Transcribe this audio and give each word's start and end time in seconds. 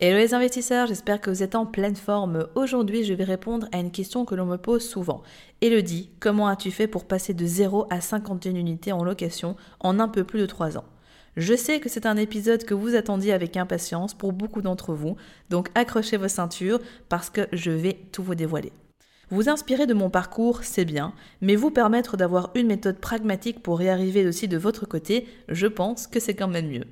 Hello 0.00 0.16
les 0.16 0.32
investisseurs, 0.32 0.86
j'espère 0.86 1.20
que 1.20 1.28
vous 1.28 1.42
êtes 1.42 1.56
en 1.56 1.66
pleine 1.66 1.96
forme. 1.96 2.46
Aujourd'hui, 2.54 3.02
je 3.02 3.14
vais 3.14 3.24
répondre 3.24 3.66
à 3.72 3.80
une 3.80 3.90
question 3.90 4.24
que 4.24 4.36
l'on 4.36 4.46
me 4.46 4.56
pose 4.56 4.88
souvent. 4.88 5.24
Elodie, 5.60 6.10
comment 6.20 6.46
as-tu 6.46 6.70
fait 6.70 6.86
pour 6.86 7.04
passer 7.04 7.34
de 7.34 7.44
0 7.44 7.88
à 7.90 8.00
51 8.00 8.54
unités 8.54 8.92
en 8.92 9.02
location 9.02 9.56
en 9.80 9.98
un 9.98 10.06
peu 10.06 10.22
plus 10.22 10.38
de 10.38 10.46
3 10.46 10.78
ans? 10.78 10.84
Je 11.36 11.56
sais 11.56 11.80
que 11.80 11.88
c'est 11.88 12.06
un 12.06 12.16
épisode 12.16 12.62
que 12.62 12.74
vous 12.74 12.94
attendiez 12.94 13.32
avec 13.32 13.56
impatience 13.56 14.14
pour 14.14 14.32
beaucoup 14.32 14.62
d'entre 14.62 14.94
vous, 14.94 15.16
donc 15.50 15.68
accrochez 15.74 16.16
vos 16.16 16.28
ceintures 16.28 16.78
parce 17.08 17.28
que 17.28 17.48
je 17.52 17.72
vais 17.72 17.98
tout 18.12 18.22
vous 18.22 18.36
dévoiler. 18.36 18.70
Vous 19.30 19.48
inspirer 19.48 19.88
de 19.88 19.94
mon 19.94 20.10
parcours, 20.10 20.62
c'est 20.62 20.84
bien, 20.84 21.12
mais 21.40 21.56
vous 21.56 21.72
permettre 21.72 22.16
d'avoir 22.16 22.52
une 22.54 22.68
méthode 22.68 23.00
pragmatique 23.00 23.64
pour 23.64 23.82
y 23.82 23.88
arriver 23.88 24.28
aussi 24.28 24.46
de 24.46 24.58
votre 24.58 24.86
côté, 24.86 25.26
je 25.48 25.66
pense 25.66 26.06
que 26.06 26.20
c'est 26.20 26.34
quand 26.34 26.46
même 26.46 26.68
mieux. 26.68 26.84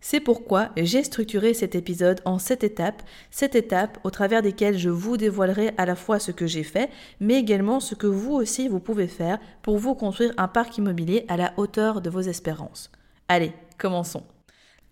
C'est 0.00 0.20
pourquoi 0.20 0.70
j'ai 0.76 1.04
structuré 1.04 1.52
cet 1.52 1.74
épisode 1.74 2.20
en 2.24 2.38
sept 2.38 2.64
étapes, 2.64 3.02
sept 3.30 3.54
étapes 3.54 3.98
au 4.02 4.10
travers 4.10 4.40
desquelles 4.42 4.78
je 4.78 4.88
vous 4.88 5.16
dévoilerai 5.16 5.72
à 5.76 5.84
la 5.84 5.94
fois 5.94 6.18
ce 6.18 6.32
que 6.32 6.46
j'ai 6.46 6.62
fait, 6.62 6.90
mais 7.20 7.34
également 7.34 7.80
ce 7.80 7.94
que 7.94 8.06
vous 8.06 8.32
aussi 8.32 8.68
vous 8.68 8.80
pouvez 8.80 9.08
faire 9.08 9.38
pour 9.62 9.78
vous 9.78 9.94
construire 9.94 10.32
un 10.38 10.48
parc 10.48 10.78
immobilier 10.78 11.24
à 11.28 11.36
la 11.36 11.52
hauteur 11.58 12.00
de 12.00 12.08
vos 12.08 12.20
espérances. 12.20 12.90
Allez, 13.28 13.52
commençons. 13.78 14.24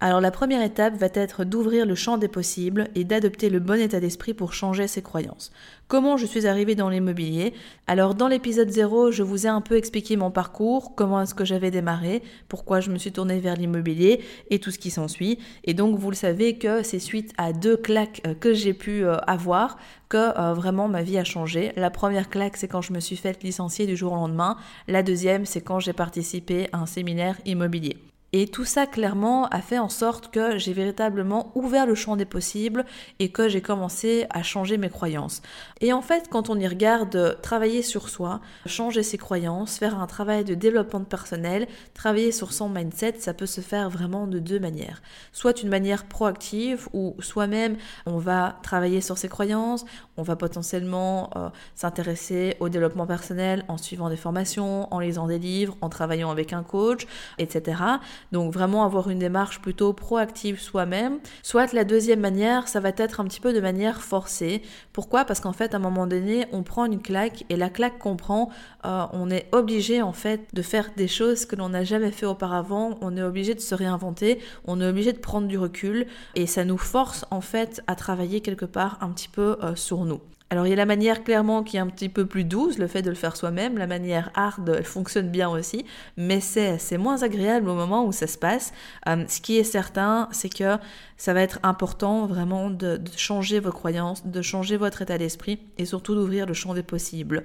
Alors 0.00 0.20
la 0.20 0.30
première 0.30 0.62
étape 0.62 0.94
va 0.94 1.08
être 1.12 1.42
d'ouvrir 1.42 1.84
le 1.84 1.96
champ 1.96 2.18
des 2.18 2.28
possibles 2.28 2.86
et 2.94 3.02
d'adopter 3.02 3.50
le 3.50 3.58
bon 3.58 3.80
état 3.80 3.98
d'esprit 3.98 4.32
pour 4.32 4.52
changer 4.52 4.86
ses 4.86 5.02
croyances. 5.02 5.50
Comment 5.88 6.16
je 6.16 6.24
suis 6.24 6.46
arrivée 6.46 6.76
dans 6.76 6.88
l'immobilier? 6.88 7.52
Alors 7.88 8.14
dans 8.14 8.28
l'épisode 8.28 8.70
0, 8.70 9.10
je 9.10 9.24
vous 9.24 9.46
ai 9.46 9.48
un 9.48 9.60
peu 9.60 9.76
expliqué 9.76 10.16
mon 10.16 10.30
parcours, 10.30 10.94
comment 10.94 11.20
est-ce 11.22 11.34
que 11.34 11.44
j'avais 11.44 11.72
démarré, 11.72 12.22
pourquoi 12.46 12.78
je 12.78 12.90
me 12.90 12.98
suis 12.98 13.10
tournée 13.10 13.40
vers 13.40 13.56
l'immobilier 13.56 14.20
et 14.50 14.60
tout 14.60 14.70
ce 14.70 14.78
qui 14.78 14.92
s'ensuit. 14.92 15.40
Et 15.64 15.74
donc 15.74 15.98
vous 15.98 16.10
le 16.10 16.16
savez 16.16 16.58
que 16.58 16.84
c'est 16.84 17.00
suite 17.00 17.32
à 17.36 17.52
deux 17.52 17.76
claques 17.76 18.22
euh, 18.24 18.34
que 18.34 18.54
j'ai 18.54 18.74
pu 18.74 19.04
euh, 19.04 19.16
avoir 19.26 19.78
que 20.08 20.38
euh, 20.38 20.54
vraiment 20.54 20.86
ma 20.86 21.02
vie 21.02 21.18
a 21.18 21.24
changé. 21.24 21.72
La 21.74 21.90
première 21.90 22.30
claque, 22.30 22.56
c'est 22.56 22.68
quand 22.68 22.82
je 22.82 22.92
me 22.92 23.00
suis 23.00 23.16
faite 23.16 23.42
licencier 23.42 23.84
du 23.86 23.96
jour 23.96 24.12
au 24.12 24.16
lendemain. 24.16 24.58
La 24.86 25.02
deuxième, 25.02 25.44
c'est 25.44 25.60
quand 25.60 25.80
j'ai 25.80 25.92
participé 25.92 26.68
à 26.72 26.78
un 26.78 26.86
séminaire 26.86 27.36
immobilier. 27.46 27.96
Et 28.32 28.46
tout 28.46 28.66
ça 28.66 28.86
clairement 28.86 29.46
a 29.48 29.62
fait 29.62 29.78
en 29.78 29.88
sorte 29.88 30.30
que 30.30 30.58
j'ai 30.58 30.74
véritablement 30.74 31.50
ouvert 31.54 31.86
le 31.86 31.94
champ 31.94 32.14
des 32.14 32.26
possibles 32.26 32.84
et 33.18 33.30
que 33.30 33.48
j'ai 33.48 33.62
commencé 33.62 34.26
à 34.28 34.42
changer 34.42 34.76
mes 34.76 34.90
croyances. 34.90 35.40
Et 35.80 35.94
en 35.94 36.02
fait, 36.02 36.28
quand 36.30 36.50
on 36.50 36.58
y 36.58 36.68
regarde, 36.68 37.38
travailler 37.40 37.82
sur 37.82 38.10
soi, 38.10 38.40
changer 38.66 39.02
ses 39.02 39.16
croyances, 39.16 39.78
faire 39.78 39.98
un 39.98 40.06
travail 40.06 40.44
de 40.44 40.54
développement 40.54 41.04
personnel, 41.04 41.68
travailler 41.94 42.30
sur 42.30 42.52
son 42.52 42.68
mindset, 42.68 43.14
ça 43.18 43.32
peut 43.32 43.46
se 43.46 43.62
faire 43.62 43.88
vraiment 43.88 44.26
de 44.26 44.38
deux 44.38 44.60
manières. 44.60 45.00
Soit 45.32 45.62
une 45.62 45.70
manière 45.70 46.04
proactive 46.04 46.86
où 46.92 47.16
soi-même 47.20 47.76
on 48.04 48.18
va 48.18 48.58
travailler 48.62 49.00
sur 49.00 49.16
ses 49.16 49.28
croyances, 49.28 49.86
on 50.18 50.22
va 50.22 50.36
potentiellement 50.36 51.30
euh, 51.36 51.48
s'intéresser 51.74 52.56
au 52.60 52.68
développement 52.68 53.06
personnel 53.06 53.64
en 53.68 53.78
suivant 53.78 54.10
des 54.10 54.16
formations, 54.16 54.92
en 54.92 54.98
lisant 54.98 55.28
des 55.28 55.38
livres, 55.38 55.76
en 55.80 55.88
travaillant 55.88 56.30
avec 56.30 56.52
un 56.52 56.62
coach, 56.62 57.06
etc. 57.38 57.76
Donc 58.32 58.52
vraiment 58.52 58.84
avoir 58.84 59.10
une 59.10 59.18
démarche 59.18 59.60
plutôt 59.60 59.92
proactive 59.92 60.60
soi-même. 60.60 61.18
Soit 61.42 61.72
la 61.72 61.84
deuxième 61.84 62.20
manière, 62.20 62.68
ça 62.68 62.80
va 62.80 62.90
être 62.96 63.20
un 63.20 63.24
petit 63.24 63.40
peu 63.40 63.52
de 63.52 63.60
manière 63.60 64.02
forcée. 64.02 64.62
Pourquoi? 64.92 65.24
Parce 65.24 65.40
qu'en 65.40 65.52
fait, 65.52 65.74
à 65.74 65.76
un 65.78 65.80
moment 65.80 66.06
donné, 66.06 66.46
on 66.52 66.62
prend 66.62 66.86
une 66.86 67.00
claque 67.00 67.44
et 67.48 67.56
la 67.56 67.70
claque 67.70 67.98
qu'on 67.98 68.16
prend, 68.16 68.50
euh, 68.84 69.06
on 69.12 69.30
est 69.30 69.48
obligé 69.52 70.02
en 70.02 70.12
fait 70.12 70.48
de 70.52 70.62
faire 70.62 70.90
des 70.96 71.08
choses 71.08 71.46
que 71.46 71.56
l'on 71.56 71.70
n'a 71.70 71.84
jamais 71.84 72.10
fait 72.10 72.26
auparavant. 72.26 72.98
On 73.00 73.16
est 73.16 73.22
obligé 73.22 73.54
de 73.54 73.60
se 73.60 73.74
réinventer. 73.74 74.40
On 74.66 74.80
est 74.80 74.86
obligé 74.86 75.12
de 75.12 75.18
prendre 75.18 75.46
du 75.46 75.58
recul 75.58 76.06
et 76.34 76.46
ça 76.46 76.64
nous 76.64 76.78
force 76.78 77.24
en 77.30 77.40
fait 77.40 77.82
à 77.86 77.94
travailler 77.94 78.40
quelque 78.40 78.64
part 78.64 78.98
un 79.00 79.10
petit 79.10 79.28
peu 79.28 79.56
euh, 79.62 79.74
sur 79.74 80.04
nous. 80.04 80.20
Alors 80.50 80.66
il 80.66 80.70
y 80.70 80.72
a 80.72 80.76
la 80.76 80.86
manière 80.86 81.24
clairement 81.24 81.62
qui 81.62 81.76
est 81.76 81.80
un 81.80 81.88
petit 81.88 82.08
peu 82.08 82.24
plus 82.24 82.44
douce, 82.44 82.78
le 82.78 82.86
fait 82.86 83.02
de 83.02 83.10
le 83.10 83.16
faire 83.16 83.36
soi-même. 83.36 83.76
La 83.76 83.86
manière 83.86 84.30
hard, 84.34 84.76
elle 84.78 84.84
fonctionne 84.84 85.28
bien 85.28 85.50
aussi, 85.50 85.84
mais 86.16 86.40
c'est 86.40 86.96
moins 86.96 87.22
agréable 87.22 87.68
au 87.68 87.74
moment 87.74 88.06
où 88.06 88.12
ça 88.12 88.26
se 88.26 88.38
passe. 88.38 88.72
Euh, 89.08 89.24
ce 89.28 89.42
qui 89.42 89.58
est 89.58 89.64
certain, 89.64 90.28
c'est 90.32 90.48
que 90.48 90.78
ça 91.18 91.34
va 91.34 91.42
être 91.42 91.58
important 91.64 92.26
vraiment 92.26 92.70
de, 92.70 93.00
changer 93.16 93.58
vos 93.58 93.72
croyances, 93.72 94.24
de 94.24 94.40
changer 94.40 94.76
votre 94.76 95.02
état 95.02 95.18
d'esprit 95.18 95.58
et 95.76 95.84
surtout 95.84 96.14
d'ouvrir 96.14 96.46
le 96.46 96.54
champ 96.54 96.74
des 96.74 96.84
possibles. 96.84 97.44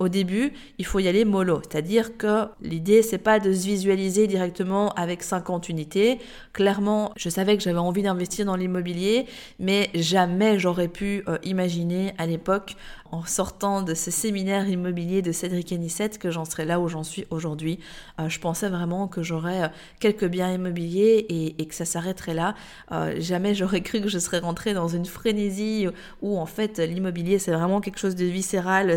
Au 0.00 0.08
début, 0.08 0.52
il 0.78 0.84
faut 0.84 0.98
y 0.98 1.06
aller 1.06 1.24
mollo, 1.24 1.62
c'est-à-dire 1.62 2.16
que 2.16 2.46
l'idée 2.60 3.02
c'est 3.02 3.18
pas 3.18 3.38
de 3.38 3.52
se 3.52 3.64
visualiser 3.64 4.26
directement 4.26 4.90
avec 4.94 5.22
50 5.22 5.68
unités. 5.68 6.18
Clairement, 6.52 7.12
je 7.16 7.28
savais 7.28 7.56
que 7.56 7.62
j'avais 7.62 7.78
envie 7.78 8.02
d'investir 8.02 8.44
dans 8.44 8.56
l'immobilier, 8.56 9.26
mais 9.60 9.88
jamais 9.94 10.58
j'aurais 10.58 10.88
pu 10.88 11.22
euh, 11.28 11.38
imaginer 11.44 12.14
à 12.18 12.26
l'époque 12.26 12.76
en 13.12 13.26
sortant 13.26 13.82
de 13.82 13.92
ce 13.92 14.10
séminaire 14.10 14.68
immobilier 14.68 15.20
de 15.20 15.32
Cédric 15.32 15.70
Anissette 15.72 16.18
que 16.18 16.30
j'en 16.30 16.46
serais 16.46 16.64
là 16.64 16.80
où 16.80 16.88
j'en 16.88 17.04
suis 17.04 17.26
aujourd'hui. 17.30 17.78
Euh, 18.18 18.30
je 18.30 18.40
pensais 18.40 18.70
vraiment 18.70 19.06
que 19.06 19.22
j'aurais 19.22 19.64
euh, 19.64 19.68
quelques 20.00 20.24
biens 20.24 20.50
immobiliers 20.50 21.26
et, 21.28 21.66
que 21.66 21.74
ça 21.74 21.84
s'arrêterait 21.84 22.34
là. 22.34 22.54
Euh, 22.90 23.14
jamais 23.18 23.54
j'aurais 23.54 23.82
cru 23.82 24.00
que 24.00 24.08
je 24.08 24.18
serais 24.18 24.38
rentrée 24.38 24.72
dans 24.72 24.88
une 24.88 25.04
frénésie 25.04 25.86
où 26.22 26.38
en 26.38 26.46
fait 26.46 26.78
l'immobilier 26.78 27.38
c'est 27.38 27.52
vraiment 27.52 27.80
quelque 27.80 27.98
chose 27.98 28.16
de 28.16 28.24
viscéral. 28.24 28.96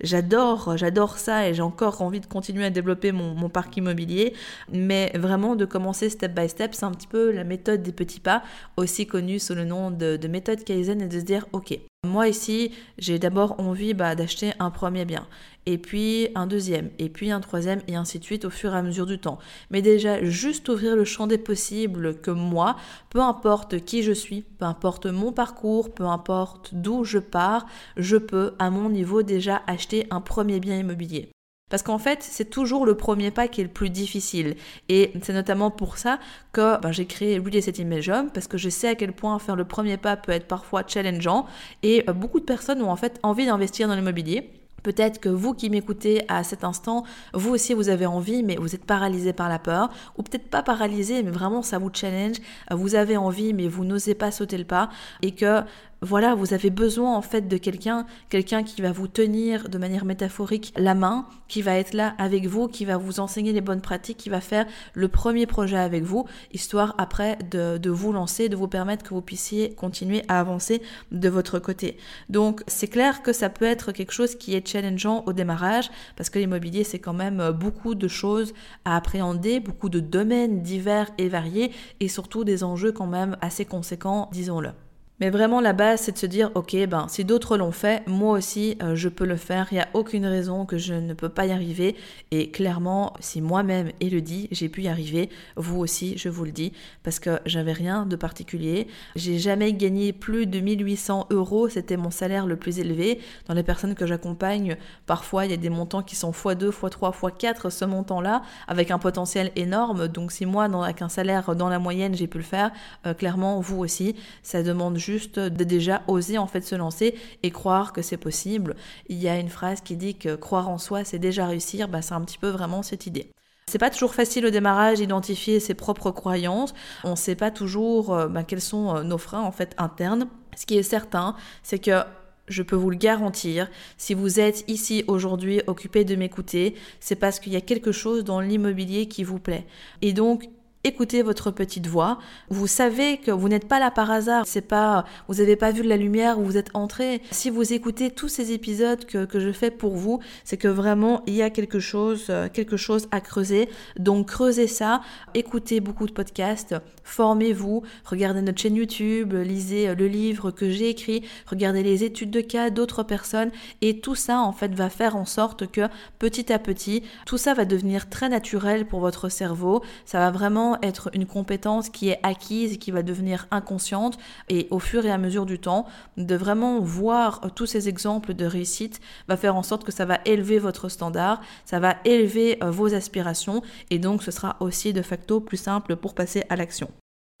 J'adore, 0.00 0.76
j'adore 0.76 1.18
ça 1.18 1.48
et 1.48 1.54
j'ai 1.54 1.62
encore 1.62 2.02
envie 2.02 2.20
de 2.20 2.26
continuer 2.26 2.64
à 2.64 2.70
développer 2.70 3.10
mon, 3.12 3.48
parc 3.48 3.76
immobilier. 3.76 4.34
Mais 4.72 5.12
vraiment 5.14 5.56
de 5.56 5.64
commencer 5.64 6.08
step 6.08 6.34
by 6.34 6.48
step, 6.48 6.74
c'est 6.74 6.84
un 6.84 6.92
petit 6.92 7.06
peu 7.06 7.32
la 7.32 7.44
méthode 7.44 7.82
des 7.82 7.92
petits 7.92 8.20
pas, 8.20 8.42
aussi 8.76 9.06
connue 9.06 9.40
sous 9.40 9.54
le 9.54 9.64
nom 9.64 9.90
de, 9.90 10.16
de 10.16 10.28
méthode 10.28 10.62
Kaizen 10.62 11.02
et 11.02 11.08
de 11.08 11.18
se 11.18 11.24
dire 11.24 11.46
ok, 11.52 11.78
moi 12.06 12.28
ici, 12.28 12.72
j'ai 12.98 13.18
d'abord 13.18 13.60
envie 13.60 13.94
bah, 13.94 14.14
d'acheter 14.14 14.52
un 14.58 14.70
premier 14.70 15.04
bien, 15.04 15.26
et 15.66 15.78
puis 15.78 16.28
un 16.34 16.46
deuxième, 16.46 16.90
et 16.98 17.08
puis 17.08 17.30
un 17.30 17.40
troisième, 17.40 17.82
et 17.88 17.96
ainsi 17.96 18.18
de 18.18 18.24
suite 18.24 18.44
au 18.44 18.50
fur 18.50 18.74
et 18.74 18.78
à 18.78 18.82
mesure 18.82 19.06
du 19.06 19.18
temps. 19.18 19.38
Mais 19.70 19.82
déjà, 19.82 20.24
juste 20.24 20.68
ouvrir 20.68 20.96
le 20.96 21.04
champ 21.04 21.26
des 21.26 21.38
possibles 21.38 22.20
que 22.20 22.30
moi, 22.30 22.76
peu 23.10 23.20
importe 23.20 23.84
qui 23.84 24.02
je 24.02 24.12
suis, 24.12 24.42
peu 24.42 24.64
importe 24.64 25.06
mon 25.06 25.32
parcours, 25.32 25.92
peu 25.92 26.04
importe 26.04 26.70
d'où 26.72 27.04
je 27.04 27.18
pars, 27.18 27.66
je 27.96 28.16
peux 28.16 28.54
à 28.58 28.70
mon 28.70 28.88
niveau 28.88 29.22
déjà 29.22 29.62
acheter 29.66 30.06
un 30.10 30.20
premier 30.20 30.60
bien 30.60 30.78
immobilier. 30.78 31.30
Parce 31.68 31.82
qu'en 31.82 31.98
fait, 31.98 32.22
c'est 32.22 32.48
toujours 32.48 32.86
le 32.86 32.96
premier 32.96 33.32
pas 33.32 33.48
qui 33.48 33.60
est 33.60 33.64
le 33.64 33.70
plus 33.70 33.90
difficile. 33.90 34.54
Et 34.88 35.10
c'est 35.20 35.32
notamment 35.32 35.72
pour 35.72 35.98
ça 35.98 36.20
que 36.52 36.80
ben, 36.80 36.92
j'ai 36.92 37.06
créé 37.06 37.40
Real 37.40 37.56
Estate 37.56 37.78
Imagine, 37.78 38.28
parce 38.32 38.46
que 38.46 38.56
je 38.56 38.68
sais 38.68 38.86
à 38.86 38.94
quel 38.94 39.12
point 39.12 39.36
faire 39.40 39.56
le 39.56 39.64
premier 39.64 39.96
pas 39.96 40.16
peut 40.16 40.30
être 40.30 40.46
parfois 40.46 40.84
challengeant. 40.86 41.46
Et 41.82 42.04
euh, 42.08 42.12
beaucoup 42.12 42.38
de 42.38 42.44
personnes 42.44 42.80
ont 42.82 42.90
en 42.92 42.96
fait 42.96 43.18
envie 43.24 43.46
d'investir 43.46 43.88
dans 43.88 43.96
l'immobilier. 43.96 44.48
Peut-être 44.84 45.18
que 45.18 45.28
vous 45.28 45.54
qui 45.54 45.68
m'écoutez 45.68 46.22
à 46.28 46.44
cet 46.44 46.62
instant, 46.62 47.02
vous 47.34 47.52
aussi 47.52 47.74
vous 47.74 47.88
avez 47.88 48.06
envie, 48.06 48.44
mais 48.44 48.54
vous 48.54 48.76
êtes 48.76 48.84
paralysé 48.84 49.32
par 49.32 49.48
la 49.48 49.58
peur, 49.58 49.90
ou 50.16 50.22
peut-être 50.22 50.48
pas 50.48 50.62
paralysé, 50.62 51.24
mais 51.24 51.32
vraiment 51.32 51.62
ça 51.62 51.78
vous 51.78 51.90
challenge. 51.92 52.36
Vous 52.70 52.94
avez 52.94 53.16
envie, 53.16 53.52
mais 53.52 53.66
vous 53.66 53.84
n'osez 53.84 54.14
pas 54.14 54.30
sauter 54.30 54.56
le 54.56 54.64
pas, 54.64 54.88
et 55.22 55.32
que 55.32 55.62
voilà, 56.02 56.34
vous 56.34 56.52
avez 56.52 56.70
besoin 56.70 57.16
en 57.16 57.22
fait 57.22 57.48
de 57.48 57.56
quelqu'un, 57.56 58.06
quelqu'un 58.28 58.62
qui 58.62 58.82
va 58.82 58.92
vous 58.92 59.08
tenir 59.08 59.68
de 59.68 59.78
manière 59.78 60.04
métaphorique 60.04 60.72
la 60.76 60.94
main, 60.94 61.26
qui 61.48 61.62
va 61.62 61.76
être 61.76 61.94
là 61.94 62.14
avec 62.18 62.46
vous, 62.46 62.68
qui 62.68 62.84
va 62.84 62.96
vous 62.96 63.18
enseigner 63.20 63.52
les 63.52 63.60
bonnes 63.60 63.80
pratiques, 63.80 64.18
qui 64.18 64.28
va 64.28 64.40
faire 64.40 64.66
le 64.94 65.08
premier 65.08 65.46
projet 65.46 65.78
avec 65.78 66.04
vous, 66.04 66.26
histoire 66.52 66.94
après 66.98 67.38
de, 67.50 67.78
de 67.78 67.90
vous 67.90 68.12
lancer, 68.12 68.48
de 68.48 68.56
vous 68.56 68.68
permettre 68.68 69.04
que 69.04 69.14
vous 69.14 69.22
puissiez 69.22 69.74
continuer 69.74 70.22
à 70.28 70.38
avancer 70.38 70.82
de 71.12 71.28
votre 71.28 71.58
côté. 71.58 71.96
Donc 72.28 72.62
c'est 72.66 72.88
clair 72.88 73.22
que 73.22 73.32
ça 73.32 73.48
peut 73.48 73.64
être 73.64 73.92
quelque 73.92 74.12
chose 74.12 74.34
qui 74.34 74.54
est 74.54 74.66
challengeant 74.66 75.24
au 75.26 75.32
démarrage, 75.32 75.90
parce 76.16 76.30
que 76.30 76.38
l'immobilier 76.38 76.84
c'est 76.84 76.98
quand 76.98 77.14
même 77.14 77.52
beaucoup 77.52 77.94
de 77.94 78.08
choses 78.08 78.52
à 78.84 78.96
appréhender, 78.96 79.60
beaucoup 79.60 79.88
de 79.88 80.00
domaines 80.00 80.62
divers 80.62 81.10
et 81.18 81.28
variés, 81.28 81.72
et 82.00 82.08
surtout 82.08 82.44
des 82.44 82.64
enjeux 82.64 82.92
quand 82.92 83.06
même 83.06 83.36
assez 83.40 83.64
conséquents, 83.64 84.28
disons-le. 84.32 84.70
Mais 85.18 85.30
vraiment, 85.30 85.62
la 85.62 85.72
base, 85.72 86.02
c'est 86.02 86.12
de 86.12 86.18
se 86.18 86.26
dire, 86.26 86.50
ok, 86.54 86.76
ben, 86.88 87.06
si 87.08 87.24
d'autres 87.24 87.56
l'ont 87.56 87.72
fait, 87.72 88.06
moi 88.06 88.36
aussi, 88.36 88.76
euh, 88.82 88.94
je 88.94 89.08
peux 89.08 89.24
le 89.24 89.36
faire. 89.36 89.68
Il 89.70 89.76
n'y 89.76 89.80
a 89.80 89.88
aucune 89.94 90.26
raison 90.26 90.66
que 90.66 90.76
je 90.76 90.92
ne 90.92 91.14
peux 91.14 91.30
pas 91.30 91.46
y 91.46 91.52
arriver. 91.52 91.96
Et 92.32 92.50
clairement, 92.50 93.14
si 93.20 93.40
moi-même, 93.40 93.92
Elodie, 94.00 94.48
j'ai 94.52 94.68
pu 94.68 94.82
y 94.82 94.88
arriver, 94.88 95.30
vous 95.56 95.78
aussi, 95.78 96.18
je 96.18 96.28
vous 96.28 96.44
le 96.44 96.52
dis, 96.52 96.72
parce 97.02 97.18
que 97.18 97.40
j'avais 97.46 97.72
rien 97.72 98.04
de 98.04 98.14
particulier. 98.14 98.88
J'ai 99.14 99.38
jamais 99.38 99.72
gagné 99.72 100.12
plus 100.12 100.46
de 100.46 100.60
1800 100.60 101.28
euros. 101.30 101.70
C'était 101.70 101.96
mon 101.96 102.10
salaire 102.10 102.46
le 102.46 102.56
plus 102.56 102.78
élevé. 102.78 103.18
Dans 103.48 103.54
les 103.54 103.62
personnes 103.62 103.94
que 103.94 104.06
j'accompagne, 104.06 104.76
parfois, 105.06 105.46
il 105.46 105.50
y 105.50 105.54
a 105.54 105.56
des 105.56 105.70
montants 105.70 106.02
qui 106.02 106.14
sont 106.14 106.30
x2, 106.30 106.68
x3, 106.70 107.18
x4, 107.18 107.70
ce 107.70 107.86
montant-là, 107.86 108.42
avec 108.68 108.90
un 108.90 108.98
potentiel 108.98 109.50
énorme. 109.56 110.08
Donc, 110.08 110.30
si 110.30 110.44
moi, 110.44 110.64
avec 110.64 111.00
un 111.00 111.08
salaire 111.08 111.56
dans 111.56 111.70
la 111.70 111.78
moyenne, 111.78 112.14
j'ai 112.14 112.26
pu 112.26 112.36
le 112.36 112.44
faire, 112.44 112.70
euh, 113.06 113.14
clairement, 113.14 113.60
vous 113.60 113.78
aussi, 113.78 114.14
ça 114.42 114.62
demande 114.62 114.98
juste 115.06 115.38
déjà 115.38 116.02
oser 116.08 116.38
en 116.38 116.46
fait 116.46 116.62
se 116.62 116.74
lancer 116.74 117.14
et 117.42 117.50
croire 117.50 117.92
que 117.92 118.02
c'est 118.02 118.16
possible. 118.16 118.74
Il 119.08 119.18
y 119.18 119.28
a 119.28 119.38
une 119.38 119.48
phrase 119.48 119.80
qui 119.80 119.96
dit 119.96 120.16
que 120.16 120.34
croire 120.34 120.68
en 120.68 120.78
soi, 120.78 121.04
c'est 121.04 121.18
déjà 121.18 121.46
réussir. 121.46 121.88
Bah, 121.88 122.02
c'est 122.02 122.14
un 122.14 122.20
petit 122.22 122.38
peu 122.38 122.48
vraiment 122.48 122.82
cette 122.82 123.06
idée. 123.06 123.30
C'est 123.68 123.78
pas 123.78 123.90
toujours 123.90 124.14
facile 124.14 124.46
au 124.46 124.50
démarrage 124.50 124.98
d'identifier 124.98 125.58
ses 125.60 125.74
propres 125.74 126.10
croyances. 126.10 126.74
On 127.04 127.12
ne 127.12 127.16
sait 127.16 127.34
pas 127.34 127.50
toujours 127.50 128.14
euh, 128.14 128.28
bah, 128.28 128.44
quels 128.44 128.60
sont 128.60 128.96
euh, 128.96 129.02
nos 129.02 129.18
freins 129.18 129.42
en 129.42 129.52
fait 129.52 129.74
internes. 129.78 130.28
Ce 130.56 130.66
qui 130.66 130.76
est 130.78 130.82
certain, 130.82 131.34
c'est 131.62 131.78
que 131.78 132.02
je 132.48 132.62
peux 132.62 132.76
vous 132.76 132.90
le 132.90 132.96
garantir, 132.96 133.68
si 133.96 134.14
vous 134.14 134.40
êtes 134.40 134.64
ici 134.68 135.04
aujourd'hui 135.08 135.62
occupé 135.66 136.04
de 136.04 136.14
m'écouter, 136.14 136.76
c'est 137.00 137.16
parce 137.16 137.40
qu'il 137.40 137.52
y 137.52 137.56
a 137.56 137.60
quelque 137.60 137.92
chose 137.92 138.24
dans 138.24 138.40
l'immobilier 138.40 139.08
qui 139.08 139.24
vous 139.24 139.38
plaît. 139.38 139.66
Et 140.02 140.12
donc, 140.12 140.48
écoutez 140.86 141.22
votre 141.22 141.50
petite 141.50 141.88
voix. 141.88 142.18
Vous 142.48 142.68
savez 142.68 143.18
que 143.18 143.32
vous 143.32 143.48
n'êtes 143.48 143.66
pas 143.66 143.80
là 143.80 143.90
par 143.90 144.10
hasard. 144.10 144.44
C'est 144.46 144.60
pas, 144.60 145.04
vous 145.28 145.34
n'avez 145.34 145.56
pas 145.56 145.72
vu 145.72 145.82
de 145.82 145.88
la 145.88 145.96
lumière 145.96 146.38
où 146.38 146.44
vous 146.44 146.56
êtes 146.56 146.70
entré. 146.74 147.20
Si 147.32 147.50
vous 147.50 147.72
écoutez 147.72 148.10
tous 148.10 148.28
ces 148.28 148.52
épisodes 148.52 149.04
que, 149.04 149.24
que 149.24 149.40
je 149.40 149.50
fais 149.50 149.72
pour 149.72 149.96
vous, 149.96 150.20
c'est 150.44 150.56
que 150.56 150.68
vraiment 150.68 151.22
il 151.26 151.34
y 151.34 151.42
a 151.42 151.50
quelque 151.50 151.80
chose, 151.80 152.26
euh, 152.30 152.48
quelque 152.48 152.76
chose 152.76 153.08
à 153.10 153.20
creuser. 153.20 153.68
Donc 153.98 154.28
creusez 154.28 154.68
ça. 154.68 155.00
Écoutez 155.34 155.80
beaucoup 155.80 156.06
de 156.06 156.12
podcasts. 156.12 156.76
Formez-vous. 157.02 157.82
Regardez 158.04 158.42
notre 158.42 158.60
chaîne 158.60 158.76
YouTube. 158.76 159.34
Lisez 159.34 159.88
euh, 159.88 159.94
le 159.94 160.06
livre 160.06 160.52
que 160.52 160.70
j'ai 160.70 160.90
écrit. 160.90 161.24
Regardez 161.46 161.82
les 161.82 162.04
études 162.04 162.30
de 162.30 162.40
cas 162.40 162.70
d'autres 162.70 163.02
personnes. 163.02 163.50
Et 163.80 164.00
tout 164.00 164.14
ça, 164.14 164.40
en 164.40 164.52
fait, 164.52 164.72
va 164.74 164.88
faire 164.88 165.16
en 165.16 165.24
sorte 165.24 165.70
que 165.70 165.88
petit 166.18 166.52
à 166.52 166.58
petit, 166.58 167.02
tout 167.24 167.38
ça 167.38 167.54
va 167.54 167.64
devenir 167.64 168.08
très 168.08 168.28
naturel 168.28 168.86
pour 168.86 169.00
votre 169.00 169.28
cerveau. 169.28 169.82
Ça 170.04 170.18
va 170.18 170.30
vraiment 170.30 170.75
être 170.82 171.10
une 171.14 171.26
compétence 171.26 171.88
qui 171.88 172.08
est 172.08 172.20
acquise 172.22 172.74
et 172.74 172.76
qui 172.76 172.90
va 172.90 173.02
devenir 173.02 173.46
inconsciente 173.50 174.18
et 174.48 174.66
au 174.70 174.78
fur 174.78 175.04
et 175.04 175.10
à 175.10 175.18
mesure 175.18 175.46
du 175.46 175.58
temps, 175.58 175.86
de 176.16 176.34
vraiment 176.34 176.80
voir 176.80 177.40
tous 177.54 177.66
ces 177.66 177.88
exemples 177.88 178.34
de 178.34 178.44
réussite 178.44 179.00
va 179.28 179.36
faire 179.36 179.56
en 179.56 179.62
sorte 179.62 179.84
que 179.84 179.92
ça 179.92 180.04
va 180.04 180.20
élever 180.24 180.58
votre 180.58 180.88
standard, 180.88 181.40
ça 181.64 181.80
va 181.80 181.96
élever 182.04 182.58
euh, 182.62 182.70
vos 182.70 182.94
aspirations 182.94 183.62
et 183.90 183.98
donc 183.98 184.22
ce 184.22 184.30
sera 184.30 184.56
aussi 184.60 184.92
de 184.92 185.02
facto 185.02 185.40
plus 185.40 185.56
simple 185.56 185.96
pour 185.96 186.14
passer 186.14 186.44
à 186.48 186.56
l'action. 186.56 186.90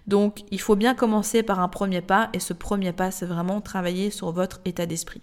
Donc 0.06 0.44
il 0.50 0.60
faut 0.60 0.76
bien 0.76 0.94
commencer 0.94 1.42
par 1.42 1.60
un 1.60 1.68
premier 1.68 2.00
pas 2.00 2.30
et 2.32 2.40
ce 2.40 2.52
premier 2.52 2.92
pas 2.92 3.10
c'est 3.10 3.26
vraiment 3.26 3.60
travailler 3.60 4.10
sur 4.10 4.32
votre 4.32 4.60
état 4.64 4.86
d'esprit. 4.86 5.22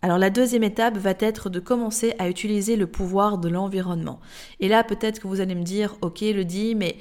Alors 0.00 0.18
la 0.18 0.30
deuxième 0.30 0.62
étape 0.62 0.96
va 0.96 1.14
être 1.18 1.50
de 1.50 1.58
commencer 1.58 2.14
à 2.18 2.28
utiliser 2.28 2.76
le 2.76 2.86
pouvoir 2.86 3.38
de 3.38 3.48
l'environnement. 3.48 4.20
Et 4.60 4.68
là 4.68 4.84
peut-être 4.84 5.20
que 5.20 5.26
vous 5.26 5.40
allez 5.40 5.54
me 5.54 5.64
dire, 5.64 5.96
ok 6.02 6.20
le 6.20 6.44
dit, 6.44 6.74
mais 6.74 6.96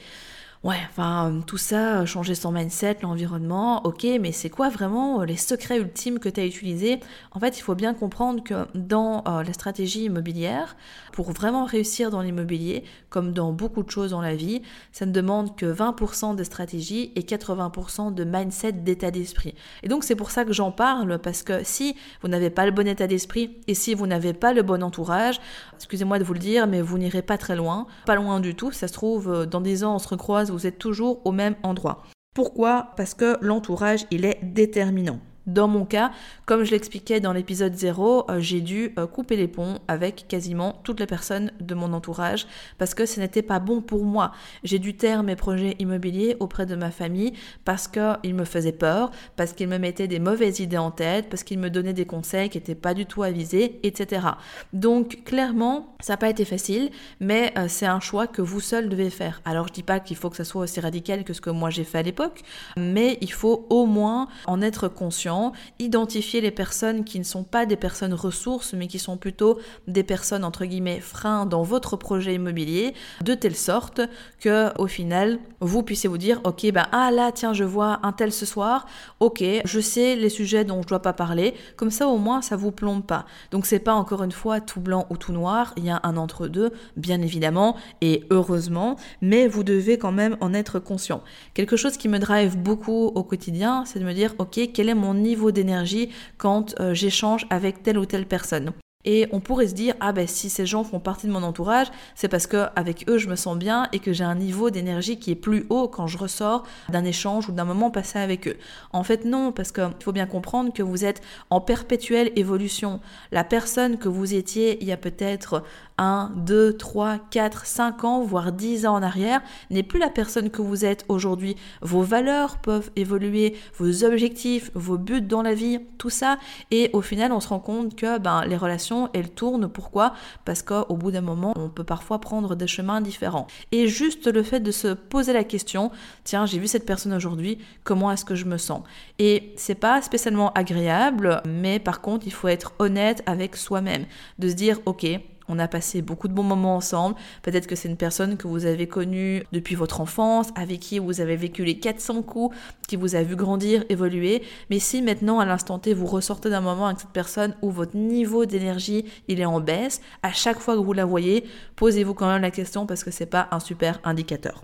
Ouais, 0.64 0.80
enfin, 0.90 1.42
tout 1.46 1.58
ça, 1.58 2.04
changer 2.08 2.34
son 2.34 2.52
mindset, 2.52 2.98
l'environnement, 3.04 3.86
ok, 3.86 4.08
mais 4.20 4.32
c'est 4.32 4.50
quoi 4.50 4.70
vraiment 4.70 5.22
euh, 5.22 5.26
les 5.26 5.38
secrets 5.38 5.78
ultimes 5.78 6.18
que 6.18 6.30
tu 6.30 6.42
as 6.42 6.46
utilisés? 6.48 7.00
En 7.32 7.40
fait, 7.40 7.60
il 7.60 7.62
faut 7.62 7.76
bien 7.76 7.94
comprendre 7.94 8.44
que 8.44 8.66
dans 8.74 9.24
euh, 9.28 9.44
la 9.44 9.54
stratégie 9.54 10.06
immobilière, 10.06 10.76
pour 11.12 11.32
vraiment 11.32 11.66
réussir 11.66 12.10
dans 12.10 12.22
l'immobilier, 12.22 12.84
comme 13.12 13.34
dans 13.34 13.54
beaucoup 13.54 13.84
de 13.84 13.92
choses 13.92 14.12
dans 14.12 14.22
la 14.22 14.36
vie, 14.36 14.64
ça 14.92 15.06
ne 15.06 15.12
demande 15.12 15.56
que 15.56 15.68
20% 15.68 16.36
de 16.36 16.44
stratégie 16.44 17.12
et 17.16 17.22
80% 17.22 18.16
de 18.16 18.24
mindset, 18.24 18.72
d'état 18.72 19.12
d'esprit. 19.12 19.54
Et 19.84 19.88
donc, 19.88 20.04
c'est 20.04 20.16
pour 20.16 20.32
ça 20.32 20.44
que 20.44 20.54
j'en 20.54 20.72
parle, 20.72 21.20
parce 21.20 21.44
que 21.44 21.64
si 21.64 21.96
vous 22.24 22.30
n'avez 22.30 22.50
pas 22.50 22.66
le 22.66 22.72
bon 22.72 22.88
état 22.88 23.06
d'esprit 23.06 23.58
et 23.68 23.76
si 23.76 23.94
vous 23.94 24.08
n'avez 24.08 24.34
pas 24.34 24.54
le 24.54 24.64
bon 24.64 24.82
entourage, 24.82 25.40
excusez-moi 25.76 26.18
de 26.18 26.24
vous 26.24 26.34
le 26.34 26.40
dire, 26.40 26.66
mais 26.66 26.82
vous 26.82 26.98
n'irez 26.98 27.22
pas 27.22 27.38
très 27.38 27.56
loin, 27.56 27.86
pas 28.08 28.16
loin 28.16 28.40
du 28.40 28.56
tout. 28.56 28.72
Ça 28.72 28.88
se 28.88 28.94
trouve, 28.94 29.30
euh, 29.30 29.46
dans 29.46 29.62
des 29.62 29.84
ans, 29.84 29.96
on 29.96 30.00
se 30.00 30.08
recroise 30.08 30.47
vous 30.52 30.68
êtes 30.68 30.80
toujours 30.80 31.26
au 31.26 31.32
même 31.32 31.56
endroit. 31.64 32.04
Pourquoi? 32.34 32.94
Parce 32.98 33.14
que 33.14 33.38
l'entourage, 33.42 34.06
il 34.12 34.26
est 34.26 34.40
déterminant. 34.44 35.20
Dans 35.48 35.70
mon 35.70 35.86
cas, 35.86 36.12
comme 36.46 36.66
je 36.66 36.72
l'expliquais 36.72 37.22
dans 37.22 37.32
l'épisode 37.32 37.74
0, 37.74 38.26
euh, 38.30 38.40
j'ai 38.42 38.60
dû 38.60 38.94
euh, 39.00 39.08
couper 39.08 39.38
les 39.38 39.48
ponts 39.48 39.80
avec 39.88 40.26
quasiment 40.28 40.82
toutes 40.84 41.00
les 41.00 41.06
personnes 41.06 41.54
de 41.62 41.74
mon 41.74 41.94
entourage 41.94 42.48
parce 42.78 42.94
que 42.94 43.06
ce 43.06 43.22
n'était 43.22 43.42
pas 43.42 43.60
bon 43.60 43.82
pour 43.82 44.04
moi. 44.04 44.34
J'ai 44.66 44.78
dû 44.78 44.98
taire 44.98 45.24
mes 45.24 45.38
projets 45.38 45.78
immobiliers 45.80 46.36
auprès 46.42 46.66
de 46.66 46.76
ma 46.76 46.92
famille 46.92 47.32
parce 47.64 47.88
qu'ils 47.88 48.36
me 48.36 48.44
faisaient 48.44 48.74
peur, 48.74 49.10
parce 49.38 49.54
qu'ils 49.54 49.70
me 49.70 49.78
mettaient 49.78 50.10
des 50.10 50.20
mauvaises 50.20 50.60
idées 50.60 50.78
en 50.78 50.92
tête, 50.92 51.30
parce 51.30 51.44
qu'ils 51.44 51.60
me 51.60 51.70
donnaient 51.70 51.94
des 51.94 52.06
conseils 52.06 52.50
qui 52.50 52.58
n'étaient 52.58 52.76
pas 52.76 52.94
du 52.94 53.06
tout 53.06 53.24
avisés, 53.24 53.80
etc. 53.84 54.28
Donc 54.74 55.24
clairement, 55.24 55.96
ça 56.02 56.14
n'a 56.14 56.18
pas 56.18 56.30
été 56.30 56.44
facile, 56.44 56.92
mais 57.22 57.54
euh, 57.58 57.68
c'est 57.70 57.86
un 57.86 58.02
choix 58.02 58.28
que 58.28 58.42
vous 58.42 58.60
seul 58.60 58.90
devez 58.90 59.10
faire. 59.10 59.42
Alors 59.46 59.70
je 59.70 59.74
dis 59.74 59.84
pas 59.84 60.02
qu'il 60.02 60.18
faut 60.18 60.30
que 60.30 60.36
ça 60.36 60.44
soit 60.44 60.64
aussi 60.64 60.82
radical 60.82 61.24
que 61.24 61.32
ce 61.32 61.40
que 61.40 61.50
moi 61.50 61.70
j'ai 61.70 61.86
fait 61.86 62.00
à 62.00 62.04
l'époque, 62.04 62.42
mais 62.76 63.18
il 63.22 63.32
faut 63.32 63.66
au 63.70 63.86
moins 63.86 64.28
en 64.46 64.62
être 64.62 64.90
conscient 64.90 65.37
identifier 65.80 66.42
les 66.42 66.52
personnes 66.52 67.04
qui 67.04 67.20
ne 67.20 67.24
sont 67.24 67.44
pas 67.44 67.66
des 67.66 67.76
personnes 67.76 68.14
ressources, 68.14 68.74
mais 68.74 68.88
qui 68.88 69.00
sont 69.00 69.18
plutôt 69.18 69.60
des 69.88 70.04
personnes 70.04 70.44
entre 70.44 70.66
guillemets 70.66 71.00
freins 71.00 71.46
dans 71.46 71.64
votre 71.64 71.96
projet 71.98 72.36
immobilier, 72.36 72.94
de 73.24 73.34
telle 73.34 73.56
sorte 73.56 74.02
que 74.40 74.72
au 74.80 74.88
final 74.88 75.40
vous 75.60 75.84
puissiez 75.84 76.10
vous 76.10 76.18
dire 76.18 76.40
ok 76.44 76.72
ben 76.72 76.88
ah 76.92 77.12
là 77.12 77.32
tiens 77.32 77.54
je 77.54 77.64
vois 77.64 78.00
un 78.04 78.12
tel 78.12 78.32
ce 78.32 78.46
soir, 78.46 78.86
ok 79.20 79.44
je 79.66 79.80
sais 79.80 80.16
les 80.16 80.30
sujets 80.30 80.66
dont 80.66 80.82
je 80.82 80.88
dois 80.88 81.02
pas 81.02 81.14
parler, 81.14 81.54
comme 81.76 81.92
ça 81.92 82.08
au 82.08 82.18
moins 82.18 82.42
ça 82.42 82.56
vous 82.56 82.72
plombe 82.72 83.04
pas. 83.04 83.26
Donc 83.52 83.66
c'est 83.66 83.80
pas 83.80 83.94
encore 83.94 84.24
une 84.24 84.32
fois 84.32 84.62
tout 84.62 84.82
blanc 84.82 85.06
ou 85.10 85.18
tout 85.18 85.32
noir, 85.32 85.74
il 85.78 85.86
y 85.86 85.90
a 85.90 86.00
un 86.04 86.18
entre 86.18 86.48
deux 86.48 86.72
bien 86.96 87.22
évidemment 87.22 87.76
et 88.02 88.24
heureusement, 88.30 88.96
mais 89.22 89.48
vous 89.48 89.64
devez 89.64 89.98
quand 89.98 90.12
même 90.12 90.38
en 90.42 90.54
être 90.54 90.80
conscient. 90.80 91.22
Quelque 91.54 91.78
chose 91.78 91.98
qui 91.98 92.08
me 92.10 92.20
drive 92.20 92.58
beaucoup 92.58 93.08
au 93.08 93.24
quotidien, 93.24 93.84
c'est 93.86 94.00
de 94.00 94.06
me 94.06 94.14
dire 94.14 94.34
ok 94.38 94.60
quel 94.74 94.90
est 94.90 94.96
mon 94.96 95.24
d'énergie 95.36 96.10
quand 96.38 96.80
euh, 96.80 96.94
j'échange 96.94 97.46
avec 97.50 97.84
telle 97.84 97.98
ou 97.98 98.06
telle 98.06 98.26
personne. 98.26 98.72
Et 99.06 99.26
on 99.32 99.40
pourrait 99.40 99.68
se 99.68 99.74
dire 99.74 99.96
ah 100.02 100.12
ben 100.12 100.28
si 100.28 100.50
ces 100.50 100.66
gens 100.66 100.84
font 100.84 101.00
partie 101.00 101.28
de 101.28 101.32
mon 101.32 101.44
entourage, 101.44 101.88
c'est 102.14 102.28
parce 102.28 102.46
que 102.46 102.66
avec 102.76 103.10
eux 103.10 103.18
je 103.18 103.30
me 103.30 103.38
sens 103.38 103.58
bien 103.58 103.88
et 103.94 104.00
que 104.00 104.12
j'ai 104.12 104.26
un 104.26 104.36
niveau 104.36 104.70
d'énergie 104.70 105.18
qui 105.18 105.32
est 105.32 105.36
plus 105.36 105.66
haut 105.70 105.88
quand 105.88 106.08
je 106.08 106.18
ressors 106.18 106.64
d'un 106.90 107.06
échange 107.06 107.48
ou 107.48 107.54
d'un 107.54 107.64
moment 107.64 107.90
passé 107.90 108.20
avec 108.20 108.50
eux. 108.50 108.58
En 108.92 109.04
fait 109.04 109.24
non, 109.24 109.54
parce 109.54 109.72
qu'il 109.72 109.88
faut 110.04 110.12
bien 110.12 110.26
comprendre 110.26 110.74
que 110.74 110.84
vous 110.84 111.06
êtes 111.06 111.22
en 111.50 111.62
perpétuelle 111.62 112.34
évolution. 112.36 113.00
La 113.32 113.46
personne 113.46 113.98
que 113.98 114.10
vous 114.10 114.34
étiez 114.34 114.78
il 114.82 114.88
y 114.88 114.92
a 114.92 114.98
peut-être 114.98 115.64
1, 115.98 116.32
2, 116.36 116.78
3, 116.78 117.18
4, 117.32 117.66
5 117.66 118.04
ans, 118.04 118.22
voire 118.22 118.52
10 118.52 118.86
ans 118.86 118.96
en 118.96 119.04
arrière, 119.04 119.42
n'est 119.70 119.84
plus 119.84 120.00
la 120.00 120.10
personne 120.10 120.50
que 120.50 120.62
vous 120.62 120.86
êtes 120.86 121.06
aujourd'hui. 121.10 121.56
Vos 121.82 122.04
valeurs 122.04 122.58
peuvent 122.58 122.92
évoluer, 122.96 123.56
vos 123.78 124.04
objectifs, 124.04 124.72
vos 124.74 124.98
buts 124.98 125.22
dans 125.22 125.42
la 125.42 125.54
vie, 125.54 125.80
tout 125.98 126.10
ça. 126.10 126.38
Et 126.72 126.90
au 126.94 127.02
final, 127.02 127.32
on 127.32 127.40
se 127.40 127.50
rend 127.50 127.60
compte 127.60 127.96
que 127.96 128.18
ben, 128.20 128.44
les 128.46 128.58
relations, 128.58 129.10
elles 129.14 129.30
tournent. 129.30 129.68
Pourquoi? 129.68 130.14
Parce 130.46 130.62
qu'au 130.62 130.96
bout 130.96 131.12
d'un 131.12 131.22
moment, 131.22 131.54
on 131.56 131.70
peut 131.70 131.84
parfois 131.84 132.20
prendre 132.20 132.56
des 132.56 132.68
chemins 132.68 133.02
différents. 133.02 133.48
Et 133.72 133.88
juste 133.88 134.28
le 134.28 134.44
fait 134.44 134.60
de 134.60 134.72
se 134.72 134.90
poser 134.94 135.34
la 135.34 135.44
question, 135.44 135.92
tiens, 136.24 136.46
j'ai 136.46 136.60
vu 136.60 136.68
cette 136.68 136.86
personne 136.86 137.14
aujourd'hui, 137.14 137.58
comment 137.84 138.12
est-ce 138.12 138.26
que 138.26 138.36
je 138.36 138.46
me 138.46 138.58
sens? 138.58 138.82
Et 139.20 139.54
c'est 139.56 139.76
pas 139.76 140.02
spécialement 140.02 140.52
agréable, 140.54 141.42
mais 141.46 141.80
par 141.80 142.02
contre, 142.02 142.28
il 142.28 142.34
faut 142.34 142.48
être 142.48 142.74
honnête 142.80 143.24
avec 143.26 143.56
soi-même. 143.56 144.06
De 144.40 144.50
se 144.50 144.54
dire, 144.54 144.80
ok, 144.86 145.06
on 145.48 145.60
a 145.60 145.68
passé 145.68 146.02
beaucoup 146.02 146.28
de 146.28 146.34
bons 146.34 146.44
moments 146.44 146.76
ensemble. 146.76 147.16
Peut-être 147.42 147.68
que 147.68 147.76
c'est 147.76 147.90
une 147.90 147.98
personne 147.98 148.38
que 148.38 148.48
vous 148.48 148.66
avez 148.66 148.88
connue 148.88 149.44
depuis 149.52 149.76
votre 149.76 150.02
enfance, 150.02 150.50
avec 150.56 150.80
qui 150.80 151.00
vous 151.00 151.22
avez 151.22 151.36
vécu 151.36 151.64
les 151.64 151.80
400 151.80 152.22
coups, 152.24 152.56
qui 152.88 152.96
vous 152.96 153.16
a 153.16 153.24
vu 153.24 153.36
grandir, 153.36 153.84
évoluer. 153.90 154.44
Mais 154.70 154.80
si 154.80 155.02
maintenant, 155.02 155.40
à 155.40 155.46
l'instant 155.46 155.80
T, 155.80 155.94
vous 155.94 156.06
ressortez 156.06 156.50
d'un 156.50 156.62
moment 156.62 156.88
avec 156.88 157.00
cette 157.00 157.10
personne 157.10 157.56
où 157.62 157.72
votre 157.72 157.96
niveau 157.96 158.46
d'énergie, 158.46 159.06
il 159.28 159.40
est 159.40 159.46
en 159.46 159.60
baisse, 159.60 160.02
à 160.24 160.32
chaque 160.32 160.60
fois 160.60 160.76
que 160.76 160.82
vous 160.82 160.94
la 160.94 161.06
voyez, 161.06 161.46
posez-vous 161.76 162.14
quand 162.14 162.28
même 162.28 162.42
la 162.42 162.52
question 162.52 162.86
parce 162.86 163.04
que 163.04 163.12
c'est 163.12 163.26
pas 163.26 163.48
un 163.52 163.60
super 163.60 164.00
indicateur. 164.04 164.64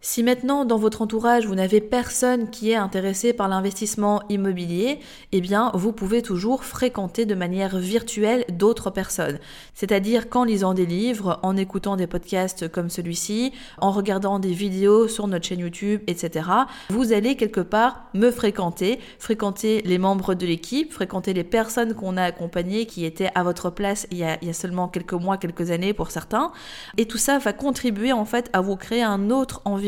Si 0.00 0.22
maintenant 0.22 0.64
dans 0.64 0.76
votre 0.76 1.02
entourage 1.02 1.46
vous 1.46 1.56
n'avez 1.56 1.80
personne 1.80 2.50
qui 2.50 2.70
est 2.70 2.76
intéressé 2.76 3.32
par 3.32 3.48
l'investissement 3.48 4.22
immobilier, 4.28 5.00
eh 5.32 5.40
bien 5.40 5.72
vous 5.74 5.92
pouvez 5.92 6.22
toujours 6.22 6.62
fréquenter 6.62 7.26
de 7.26 7.34
manière 7.34 7.76
virtuelle 7.78 8.44
d'autres 8.48 8.90
personnes. 8.90 9.40
C'est-à-dire 9.74 10.28
qu'en 10.28 10.44
lisant 10.44 10.72
des 10.72 10.86
livres, 10.86 11.40
en 11.42 11.56
écoutant 11.56 11.96
des 11.96 12.06
podcasts 12.06 12.68
comme 12.70 12.90
celui-ci, 12.90 13.52
en 13.78 13.90
regardant 13.90 14.38
des 14.38 14.52
vidéos 14.52 15.08
sur 15.08 15.26
notre 15.26 15.46
chaîne 15.46 15.58
YouTube, 15.58 16.00
etc. 16.06 16.48
Vous 16.90 17.12
allez 17.12 17.34
quelque 17.34 17.60
part 17.60 18.04
me 18.14 18.30
fréquenter, 18.30 19.00
fréquenter 19.18 19.82
les 19.84 19.98
membres 19.98 20.34
de 20.34 20.46
l'équipe, 20.46 20.92
fréquenter 20.92 21.32
les 21.34 21.44
personnes 21.44 21.94
qu'on 21.94 22.16
a 22.16 22.22
accompagnées 22.22 22.86
qui 22.86 23.04
étaient 23.04 23.30
à 23.34 23.42
votre 23.42 23.70
place 23.70 24.06
il 24.12 24.18
y, 24.18 24.24
a, 24.24 24.38
il 24.42 24.46
y 24.46 24.50
a 24.50 24.54
seulement 24.54 24.86
quelques 24.86 25.14
mois, 25.14 25.38
quelques 25.38 25.72
années 25.72 25.92
pour 25.92 26.12
certains. 26.12 26.52
Et 26.98 27.06
tout 27.06 27.18
ça 27.18 27.38
va 27.38 27.52
contribuer 27.52 28.12
en 28.12 28.24
fait 28.24 28.48
à 28.52 28.60
vous 28.60 28.76
créer 28.76 29.02
un 29.02 29.30
autre 29.30 29.60
environnement 29.64 29.87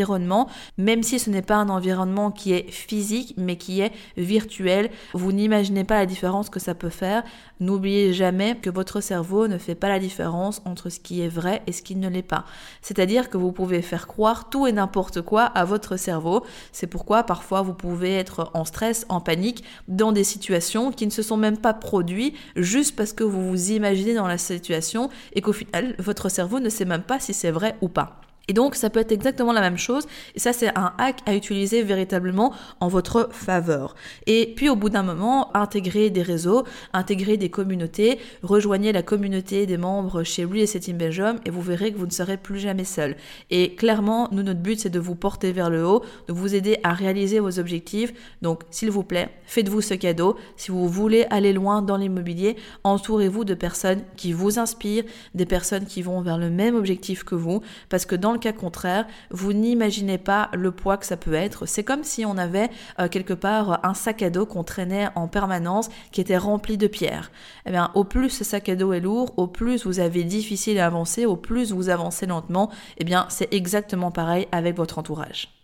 même 0.79 1.03
si 1.03 1.19
ce 1.19 1.31
n'est 1.31 1.43
pas 1.43 1.57
un 1.57 1.69
environnement 1.69 2.31
qui 2.31 2.53
est 2.53 2.71
physique, 2.71 3.35
mais 3.37 3.57
qui 3.57 3.81
est 3.81 3.93
virtuel. 4.17 4.91
Vous 5.13 5.33
n'imaginez 5.33 5.85
pas 5.85 5.99
la 5.99 6.07
différence 6.07 6.51
que 6.51 6.61
ça 6.61 6.75
peut 6.75 6.91
faire. 6.91 7.23
N'oubliez 7.61 8.13
jamais 8.13 8.57
que 8.57 8.71
votre 8.71 9.01
cerveau 9.01 9.49
ne 9.49 9.59
fait 9.59 9.75
pas 9.75 9.89
la 9.89 9.99
différence 9.99 10.63
entre 10.65 10.89
ce 10.89 10.99
qui 11.01 11.21
est 11.21 11.29
vrai 11.29 11.63
et 11.67 11.73
ce 11.73 11.83
qui 11.83 11.95
ne 11.97 12.09
l'est 12.09 12.23
pas. 12.23 12.45
C'est-à-dire 12.81 13.29
que 13.29 13.37
vous 13.37 13.53
pouvez 13.53 13.83
faire 13.83 14.07
croire 14.07 14.49
tout 14.49 14.67
et 14.67 14.73
n'importe 14.73 15.21
quoi 15.21 15.43
à 15.43 15.65
votre 15.65 15.97
cerveau. 15.97 16.45
C'est 16.73 16.87
pourquoi 16.87 17.23
parfois 17.25 17.63
vous 17.63 17.75
pouvez 17.75 18.15
être 18.15 18.51
en 18.55 18.65
stress, 18.65 19.05
en 19.09 19.21
panique, 19.21 19.65
dans 19.89 20.13
des 20.13 20.25
situations 20.25 20.93
qui 20.93 21.07
ne 21.07 21.11
se 21.11 21.23
sont 21.23 21.37
même 21.37 21.59
pas 21.59 21.75
produites, 21.75 22.35
juste 22.57 22.97
parce 22.97 23.13
que 23.13 23.25
vous 23.25 23.51
vous 23.51 23.71
imaginez 23.73 24.15
dans 24.15 24.27
la 24.27 24.39
situation 24.39 25.11
et 25.35 25.41
qu'au 25.41 25.53
final, 25.53 25.95
votre 25.99 26.29
cerveau 26.29 26.61
ne 26.61 26.69
sait 26.69 26.85
même 26.85 27.03
pas 27.03 27.21
si 27.21 27.35
c'est 27.35 27.51
vrai 27.51 27.77
ou 27.81 27.89
pas. 27.89 28.21
Et 28.49 28.53
donc 28.53 28.75
ça 28.75 28.91
peut 28.91 29.01
être 29.01 29.13
exactement 29.13 29.53
la 29.53 29.61
même 29.61 29.79
chose. 29.79 30.07
Et 30.35 30.39
ça 30.39 30.53
c'est 30.53 30.77
un 30.77 30.93
hack 30.99 31.21
à 31.27 31.35
utiliser 31.35 31.83
véritablement 31.83 32.53
en 32.81 32.89
votre 32.89 33.29
faveur. 33.33 33.95
Et 34.27 34.53
puis 34.57 34.69
au 34.69 34.77
bout 34.77 34.91
d'un 34.91 35.03
moment, 35.03 35.55
intégrer 35.57 36.11
des 36.11 36.23
réseaux, 36.23 36.65
intégrer 36.93 37.37
des 37.37 37.49
communautés, 37.49 38.19
rejoignez 38.43 38.93
la 38.93 39.03
communauté 39.03 39.67
des 39.67 39.77
membres 39.77 40.25
chez 40.25 40.45
lui 40.45 40.63
et 40.63 40.67
Team 40.67 40.97
Belgium 40.97 41.39
et 41.45 41.51
vous 41.51 41.63
verrez 41.63 41.93
que 41.93 41.99
vous 41.99 42.07
ne 42.07 42.11
serez 42.11 42.37
plus 42.37 42.59
jamais 42.59 42.85
seul. 42.85 43.17
Et 43.51 43.75
clairement, 43.75 44.29
nous 44.33 44.43
notre 44.43 44.61
but 44.61 44.81
c'est 44.81 44.91
de 44.91 44.99
vous 44.99 45.15
porter 45.15 45.53
vers 45.53 45.71
le 45.71 45.87
haut, 45.87 46.05
de 46.27 46.33
vous 46.33 46.55
aider 46.55 46.79
à 46.83 46.93
réaliser 46.93 47.39
vos 47.39 47.59
objectifs. 47.59 48.13
Donc 48.43 48.63
s'il 48.71 48.91
vous 48.91 49.05
plaît, 49.05 49.31
faites-vous 49.45 49.81
ce 49.81 49.95
cadeau. 49.95 50.37
Si 50.57 50.71
vous 50.71 50.89
voulez 50.89 51.27
aller 51.31 51.53
loin 51.53 51.83
dans 51.83 51.97
l'immobilier, 51.97 52.57
entourez-vous 52.85 53.45
de 53.45 53.55
personnes 53.55 54.03
qui 54.17 54.33
vous 54.33 54.59
inspirent, 54.59 55.05
des 55.35 55.47
personnes 55.47 55.87
qui 55.87 56.03
vont 56.03 56.21
vers 56.21 56.39
le 56.39 56.51
même 56.51 56.75
objectif 56.75 57.23
que 57.23 57.35
vous, 57.35 57.63
parce 57.89 58.07
que 58.07 58.17
dans 58.17 58.33
cas 58.41 58.53
contraire, 58.53 59.07
vous 59.31 59.53
n'imaginez 59.53 60.19
pas 60.19 60.51
le 60.53 60.73
poids 60.73 60.97
que 60.97 61.07
ça 61.07 61.17
peut 61.17 61.35
être. 61.35 61.67
C'est 61.67 61.85
comme 61.85 62.03
si 62.03 62.25
on 62.25 62.37
avait 62.37 62.71
euh, 62.99 63.09
quelque 63.09 63.35
part 63.35 63.85
un 63.85 63.95
sac 63.95 64.23
à 64.23 64.31
dos 64.31 64.47
qu'on 64.47 64.65
traînait 64.65 65.09
en 65.15 65.29
permanence 65.29 65.89
qui 66.11 66.21
était 66.21 66.37
rempli 66.37 66.77
de 66.77 66.89
pierres. 66.89 67.31
Eh 67.67 67.71
bien, 67.71 67.91
au 67.95 68.05
plus 68.05 68.31
ce 68.31 68.45
sac 68.45 68.69
à 68.69 68.75
dos 68.75 68.93
est 68.93 69.01
lourd, 69.01 69.33
au 69.37 69.47
plus 69.47 69.87
vous 69.87 70.01
avez 70.01 70.25
difficile 70.25 70.79
à 70.79 70.87
avancer, 70.87 71.27
au 71.27 71.37
plus 71.37 71.73
vous 71.73 71.89
avancez 71.89 72.27
lentement, 72.27 72.71
eh 72.99 73.05
bien, 73.05 73.27
c'est 73.29 73.53
exactement 73.55 74.11
pareil 74.11 74.49
avec 74.51 74.77
votre 74.77 74.99
entourage. 74.99 75.60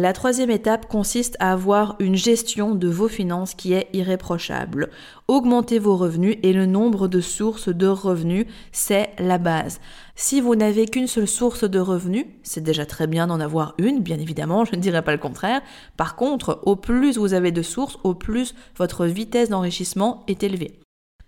La 0.00 0.12
troisième 0.12 0.52
étape 0.52 0.86
consiste 0.86 1.36
à 1.40 1.50
avoir 1.50 1.96
une 1.98 2.14
gestion 2.14 2.76
de 2.76 2.86
vos 2.86 3.08
finances 3.08 3.54
qui 3.54 3.72
est 3.72 3.88
irréprochable. 3.92 4.90
Augmentez 5.26 5.80
vos 5.80 5.96
revenus 5.96 6.36
et 6.44 6.52
le 6.52 6.66
nombre 6.66 7.08
de 7.08 7.20
sources 7.20 7.68
de 7.68 7.88
revenus, 7.88 8.46
c'est 8.70 9.10
la 9.18 9.38
base. 9.38 9.80
Si 10.14 10.40
vous 10.40 10.54
n'avez 10.54 10.86
qu'une 10.86 11.08
seule 11.08 11.26
source 11.26 11.64
de 11.64 11.80
revenus, 11.80 12.26
c'est 12.44 12.62
déjà 12.62 12.86
très 12.86 13.08
bien 13.08 13.26
d'en 13.26 13.40
avoir 13.40 13.74
une, 13.78 13.98
bien 13.98 14.20
évidemment, 14.20 14.64
je 14.64 14.76
ne 14.76 14.80
dirais 14.80 15.02
pas 15.02 15.10
le 15.10 15.18
contraire. 15.18 15.62
Par 15.96 16.14
contre, 16.14 16.60
au 16.62 16.76
plus 16.76 17.18
vous 17.18 17.34
avez 17.34 17.50
de 17.50 17.62
sources, 17.62 17.98
au 18.04 18.14
plus 18.14 18.54
votre 18.76 19.04
vitesse 19.04 19.48
d'enrichissement 19.48 20.22
est 20.28 20.44
élevée. 20.44 20.78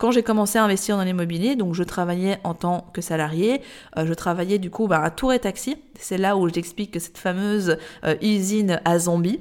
Quand 0.00 0.12
j'ai 0.12 0.23
commencé 0.23 0.59
à 0.59 0.64
investir 0.64 0.97
dans 0.97 1.02
l'immobilier, 1.02 1.57
donc 1.57 1.75
je 1.75 1.83
travaillais 1.83 2.38
en 2.42 2.54
tant 2.54 2.87
que 2.95 3.02
salarié, 3.02 3.61
euh, 3.99 4.07
je 4.07 4.14
travaillais 4.14 4.59
du 4.59 4.71
coup 4.71 4.87
bah, 4.88 5.02
à 5.02 5.11
Tour 5.11 5.35
et 5.35 5.38
Taxi. 5.38 5.76
C'est 5.99 6.16
là 6.16 6.38
où 6.38 6.49
j'explique 6.49 6.99
cette 6.99 7.19
fameuse 7.19 7.76
euh, 8.04 8.14
usine 8.23 8.80
à 8.87 8.99
zombies. 8.99 9.40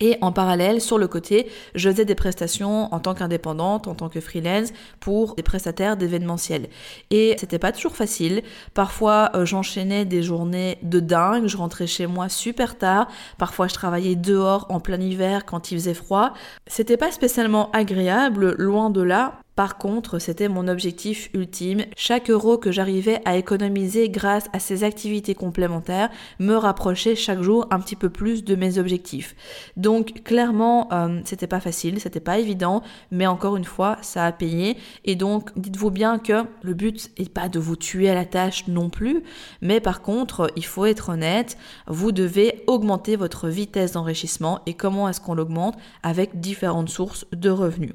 Et 0.00 0.16
en 0.20 0.32
parallèle, 0.32 0.80
sur 0.80 0.98
le 0.98 1.06
côté, 1.06 1.46
je 1.76 1.90
faisais 1.90 2.04
des 2.04 2.16
prestations 2.16 2.92
en 2.92 2.98
tant 2.98 3.14
qu'indépendante, 3.14 3.86
en 3.86 3.94
tant 3.94 4.08
que 4.08 4.18
freelance, 4.18 4.72
pour 4.98 5.36
des 5.36 5.44
prestataires 5.44 5.96
d'événementiel. 5.96 6.70
Et 7.10 7.36
c'était 7.38 7.60
pas 7.60 7.70
toujours 7.70 7.94
facile. 7.94 8.42
Parfois, 8.74 9.30
euh, 9.34 9.44
j'enchaînais 9.44 10.06
des 10.06 10.24
journées 10.24 10.78
de 10.82 10.98
dingue, 10.98 11.46
je 11.46 11.56
rentrais 11.56 11.86
chez 11.86 12.08
moi 12.08 12.28
super 12.28 12.78
tard. 12.78 13.06
Parfois, 13.38 13.68
je 13.68 13.74
travaillais 13.74 14.16
dehors 14.16 14.66
en 14.70 14.80
plein 14.80 15.00
hiver 15.00 15.44
quand 15.46 15.70
il 15.70 15.78
faisait 15.78 15.94
froid. 15.94 16.32
C'était 16.66 16.96
pas 16.96 17.12
spécialement 17.12 17.70
agréable, 17.70 18.56
loin 18.58 18.90
de 18.90 19.02
là. 19.02 19.38
Par 19.56 19.78
contre, 19.78 20.18
c'était 20.18 20.48
mon 20.48 20.68
objectif 20.68 21.28
ultime. 21.34 21.84
Chaque 21.96 22.30
euro 22.30 22.56
que 22.56 22.72
j'arrivais 22.72 23.20
à 23.24 23.36
économiser 23.36 24.08
grâce 24.08 24.46
à 24.52 24.58
ces 24.58 24.84
activités 24.84 25.34
complémentaires 25.34 26.10
me 26.38 26.54
rapprochait 26.54 27.14
chaque 27.14 27.42
jour 27.42 27.66
un 27.70 27.80
petit 27.80 27.96
peu 27.96 28.10
plus 28.10 28.44
de 28.44 28.54
mes 28.54 28.78
objectifs. 28.78 29.34
Donc 29.76 30.22
clairement, 30.24 30.88
euh, 30.92 31.20
c'était 31.24 31.46
pas 31.46 31.60
facile, 31.60 32.00
c'était 32.00 32.20
pas 32.20 32.38
évident, 32.38 32.82
mais 33.10 33.26
encore 33.26 33.56
une 33.56 33.64
fois, 33.64 33.98
ça 34.02 34.24
a 34.24 34.32
payé. 34.32 34.76
Et 35.04 35.14
donc, 35.14 35.50
dites-vous 35.58 35.90
bien 35.90 36.18
que 36.18 36.44
le 36.62 36.74
but 36.74 37.10
n'est 37.18 37.26
pas 37.26 37.48
de 37.48 37.58
vous 37.58 37.76
tuer 37.76 38.08
à 38.08 38.14
la 38.14 38.24
tâche 38.24 38.66
non 38.68 38.88
plus, 38.88 39.22
mais 39.60 39.80
par 39.80 40.00
contre, 40.00 40.50
il 40.56 40.64
faut 40.64 40.86
être 40.86 41.10
honnête, 41.10 41.58
vous 41.86 42.12
devez 42.12 42.62
augmenter 42.66 43.16
votre 43.16 43.48
vitesse 43.48 43.92
d'enrichissement. 43.92 44.60
Et 44.66 44.74
comment 44.74 45.08
est-ce 45.08 45.20
qu'on 45.20 45.34
l'augmente? 45.34 45.76
Avec 46.02 46.40
différentes 46.40 46.88
sources 46.88 47.26
de 47.32 47.50
revenus. 47.50 47.92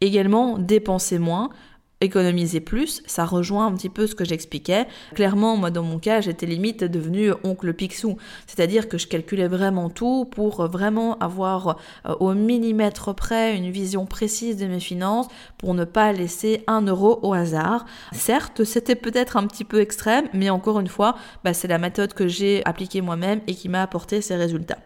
Également, 0.00 0.58
dépenser 0.94 1.18
moins, 1.18 1.50
économiser 2.00 2.60
plus, 2.60 3.02
ça 3.06 3.24
rejoint 3.24 3.66
un 3.66 3.72
petit 3.72 3.88
peu 3.88 4.06
ce 4.06 4.14
que 4.14 4.24
j'expliquais. 4.24 4.86
Clairement, 5.14 5.56
moi 5.56 5.70
dans 5.70 5.82
mon 5.82 5.98
cas, 5.98 6.20
j'étais 6.20 6.46
limite 6.46 6.84
devenu 6.84 7.32
oncle 7.42 7.72
Picsou, 7.72 8.16
c'est-à-dire 8.46 8.88
que 8.88 8.96
je 8.96 9.08
calculais 9.08 9.48
vraiment 9.48 9.90
tout 9.90 10.24
pour 10.24 10.66
vraiment 10.68 11.18
avoir 11.18 11.78
euh, 12.06 12.14
au 12.20 12.34
millimètre 12.34 13.12
près 13.14 13.56
une 13.56 13.70
vision 13.70 14.06
précise 14.06 14.56
de 14.56 14.66
mes 14.66 14.80
finances 14.80 15.26
pour 15.58 15.74
ne 15.74 15.84
pas 15.84 16.12
laisser 16.12 16.62
un 16.68 16.82
euro 16.82 17.18
au 17.22 17.32
hasard. 17.32 17.86
Certes, 18.12 18.62
c'était 18.62 18.96
peut-être 18.96 19.36
un 19.36 19.46
petit 19.48 19.64
peu 19.64 19.80
extrême, 19.80 20.28
mais 20.32 20.50
encore 20.50 20.78
une 20.78 20.88
fois, 20.88 21.16
bah, 21.42 21.54
c'est 21.54 21.68
la 21.68 21.78
méthode 21.78 22.14
que 22.14 22.28
j'ai 22.28 22.62
appliquée 22.66 23.00
moi-même 23.00 23.40
et 23.48 23.54
qui 23.54 23.68
m'a 23.68 23.82
apporté 23.82 24.20
ces 24.20 24.36
résultats. 24.36 24.78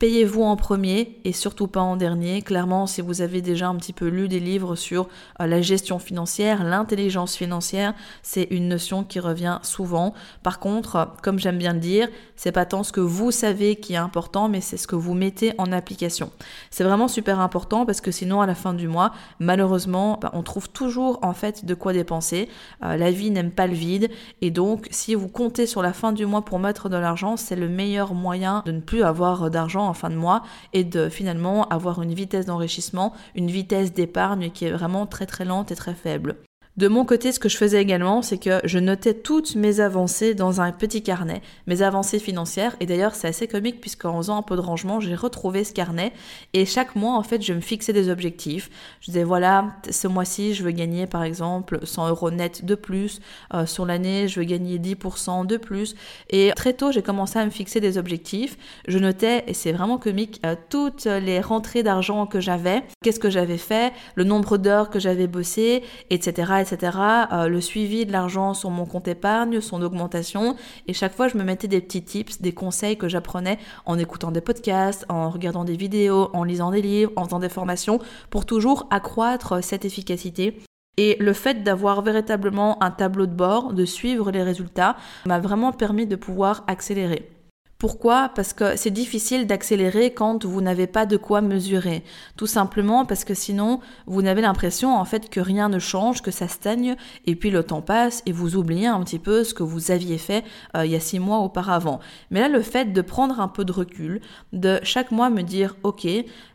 Payez-vous 0.00 0.44
en 0.44 0.56
premier 0.56 1.20
et 1.24 1.32
surtout 1.34 1.66
pas 1.66 1.82
en 1.82 1.94
dernier. 1.94 2.40
Clairement, 2.40 2.86
si 2.86 3.02
vous 3.02 3.20
avez 3.20 3.42
déjà 3.42 3.68
un 3.68 3.76
petit 3.76 3.92
peu 3.92 4.08
lu 4.08 4.28
des 4.28 4.40
livres 4.40 4.74
sur 4.74 5.08
euh, 5.42 5.46
la 5.46 5.60
gestion 5.60 5.98
financière, 5.98 6.64
l'intelligence 6.64 7.36
financière, 7.36 7.92
c'est 8.22 8.44
une 8.44 8.66
notion 8.66 9.04
qui 9.04 9.20
revient 9.20 9.58
souvent. 9.62 10.14
Par 10.42 10.58
contre, 10.58 11.12
comme 11.22 11.38
j'aime 11.38 11.58
bien 11.58 11.74
le 11.74 11.80
dire, 11.80 12.08
c'est 12.34 12.50
pas 12.50 12.64
tant 12.64 12.82
ce 12.82 12.92
que 12.92 13.00
vous 13.02 13.30
savez 13.30 13.76
qui 13.76 13.92
est 13.92 13.98
important, 13.98 14.48
mais 14.48 14.62
c'est 14.62 14.78
ce 14.78 14.86
que 14.86 14.96
vous 14.96 15.12
mettez 15.12 15.52
en 15.58 15.70
application. 15.70 16.30
C'est 16.70 16.82
vraiment 16.84 17.06
super 17.06 17.38
important 17.38 17.84
parce 17.84 18.00
que 18.00 18.10
sinon, 18.10 18.40
à 18.40 18.46
la 18.46 18.54
fin 18.54 18.72
du 18.72 18.88
mois, 18.88 19.12
malheureusement, 19.38 20.18
bah, 20.22 20.30
on 20.32 20.42
trouve 20.42 20.70
toujours 20.70 21.18
en 21.20 21.34
fait 21.34 21.66
de 21.66 21.74
quoi 21.74 21.92
dépenser. 21.92 22.48
Euh, 22.82 22.96
la 22.96 23.10
vie 23.10 23.30
n'aime 23.30 23.50
pas 23.50 23.66
le 23.66 23.74
vide 23.74 24.08
et 24.40 24.50
donc, 24.50 24.88
si 24.90 25.14
vous 25.14 25.28
comptez 25.28 25.66
sur 25.66 25.82
la 25.82 25.92
fin 25.92 26.12
du 26.12 26.24
mois 26.24 26.40
pour 26.40 26.58
mettre 26.58 26.88
de 26.88 26.96
l'argent, 26.96 27.36
c'est 27.36 27.54
le 27.54 27.68
meilleur 27.68 28.14
moyen 28.14 28.62
de 28.64 28.72
ne 28.72 28.80
plus 28.80 29.02
avoir 29.02 29.50
d'argent 29.50 29.89
en 29.90 29.94
fin 29.94 30.10
de 30.10 30.16
mois 30.16 30.42
et 30.72 30.84
de 30.84 31.08
finalement 31.08 31.68
avoir 31.68 32.00
une 32.00 32.14
vitesse 32.14 32.46
d'enrichissement, 32.46 33.12
une 33.34 33.50
vitesse 33.50 33.92
d'épargne 33.92 34.50
qui 34.50 34.64
est 34.64 34.70
vraiment 34.70 35.06
très 35.06 35.26
très 35.26 35.44
lente 35.44 35.70
et 35.70 35.76
très 35.76 35.94
faible. 35.94 36.36
De 36.80 36.88
mon 36.88 37.04
côté, 37.04 37.30
ce 37.30 37.38
que 37.38 37.50
je 37.50 37.58
faisais 37.58 37.78
également, 37.78 38.22
c'est 38.22 38.38
que 38.38 38.62
je 38.64 38.78
notais 38.78 39.12
toutes 39.12 39.54
mes 39.54 39.80
avancées 39.80 40.32
dans 40.32 40.62
un 40.62 40.72
petit 40.72 41.02
carnet, 41.02 41.42
mes 41.66 41.82
avancées 41.82 42.18
financières. 42.18 42.74
Et 42.80 42.86
d'ailleurs, 42.86 43.14
c'est 43.14 43.28
assez 43.28 43.46
comique 43.46 43.82
puisqu'en 43.82 44.16
faisant 44.16 44.38
un 44.38 44.42
peu 44.42 44.56
de 44.56 44.62
rangement, 44.62 44.98
j'ai 44.98 45.14
retrouvé 45.14 45.62
ce 45.64 45.74
carnet. 45.74 46.14
Et 46.54 46.64
chaque 46.64 46.96
mois, 46.96 47.18
en 47.18 47.22
fait, 47.22 47.42
je 47.42 47.52
me 47.52 47.60
fixais 47.60 47.92
des 47.92 48.08
objectifs. 48.08 48.70
Je 49.02 49.10
disais, 49.10 49.24
voilà, 49.24 49.74
ce 49.90 50.08
mois-ci, 50.08 50.54
je 50.54 50.62
veux 50.62 50.70
gagner, 50.70 51.06
par 51.06 51.22
exemple, 51.22 51.80
100 51.82 52.08
euros 52.08 52.30
net 52.30 52.64
de 52.64 52.74
plus. 52.74 53.20
Euh, 53.52 53.66
sur 53.66 53.84
l'année, 53.84 54.26
je 54.26 54.40
veux 54.40 54.46
gagner 54.46 54.78
10% 54.78 55.46
de 55.46 55.58
plus. 55.58 55.94
Et 56.30 56.50
très 56.56 56.72
tôt, 56.72 56.92
j'ai 56.92 57.02
commencé 57.02 57.38
à 57.38 57.44
me 57.44 57.50
fixer 57.50 57.80
des 57.80 57.98
objectifs. 57.98 58.56
Je 58.88 58.96
notais, 58.96 59.44
et 59.48 59.52
c'est 59.52 59.72
vraiment 59.72 59.98
comique, 59.98 60.40
euh, 60.46 60.54
toutes 60.70 61.04
les 61.04 61.42
rentrées 61.42 61.82
d'argent 61.82 62.24
que 62.24 62.40
j'avais, 62.40 62.84
qu'est-ce 63.02 63.20
que 63.20 63.28
j'avais 63.28 63.58
fait, 63.58 63.92
le 64.14 64.24
nombre 64.24 64.56
d'heures 64.56 64.88
que 64.88 64.98
j'avais 64.98 65.26
bossé, 65.26 65.82
etc 66.08 66.30
etc. 66.30 66.52
Euh, 66.72 67.48
le 67.48 67.60
suivi 67.60 68.06
de 68.06 68.12
l'argent 68.12 68.54
sur 68.54 68.70
mon 68.70 68.86
compte 68.86 69.08
épargne, 69.08 69.60
son 69.60 69.82
augmentation. 69.82 70.56
Et 70.86 70.92
chaque 70.92 71.14
fois, 71.14 71.28
je 71.28 71.36
me 71.36 71.44
mettais 71.44 71.68
des 71.68 71.80
petits 71.80 72.02
tips, 72.02 72.40
des 72.40 72.52
conseils 72.52 72.96
que 72.96 73.08
j'apprenais 73.08 73.58
en 73.86 73.98
écoutant 73.98 74.30
des 74.30 74.40
podcasts, 74.40 75.04
en 75.08 75.30
regardant 75.30 75.64
des 75.64 75.76
vidéos, 75.76 76.30
en 76.32 76.44
lisant 76.44 76.70
des 76.70 76.82
livres, 76.82 77.12
en 77.16 77.24
faisant 77.24 77.38
des 77.38 77.48
formations, 77.48 77.98
pour 78.30 78.46
toujours 78.46 78.86
accroître 78.90 79.62
cette 79.62 79.84
efficacité. 79.84 80.60
Et 80.96 81.16
le 81.20 81.32
fait 81.32 81.62
d'avoir 81.62 82.02
véritablement 82.02 82.82
un 82.82 82.90
tableau 82.90 83.26
de 83.26 83.32
bord, 83.32 83.72
de 83.72 83.84
suivre 83.84 84.30
les 84.30 84.42
résultats, 84.42 84.96
m'a 85.26 85.38
vraiment 85.38 85.72
permis 85.72 86.06
de 86.06 86.16
pouvoir 86.16 86.64
accélérer. 86.66 87.39
Pourquoi? 87.80 88.28
Parce 88.34 88.52
que 88.52 88.76
c'est 88.76 88.90
difficile 88.90 89.46
d'accélérer 89.46 90.12
quand 90.12 90.44
vous 90.44 90.60
n'avez 90.60 90.86
pas 90.86 91.06
de 91.06 91.16
quoi 91.16 91.40
mesurer. 91.40 92.04
Tout 92.36 92.46
simplement 92.46 93.06
parce 93.06 93.24
que 93.24 93.32
sinon, 93.32 93.80
vous 94.06 94.20
n'avez 94.20 94.42
l'impression 94.42 94.94
en 94.94 95.06
fait 95.06 95.30
que 95.30 95.40
rien 95.40 95.70
ne 95.70 95.78
change, 95.78 96.20
que 96.20 96.30
ça 96.30 96.46
stagne, 96.46 96.94
et 97.24 97.34
puis 97.34 97.50
le 97.50 97.62
temps 97.62 97.80
passe 97.80 98.22
et 98.26 98.32
vous 98.32 98.56
oubliez 98.56 98.86
un 98.86 99.02
petit 99.02 99.18
peu 99.18 99.44
ce 99.44 99.54
que 99.54 99.62
vous 99.62 99.90
aviez 99.90 100.18
fait 100.18 100.44
euh, 100.76 100.84
il 100.84 100.92
y 100.92 100.94
a 100.94 101.00
six 101.00 101.18
mois 101.18 101.38
auparavant. 101.38 102.00
Mais 102.30 102.40
là, 102.40 102.50
le 102.50 102.60
fait 102.60 102.92
de 102.92 103.00
prendre 103.00 103.40
un 103.40 103.48
peu 103.48 103.64
de 103.64 103.72
recul, 103.72 104.20
de 104.52 104.78
chaque 104.82 105.10
mois 105.10 105.30
me 105.30 105.40
dire, 105.40 105.74
ok, 105.82 106.06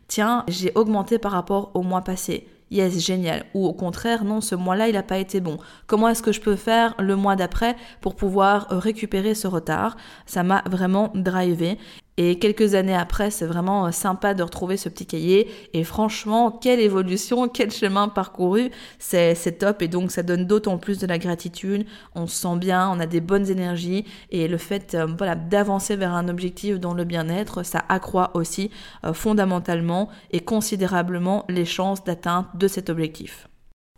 tiens, 0.06 0.44
j'ai 0.46 0.70
augmenté 0.76 1.18
par 1.18 1.32
rapport 1.32 1.72
au 1.74 1.82
mois 1.82 2.02
passé 2.02 2.46
yes, 2.70 2.98
génial. 2.98 3.44
Ou 3.54 3.66
au 3.66 3.72
contraire, 3.72 4.24
non, 4.24 4.40
ce 4.40 4.54
mois-là, 4.54 4.88
il 4.88 4.94
n'a 4.94 5.02
pas 5.02 5.18
été 5.18 5.40
bon. 5.40 5.58
Comment 5.86 6.08
est-ce 6.08 6.22
que 6.22 6.32
je 6.32 6.40
peux 6.40 6.56
faire 6.56 6.94
le 6.98 7.16
mois 7.16 7.36
d'après 7.36 7.76
pour 8.00 8.14
pouvoir 8.16 8.72
euh, 8.72 8.78
récupérer 8.78 9.34
ce 9.34 9.46
retard? 9.46 9.96
Ça 10.26 10.42
m'a 10.42 10.62
vraiment 10.66 11.10
drivé. 11.14 11.78
Et 12.18 12.38
quelques 12.38 12.74
années 12.74 12.94
après, 12.94 13.30
c'est 13.30 13.44
vraiment 13.44 13.86
euh, 13.86 13.90
sympa 13.90 14.32
de 14.32 14.42
retrouver 14.42 14.76
ce 14.76 14.88
petit 14.88 15.06
cahier. 15.06 15.50
Et 15.74 15.84
franchement, 15.84 16.50
quelle 16.50 16.80
évolution, 16.80 17.48
quel 17.52 17.70
chemin 17.70 18.08
parcouru, 18.08 18.70
c'est 18.98 19.58
top. 19.58 19.82
Et 19.82 19.88
donc, 19.88 20.10
ça 20.10 20.22
donne 20.22 20.46
d'autant 20.46 20.78
plus 20.78 20.98
de 20.98 21.06
la 21.06 21.18
gratitude. 21.18 21.86
On 22.14 22.26
se 22.26 22.36
sent 22.36 22.56
bien, 22.56 22.90
on 22.90 23.00
a 23.00 23.06
des 23.06 23.20
bonnes 23.20 23.50
énergies. 23.50 24.04
Et 24.30 24.48
le 24.48 24.58
fait 24.58 24.94
euh, 24.94 25.06
voilà, 25.18 25.34
d'avancer 25.34 25.96
vers 25.96 26.14
un 26.14 26.28
objectif 26.28 26.80
dans 26.80 26.94
le 26.94 27.04
bien-être, 27.04 27.62
ça 27.62 27.84
accroît 27.88 28.30
aussi 28.34 28.70
euh, 29.04 29.12
fondamentalement 29.12 30.08
et 30.30 30.40
considérablement 30.40 31.44
les 31.48 31.64
chances 31.64 32.02
d'atteinte 32.04 32.46
de 32.54 32.68
cet 32.68 32.88
objectif. 32.88 33.48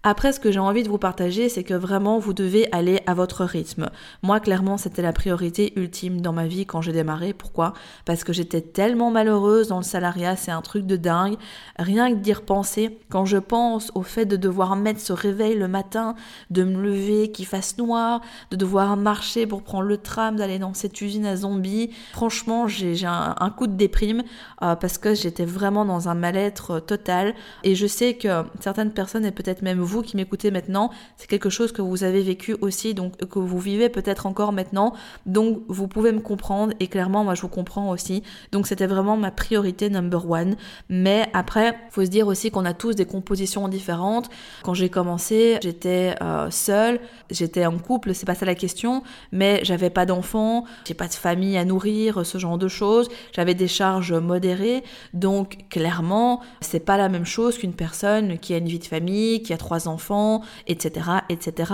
Après, 0.04 0.32
ce 0.32 0.38
que 0.38 0.52
j'ai 0.52 0.60
envie 0.60 0.84
de 0.84 0.88
vous 0.88 0.98
partager, 0.98 1.48
c'est 1.48 1.64
que 1.64 1.74
vraiment, 1.74 2.20
vous 2.20 2.32
devez 2.32 2.68
aller 2.70 3.00
à 3.06 3.14
votre 3.14 3.44
rythme. 3.44 3.90
Moi, 4.22 4.38
clairement, 4.38 4.76
c'était 4.76 5.02
la 5.02 5.12
priorité 5.12 5.72
ultime 5.74 6.20
dans 6.20 6.32
ma 6.32 6.46
vie 6.46 6.66
quand 6.66 6.80
j'ai 6.80 6.92
démarré. 6.92 7.32
Pourquoi? 7.32 7.72
Parce 8.04 8.22
que 8.22 8.32
j'étais 8.32 8.60
tellement 8.60 9.10
malheureuse 9.10 9.68
dans 9.68 9.78
le 9.78 9.82
salariat, 9.82 10.36
c'est 10.36 10.52
un 10.52 10.62
truc 10.62 10.86
de 10.86 10.96
dingue. 10.96 11.36
Rien 11.80 12.10
que 12.10 12.20
d'y 12.20 12.32
repenser, 12.32 13.00
quand 13.08 13.24
je 13.24 13.38
pense 13.38 13.90
au 13.96 14.02
fait 14.02 14.24
de 14.24 14.36
devoir 14.36 14.76
mettre 14.76 15.00
ce 15.00 15.12
réveil 15.12 15.56
le 15.56 15.66
matin, 15.66 16.14
de 16.50 16.62
me 16.62 16.80
lever, 16.80 17.32
qu'il 17.32 17.46
fasse 17.46 17.76
noir, 17.76 18.20
de 18.52 18.56
devoir 18.56 18.96
marcher 18.96 19.48
pour 19.48 19.64
prendre 19.64 19.88
le 19.88 19.98
tram, 19.98 20.36
d'aller 20.36 20.60
dans 20.60 20.74
cette 20.74 21.00
usine 21.00 21.26
à 21.26 21.34
zombies, 21.34 21.90
franchement, 22.12 22.68
j'ai 22.68 22.94
un, 23.04 23.34
coup 23.56 23.66
de 23.66 23.72
déprime 23.72 24.22
euh, 24.62 24.76
parce 24.76 24.98
que 24.98 25.14
j'étais 25.14 25.44
vraiment 25.44 25.84
dans 25.84 26.08
un 26.08 26.14
mal-être 26.14 26.78
total. 26.78 27.34
Et 27.64 27.74
je 27.74 27.86
sais 27.88 28.14
que 28.14 28.44
certaines 28.60 28.92
personnes, 28.92 29.24
et 29.24 29.32
peut-être 29.32 29.62
même 29.62 29.80
vous 29.88 30.02
qui 30.02 30.16
m'écoutez 30.16 30.50
maintenant, 30.50 30.90
c'est 31.16 31.26
quelque 31.26 31.50
chose 31.50 31.72
que 31.72 31.82
vous 31.82 32.04
avez 32.04 32.22
vécu 32.22 32.56
aussi, 32.60 32.94
donc 32.94 33.16
que 33.16 33.38
vous 33.38 33.58
vivez 33.58 33.88
peut-être 33.88 34.26
encore 34.26 34.52
maintenant. 34.52 34.92
Donc 35.26 35.60
vous 35.68 35.88
pouvez 35.88 36.12
me 36.12 36.20
comprendre 36.20 36.72
et 36.78 36.86
clairement 36.86 37.24
moi 37.24 37.34
je 37.34 37.42
vous 37.42 37.48
comprends 37.48 37.90
aussi. 37.90 38.22
Donc 38.52 38.66
c'était 38.66 38.86
vraiment 38.86 39.16
ma 39.16 39.30
priorité 39.30 39.90
number 39.90 40.30
one. 40.30 40.56
Mais 40.88 41.28
après, 41.32 41.76
faut 41.90 42.04
se 42.04 42.10
dire 42.10 42.26
aussi 42.26 42.50
qu'on 42.50 42.64
a 42.64 42.74
tous 42.74 42.94
des 42.94 43.06
compositions 43.06 43.68
différentes. 43.68 44.30
Quand 44.62 44.74
j'ai 44.74 44.88
commencé, 44.88 45.58
j'étais 45.62 46.14
euh, 46.22 46.50
seule, 46.50 47.00
j'étais 47.30 47.66
en 47.66 47.78
couple, 47.78 48.14
c'est 48.14 48.26
pas 48.26 48.34
ça 48.34 48.46
la 48.46 48.54
question, 48.54 49.02
mais 49.32 49.60
j'avais 49.64 49.90
pas 49.90 50.06
d'enfants, 50.06 50.64
j'ai 50.84 50.94
pas 50.94 51.08
de 51.08 51.14
famille 51.14 51.56
à 51.56 51.64
nourrir, 51.64 52.24
ce 52.24 52.38
genre 52.38 52.58
de 52.58 52.68
choses. 52.68 53.08
J'avais 53.32 53.54
des 53.54 53.68
charges 53.68 54.12
modérées, 54.12 54.84
donc 55.14 55.58
clairement 55.70 56.40
c'est 56.60 56.80
pas 56.80 56.96
la 56.96 57.08
même 57.08 57.26
chose 57.26 57.58
qu'une 57.58 57.72
personne 57.72 58.38
qui 58.38 58.54
a 58.54 58.58
une 58.58 58.68
vie 58.68 58.78
de 58.78 58.84
famille, 58.84 59.42
qui 59.42 59.52
a 59.52 59.56
enfants, 59.86 60.42
etc., 60.66 61.10
etc., 61.28 61.72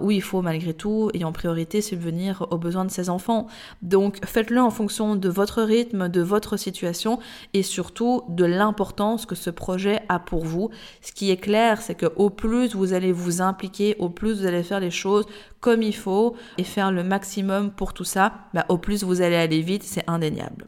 où 0.00 0.10
il 0.10 0.22
faut 0.22 0.42
malgré 0.42 0.72
tout 0.74 1.10
et 1.14 1.24
en 1.24 1.32
priorité 1.32 1.82
subvenir 1.82 2.46
aux 2.50 2.58
besoins 2.58 2.84
de 2.84 2.90
ses 2.90 3.10
enfants. 3.10 3.46
Donc 3.82 4.24
faites-le 4.24 4.60
en 4.60 4.70
fonction 4.70 5.16
de 5.16 5.28
votre 5.28 5.62
rythme, 5.62 6.08
de 6.08 6.20
votre 6.20 6.56
situation 6.56 7.18
et 7.52 7.62
surtout 7.62 8.22
de 8.28 8.44
l'importance 8.44 9.26
que 9.26 9.34
ce 9.34 9.50
projet 9.50 10.02
a 10.08 10.18
pour 10.18 10.44
vous. 10.44 10.70
Ce 11.02 11.12
qui 11.12 11.30
est 11.30 11.36
clair, 11.36 11.82
c'est 11.82 11.94
que 11.94 12.06
au 12.16 12.30
plus 12.30 12.74
vous 12.74 12.92
allez 12.92 13.12
vous 13.12 13.42
impliquer, 13.42 13.96
au 13.98 14.08
plus 14.08 14.40
vous 14.40 14.46
allez 14.46 14.62
faire 14.62 14.80
les 14.80 14.90
choses 14.90 15.26
comme 15.60 15.82
il 15.82 15.94
faut 15.94 16.36
et 16.58 16.64
faire 16.64 16.92
le 16.92 17.04
maximum 17.04 17.70
pour 17.70 17.92
tout 17.92 18.04
ça, 18.04 18.32
bah, 18.52 18.66
au 18.68 18.78
plus 18.78 19.02
vous 19.02 19.20
allez 19.22 19.36
aller 19.36 19.60
vite, 19.60 19.82
c'est 19.82 20.04
indéniable. 20.06 20.66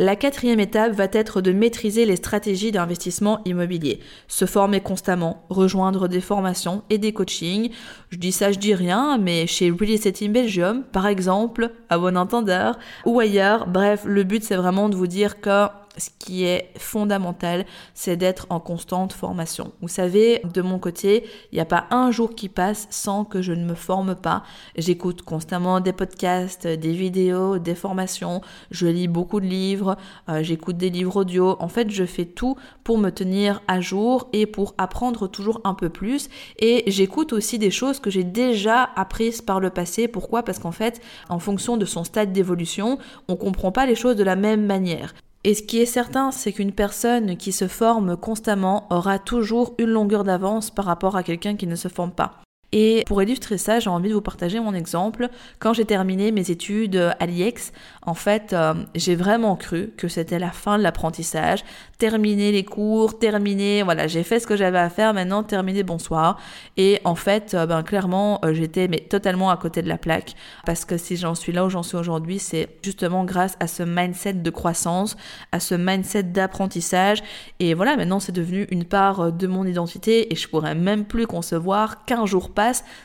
La 0.00 0.16
quatrième 0.16 0.58
étape 0.58 0.90
va 0.90 1.06
être 1.12 1.40
de 1.40 1.52
maîtriser 1.52 2.04
les 2.04 2.16
stratégies 2.16 2.72
d'investissement 2.72 3.40
immobilier, 3.44 4.00
se 4.26 4.44
former 4.44 4.80
constamment, 4.80 5.44
rejoindre 5.50 6.08
des 6.08 6.20
formations 6.20 6.82
et 6.90 6.98
des 6.98 7.12
coachings. 7.12 7.70
Je 8.10 8.18
dis 8.18 8.32
ça, 8.32 8.50
je 8.50 8.58
dis 8.58 8.74
rien, 8.74 9.18
mais 9.18 9.46
chez 9.46 9.70
Real 9.70 9.92
Estate 9.92 10.20
in 10.22 10.30
Belgium, 10.30 10.82
par 10.82 11.06
exemple, 11.06 11.70
à 11.90 11.98
bon 11.98 12.16
entendeur, 12.16 12.76
ou 13.06 13.20
ailleurs, 13.20 13.68
bref, 13.68 14.02
le 14.04 14.24
but 14.24 14.42
c'est 14.42 14.56
vraiment 14.56 14.88
de 14.88 14.96
vous 14.96 15.06
dire 15.06 15.40
que 15.40 15.68
ce 15.96 16.10
qui 16.18 16.44
est 16.44 16.70
fondamental, 16.76 17.64
c'est 17.94 18.16
d'être 18.16 18.46
en 18.50 18.60
constante 18.60 19.12
formation. 19.12 19.72
Vous 19.80 19.88
savez, 19.88 20.42
de 20.52 20.62
mon 20.62 20.78
côté, 20.78 21.24
il 21.52 21.56
n'y 21.56 21.60
a 21.60 21.64
pas 21.66 21.86
un 21.90 22.10
jour 22.10 22.34
qui 22.34 22.48
passe 22.48 22.86
sans 22.90 23.24
que 23.24 23.42
je 23.42 23.52
ne 23.52 23.64
me 23.64 23.74
forme 23.74 24.14
pas. 24.14 24.42
J'écoute 24.76 25.22
constamment 25.22 25.80
des 25.80 25.92
podcasts, 25.92 26.66
des 26.66 26.92
vidéos, 26.92 27.58
des 27.58 27.74
formations, 27.74 28.40
je 28.70 28.86
lis 28.86 29.08
beaucoup 29.08 29.40
de 29.40 29.46
livres, 29.46 29.96
euh, 30.28 30.42
j'écoute 30.42 30.76
des 30.76 30.90
livres 30.90 31.16
audio. 31.16 31.56
En 31.60 31.68
fait, 31.68 31.90
je 31.90 32.04
fais 32.04 32.24
tout 32.24 32.56
pour 32.82 32.98
me 32.98 33.10
tenir 33.10 33.62
à 33.68 33.80
jour 33.80 34.28
et 34.32 34.46
pour 34.46 34.74
apprendre 34.78 35.28
toujours 35.28 35.60
un 35.64 35.74
peu 35.74 35.88
plus. 35.88 36.28
Et 36.58 36.84
j'écoute 36.86 37.32
aussi 37.32 37.58
des 37.58 37.70
choses 37.70 38.00
que 38.00 38.10
j'ai 38.10 38.24
déjà 38.24 38.90
apprises 38.96 39.42
par 39.42 39.60
le 39.60 39.70
passé. 39.70 40.08
Pourquoi? 40.08 40.42
Parce 40.42 40.58
qu'en 40.58 40.72
fait, 40.72 41.00
en 41.28 41.38
fonction 41.38 41.76
de 41.76 41.84
son 41.84 42.04
stade 42.04 42.32
d'évolution, 42.32 42.98
on 43.28 43.36
comprend 43.36 43.72
pas 43.72 43.86
les 43.86 43.94
choses 43.94 44.16
de 44.16 44.24
la 44.24 44.36
même 44.36 44.66
manière. 44.66 45.14
Et 45.46 45.52
ce 45.52 45.62
qui 45.62 45.78
est 45.78 45.86
certain, 45.86 46.30
c'est 46.30 46.52
qu'une 46.52 46.72
personne 46.72 47.36
qui 47.36 47.52
se 47.52 47.68
forme 47.68 48.16
constamment 48.16 48.86
aura 48.90 49.18
toujours 49.18 49.74
une 49.78 49.90
longueur 49.90 50.24
d'avance 50.24 50.70
par 50.70 50.86
rapport 50.86 51.16
à 51.16 51.22
quelqu'un 51.22 51.54
qui 51.54 51.66
ne 51.66 51.76
se 51.76 51.88
forme 51.88 52.12
pas. 52.12 52.40
Et 52.72 53.04
pour 53.06 53.22
illustrer 53.22 53.58
ça, 53.58 53.78
j'ai 53.78 53.90
envie 53.90 54.08
de 54.08 54.14
vous 54.14 54.20
partager 54.20 54.58
mon 54.58 54.74
exemple. 54.74 55.28
Quand 55.58 55.72
j'ai 55.72 55.84
terminé 55.84 56.32
mes 56.32 56.50
études 56.50 57.14
à 57.20 57.26
l'IEX, 57.26 57.72
en 58.06 58.14
fait, 58.14 58.52
euh, 58.52 58.74
j'ai 58.94 59.14
vraiment 59.14 59.56
cru 59.56 59.92
que 59.96 60.08
c'était 60.08 60.38
la 60.38 60.50
fin 60.50 60.76
de 60.76 60.82
l'apprentissage. 60.82 61.64
Terminer 61.98 62.52
les 62.52 62.64
cours, 62.64 63.18
terminer, 63.18 63.82
voilà, 63.82 64.06
j'ai 64.08 64.22
fait 64.22 64.40
ce 64.40 64.46
que 64.46 64.56
j'avais 64.56 64.78
à 64.78 64.90
faire, 64.90 65.14
maintenant 65.14 65.42
terminer, 65.42 65.82
bonsoir. 65.82 66.38
Et 66.76 67.00
en 67.04 67.14
fait, 67.14 67.54
euh, 67.54 67.66
ben 67.66 67.82
clairement, 67.82 68.40
euh, 68.44 68.52
j'étais 68.52 68.88
mais 68.88 68.98
totalement 68.98 69.50
à 69.50 69.56
côté 69.56 69.80
de 69.80 69.88
la 69.88 69.96
plaque 69.96 70.34
parce 70.66 70.84
que 70.84 70.98
si 70.98 71.16
j'en 71.16 71.34
suis 71.34 71.52
là 71.52 71.64
où 71.64 71.70
j'en 71.70 71.82
suis 71.82 71.96
aujourd'hui, 71.96 72.38
c'est 72.38 72.68
justement 72.82 73.24
grâce 73.24 73.56
à 73.60 73.68
ce 73.68 73.82
mindset 73.82 74.34
de 74.34 74.50
croissance, 74.50 75.16
à 75.52 75.60
ce 75.60 75.74
mindset 75.74 76.24
d'apprentissage. 76.24 77.22
Et 77.60 77.74
voilà, 77.74 77.96
maintenant 77.96 78.20
c'est 78.20 78.32
devenu 78.32 78.66
une 78.70 78.84
part 78.84 79.32
de 79.32 79.46
mon 79.46 79.64
identité 79.64 80.32
et 80.32 80.36
je 80.36 80.48
pourrais 80.48 80.74
même 80.74 81.04
plus 81.04 81.26
concevoir 81.26 82.04
qu'un 82.04 82.26
jour 82.26 82.50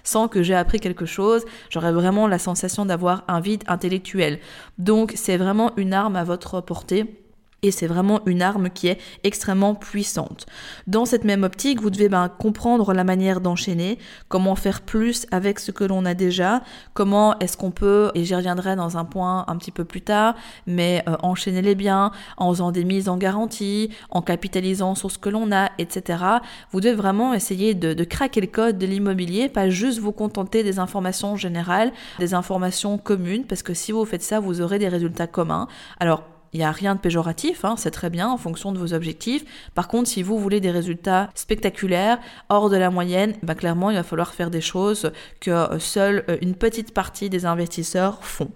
sans 0.03 0.27
que 0.27 0.43
j'ai 0.43 0.55
appris 0.55 0.79
quelque 0.79 1.05
chose. 1.05 1.45
J'aurais 1.69 1.91
vraiment 1.91 2.27
la 2.27 2.39
sensation 2.39 2.85
d'avoir 2.85 3.23
un 3.27 3.39
vide 3.39 3.63
intellectuel. 3.67 4.39
Donc 4.77 5.13
c'est 5.15 5.37
vraiment 5.37 5.71
une 5.77 5.93
arme 5.93 6.15
à 6.15 6.23
votre 6.23 6.61
portée 6.61 7.28
et 7.63 7.71
c'est 7.71 7.87
vraiment 7.87 8.21
une 8.25 8.41
arme 8.41 8.69
qui 8.69 8.87
est 8.87 8.99
extrêmement 9.23 9.75
puissante. 9.75 10.45
Dans 10.87 11.05
cette 11.05 11.23
même 11.23 11.43
optique, 11.43 11.81
vous 11.81 11.89
devez 11.89 12.09
ben, 12.09 12.29
comprendre 12.29 12.93
la 12.93 13.03
manière 13.03 13.41
d'enchaîner, 13.41 13.97
comment 14.27 14.55
faire 14.55 14.81
plus 14.81 15.25
avec 15.31 15.59
ce 15.59 15.71
que 15.71 15.83
l'on 15.83 16.05
a 16.05 16.13
déjà, 16.13 16.61
comment 16.93 17.37
est-ce 17.39 17.57
qu'on 17.57 17.71
peut, 17.71 18.11
et 18.15 18.23
j'y 18.23 18.35
reviendrai 18.35 18.75
dans 18.75 18.97
un 18.97 19.05
point 19.05 19.45
un 19.47 19.57
petit 19.57 19.71
peu 19.71 19.85
plus 19.85 20.01
tard, 20.01 20.35
mais 20.67 21.03
euh, 21.07 21.15
enchaîner 21.21 21.61
les 21.61 21.75
biens 21.75 22.11
en 22.37 22.51
faisant 22.51 22.71
des 22.71 22.85
mises 22.85 23.09
en 23.09 23.17
garantie, 23.17 23.89
en 24.09 24.21
capitalisant 24.21 24.95
sur 24.95 25.11
ce 25.11 25.17
que 25.17 25.29
l'on 25.29 25.51
a, 25.51 25.69
etc. 25.77 26.23
Vous 26.71 26.81
devez 26.81 26.95
vraiment 26.95 27.33
essayer 27.33 27.73
de, 27.73 27.93
de 27.93 28.03
craquer 28.03 28.41
le 28.41 28.47
code 28.47 28.77
de 28.77 28.85
l'immobilier, 28.85 29.49
pas 29.49 29.69
juste 29.69 29.99
vous 29.99 30.11
contenter 30.11 30.63
des 30.63 30.79
informations 30.79 31.35
générales, 31.35 31.91
des 32.19 32.33
informations 32.33 32.97
communes, 32.97 33.45
parce 33.45 33.63
que 33.63 33.73
si 33.73 33.91
vous 33.91 34.05
faites 34.05 34.23
ça, 34.23 34.39
vous 34.39 34.61
aurez 34.61 34.79
des 34.79 34.87
résultats 34.87 35.27
communs. 35.27 35.67
Alors, 35.99 36.23
il 36.53 36.59
n'y 36.59 36.65
a 36.65 36.71
rien 36.71 36.95
de 36.95 36.99
péjoratif, 36.99 37.65
hein, 37.65 37.75
c'est 37.77 37.91
très 37.91 38.09
bien 38.09 38.29
en 38.29 38.37
fonction 38.37 38.71
de 38.71 38.79
vos 38.79 38.93
objectifs. 38.93 39.43
Par 39.75 39.87
contre, 39.87 40.09
si 40.09 40.23
vous 40.23 40.39
voulez 40.39 40.59
des 40.59 40.71
résultats 40.71 41.29
spectaculaires, 41.35 42.19
hors 42.49 42.69
de 42.69 42.77
la 42.77 42.89
moyenne, 42.89 43.35
bah 43.43 43.55
clairement, 43.55 43.89
il 43.89 43.95
va 43.95 44.03
falloir 44.03 44.33
faire 44.33 44.49
des 44.49 44.61
choses 44.61 45.11
que 45.39 45.77
seule 45.79 46.25
euh, 46.29 46.37
une 46.41 46.55
petite 46.55 46.93
partie 46.93 47.29
des 47.29 47.45
investisseurs 47.45 48.23
font. 48.23 48.51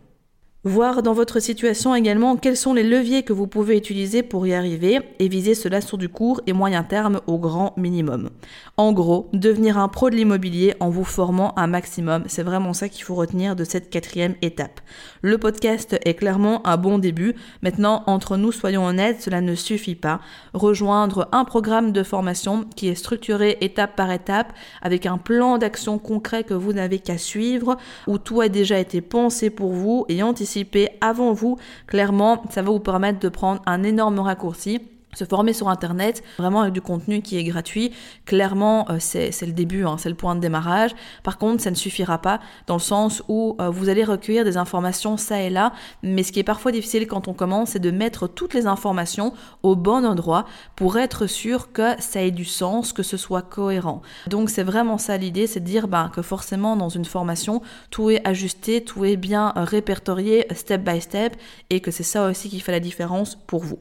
Voir 0.65 1.03
dans 1.03 1.11
votre 1.11 1.41
situation 1.41 1.93
également 1.93 2.37
quels 2.37 2.55
sont 2.55 2.73
les 2.73 2.83
leviers 2.83 3.23
que 3.23 3.33
vous 3.33 3.47
pouvez 3.47 3.75
utiliser 3.75 4.23
pour 4.23 4.47
y 4.47 4.53
arriver 4.53 5.01
et 5.19 5.27
viser 5.27 5.55
cela 5.55 5.81
sur 5.81 5.97
du 5.97 6.07
court 6.07 6.39
et 6.47 6.53
moyen 6.53 6.83
terme 6.83 7.19
au 7.27 7.37
grand 7.37 7.73
minimum. 7.75 8.29
En 8.77 8.93
gros, 8.93 9.27
devenir 9.33 9.77
un 9.77 9.89
pro 9.89 10.09
de 10.09 10.15
l'immobilier 10.15 10.73
en 10.79 10.89
vous 10.89 11.03
formant 11.03 11.53
un 11.57 11.67
maximum, 11.67 12.23
c'est 12.27 12.43
vraiment 12.43 12.71
ça 12.71 12.87
qu'il 12.87 13.03
faut 13.03 13.13
retenir 13.13 13.57
de 13.57 13.65
cette 13.65 13.89
quatrième 13.89 14.35
étape. 14.41 14.79
Le 15.21 15.37
podcast 15.37 15.97
est 16.05 16.13
clairement 16.13 16.65
un 16.65 16.77
bon 16.77 16.97
début. 16.97 17.35
Maintenant, 17.61 18.03
entre 18.07 18.37
nous, 18.37 18.53
soyons 18.53 18.85
honnêtes, 18.85 19.21
cela 19.21 19.41
ne 19.41 19.55
suffit 19.55 19.95
pas. 19.95 20.21
Rejoindre 20.53 21.27
un 21.33 21.43
programme 21.43 21.91
de 21.91 22.03
formation 22.03 22.63
qui 22.77 22.87
est 22.87 22.95
structuré 22.95 23.57
étape 23.59 23.97
par 23.97 24.11
étape 24.11 24.53
avec 24.81 25.07
un 25.07 25.17
plan 25.17 25.57
d'action 25.57 25.99
concret 25.99 26.45
que 26.45 26.53
vous 26.53 26.71
n'avez 26.71 26.99
qu'à 26.99 27.17
suivre, 27.17 27.75
où 28.07 28.17
tout 28.17 28.39
a 28.39 28.47
déjà 28.47 28.79
été 28.79 29.01
pensé 29.01 29.49
pour 29.49 29.73
vous 29.73 30.05
et 30.07 30.23
anticipé 30.23 30.52
avant 31.01 31.33
vous, 31.33 31.57
clairement, 31.87 32.43
ça 32.49 32.61
va 32.61 32.71
vous 32.71 32.79
permettre 32.79 33.19
de 33.19 33.29
prendre 33.29 33.61
un 33.65 33.83
énorme 33.83 34.19
raccourci 34.19 34.81
se 35.15 35.25
former 35.25 35.53
sur 35.53 35.69
Internet, 35.69 36.23
vraiment 36.37 36.61
avec 36.61 36.73
du 36.73 36.81
contenu 36.81 37.21
qui 37.21 37.37
est 37.37 37.43
gratuit, 37.43 37.91
clairement, 38.25 38.89
euh, 38.89 38.97
c'est 38.99 39.45
le 39.45 39.53
début, 39.53 39.85
hein, 39.85 39.97
c'est 39.97 40.09
le 40.09 40.15
point 40.15 40.35
de 40.35 40.39
démarrage. 40.39 40.91
Par 41.23 41.37
contre, 41.37 41.61
ça 41.61 41.71
ne 41.71 41.75
suffira 41.75 42.17
pas 42.17 42.39
dans 42.67 42.75
le 42.75 42.79
sens 42.79 43.23
où 43.27 43.55
euh, 43.59 43.69
vous 43.69 43.89
allez 43.89 44.03
recueillir 44.03 44.43
des 44.43 44.57
informations 44.57 45.17
ça 45.17 45.41
et 45.41 45.49
là, 45.49 45.73
mais 46.01 46.23
ce 46.23 46.31
qui 46.31 46.39
est 46.39 46.43
parfois 46.43 46.71
difficile 46.71 47.07
quand 47.07 47.27
on 47.27 47.33
commence, 47.33 47.71
c'est 47.71 47.79
de 47.79 47.91
mettre 47.91 48.27
toutes 48.27 48.53
les 48.53 48.67
informations 48.67 49.33
au 49.61 49.75
bon 49.75 50.05
endroit 50.05 50.45
pour 50.75 50.97
être 50.97 51.27
sûr 51.27 51.71
que 51.71 51.99
ça 51.99 52.21
ait 52.21 52.31
du 52.31 52.45
sens, 52.45 52.93
que 52.93 53.03
ce 53.03 53.17
soit 53.17 53.41
cohérent. 53.41 54.01
Donc 54.27 54.49
c'est 54.49 54.63
vraiment 54.63 54.97
ça 54.97 55.17
l'idée, 55.17 55.47
c'est 55.47 55.59
de 55.59 55.65
dire 55.65 55.87
ben, 55.87 56.09
que 56.13 56.21
forcément 56.21 56.75
dans 56.75 56.89
une 56.89 57.05
formation, 57.05 57.61
tout 57.89 58.09
est 58.09 58.25
ajusté, 58.27 58.83
tout 58.83 59.05
est 59.05 59.17
bien 59.17 59.53
répertorié 59.55 60.45
step 60.53 60.83
by 60.83 61.01
step, 61.01 61.35
et 61.69 61.79
que 61.79 61.91
c'est 61.91 62.03
ça 62.03 62.29
aussi 62.29 62.49
qui 62.49 62.59
fait 62.59 62.71
la 62.71 62.79
différence 62.79 63.35
pour 63.35 63.63
vous. 63.63 63.79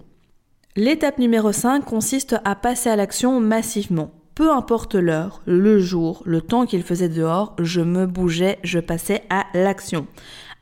L'étape 0.75 1.19
numéro 1.19 1.53
5 1.53 1.85
consiste 1.85 2.35
à 2.47 2.55
passer 2.55 2.89
à 2.89 2.97
l'action 2.97 3.41
massivement. 3.41 4.11
Peu 4.35 4.51
importe 4.51 4.95
l'heure, 4.95 5.43
le 5.45 5.79
jour, 5.79 6.23
le 6.25 6.41
temps 6.41 6.65
qu'il 6.65 6.83
faisait 6.83 7.11
dehors, 7.11 7.55
je 7.59 7.83
me 7.83 8.07
bougeais, 8.07 8.59
je 8.65 8.79
passais 8.79 9.23
à 9.29 9.45
l'action. 9.53 10.07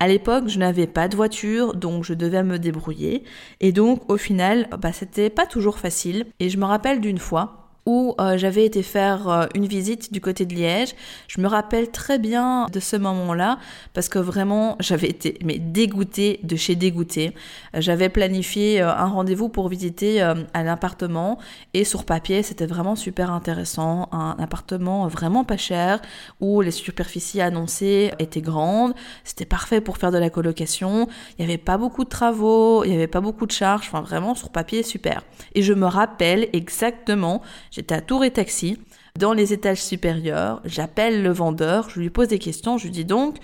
À 0.01 0.09
l'époque, 0.09 0.49
je 0.49 0.59
n'avais 0.59 0.89
pas 0.89 1.07
de 1.07 1.15
voiture, 1.15 1.77
donc 1.77 2.03
je 2.03 2.15
devais 2.15 2.43
me 2.43 2.59
débrouiller. 2.59 3.23
Et 3.61 3.71
donc, 3.71 4.11
au 4.11 4.17
final, 4.17 4.67
bah, 4.81 4.93
c'était 4.93 5.31
pas 5.31 5.47
toujours 5.47 5.79
facile. 5.79 6.27
Et 6.41 6.49
je 6.49 6.59
me 6.59 6.65
rappelle 6.65 7.01
d'une 7.01 7.19
fois, 7.19 7.60
euh, 7.91 8.37
j'avais 8.37 8.65
été 8.65 8.83
faire 8.83 9.29
euh, 9.29 9.47
une 9.55 9.67
visite 9.67 10.13
du 10.13 10.21
côté 10.21 10.47
de 10.47 10.55
Liège. 10.55 10.95
Je 11.29 11.41
me 11.41 11.49
rappelle 11.49 11.91
très 11.91 12.19
bien 12.19 12.67
de 12.73 12.81
ce 12.81 12.97
moment-là 12.97 13.59
parce 13.95 14.09
que 14.09 14.19
vraiment 14.19 14.77
j'avais 14.81 15.09
été 15.09 15.39
mais 15.45 15.59
dégoûtée 15.59 16.41
de 16.43 16.57
chez 16.57 16.77
dégoûtée. 16.77 17.35
J'avais 17.75 18.09
planifié 18.09 18.81
euh, 18.81 18.93
un 18.93 19.07
rendez-vous 19.07 19.49
pour 19.49 19.69
visiter 19.69 20.21
un 20.21 20.67
appartement 20.67 21.39
et 21.75 21.85
sur 21.85 22.05
papier 22.05 22.43
c'était 22.43 22.67
vraiment 22.67 22.97
super 22.97 23.33
intéressant, 23.33 24.09
un 24.13 24.37
appartement 24.39 25.07
vraiment 25.09 25.45
pas 25.45 25.57
cher 25.57 26.01
où 26.41 26.61
les 26.61 26.71
superficies 26.71 27.41
annoncées 27.41 28.13
étaient 28.19 28.41
grandes, 28.41 28.95
c'était 29.25 29.45
parfait 29.45 29.81
pour 29.81 29.97
faire 29.97 30.11
de 30.11 30.19
la 30.19 30.31
colocation, 30.31 31.09
il 31.39 31.45
n'y 31.45 31.51
avait 31.53 31.59
pas 31.59 31.79
beaucoup 31.79 32.05
de 32.05 32.09
travaux, 32.09 32.85
il 32.85 32.91
n'y 32.91 32.97
avait 32.97 33.07
pas 33.07 33.21
beaucoup 33.21 33.47
de 33.47 33.53
charges, 33.53 33.87
enfin 33.87 34.01
vraiment 34.01 34.35
sur 34.35 34.51
papier 34.51 34.83
super. 34.83 35.23
Et 35.55 35.63
je 35.63 35.73
me 35.73 35.87
rappelle 35.87 36.49
exactement 36.53 37.43
J'étais 37.81 37.95
à 37.95 38.03
Tour 38.03 38.25
et 38.25 38.31
Taxi, 38.31 38.77
dans 39.19 39.33
les 39.33 39.55
étages 39.55 39.83
supérieurs. 39.83 40.61
J'appelle 40.67 41.23
le 41.23 41.31
vendeur, 41.31 41.89
je 41.89 41.99
lui 41.99 42.11
pose 42.11 42.29
des 42.29 42.39
questions. 42.39 42.77
Je 42.77 42.85
lui 42.85 42.91
dis 42.91 43.07
donc, 43.07 43.39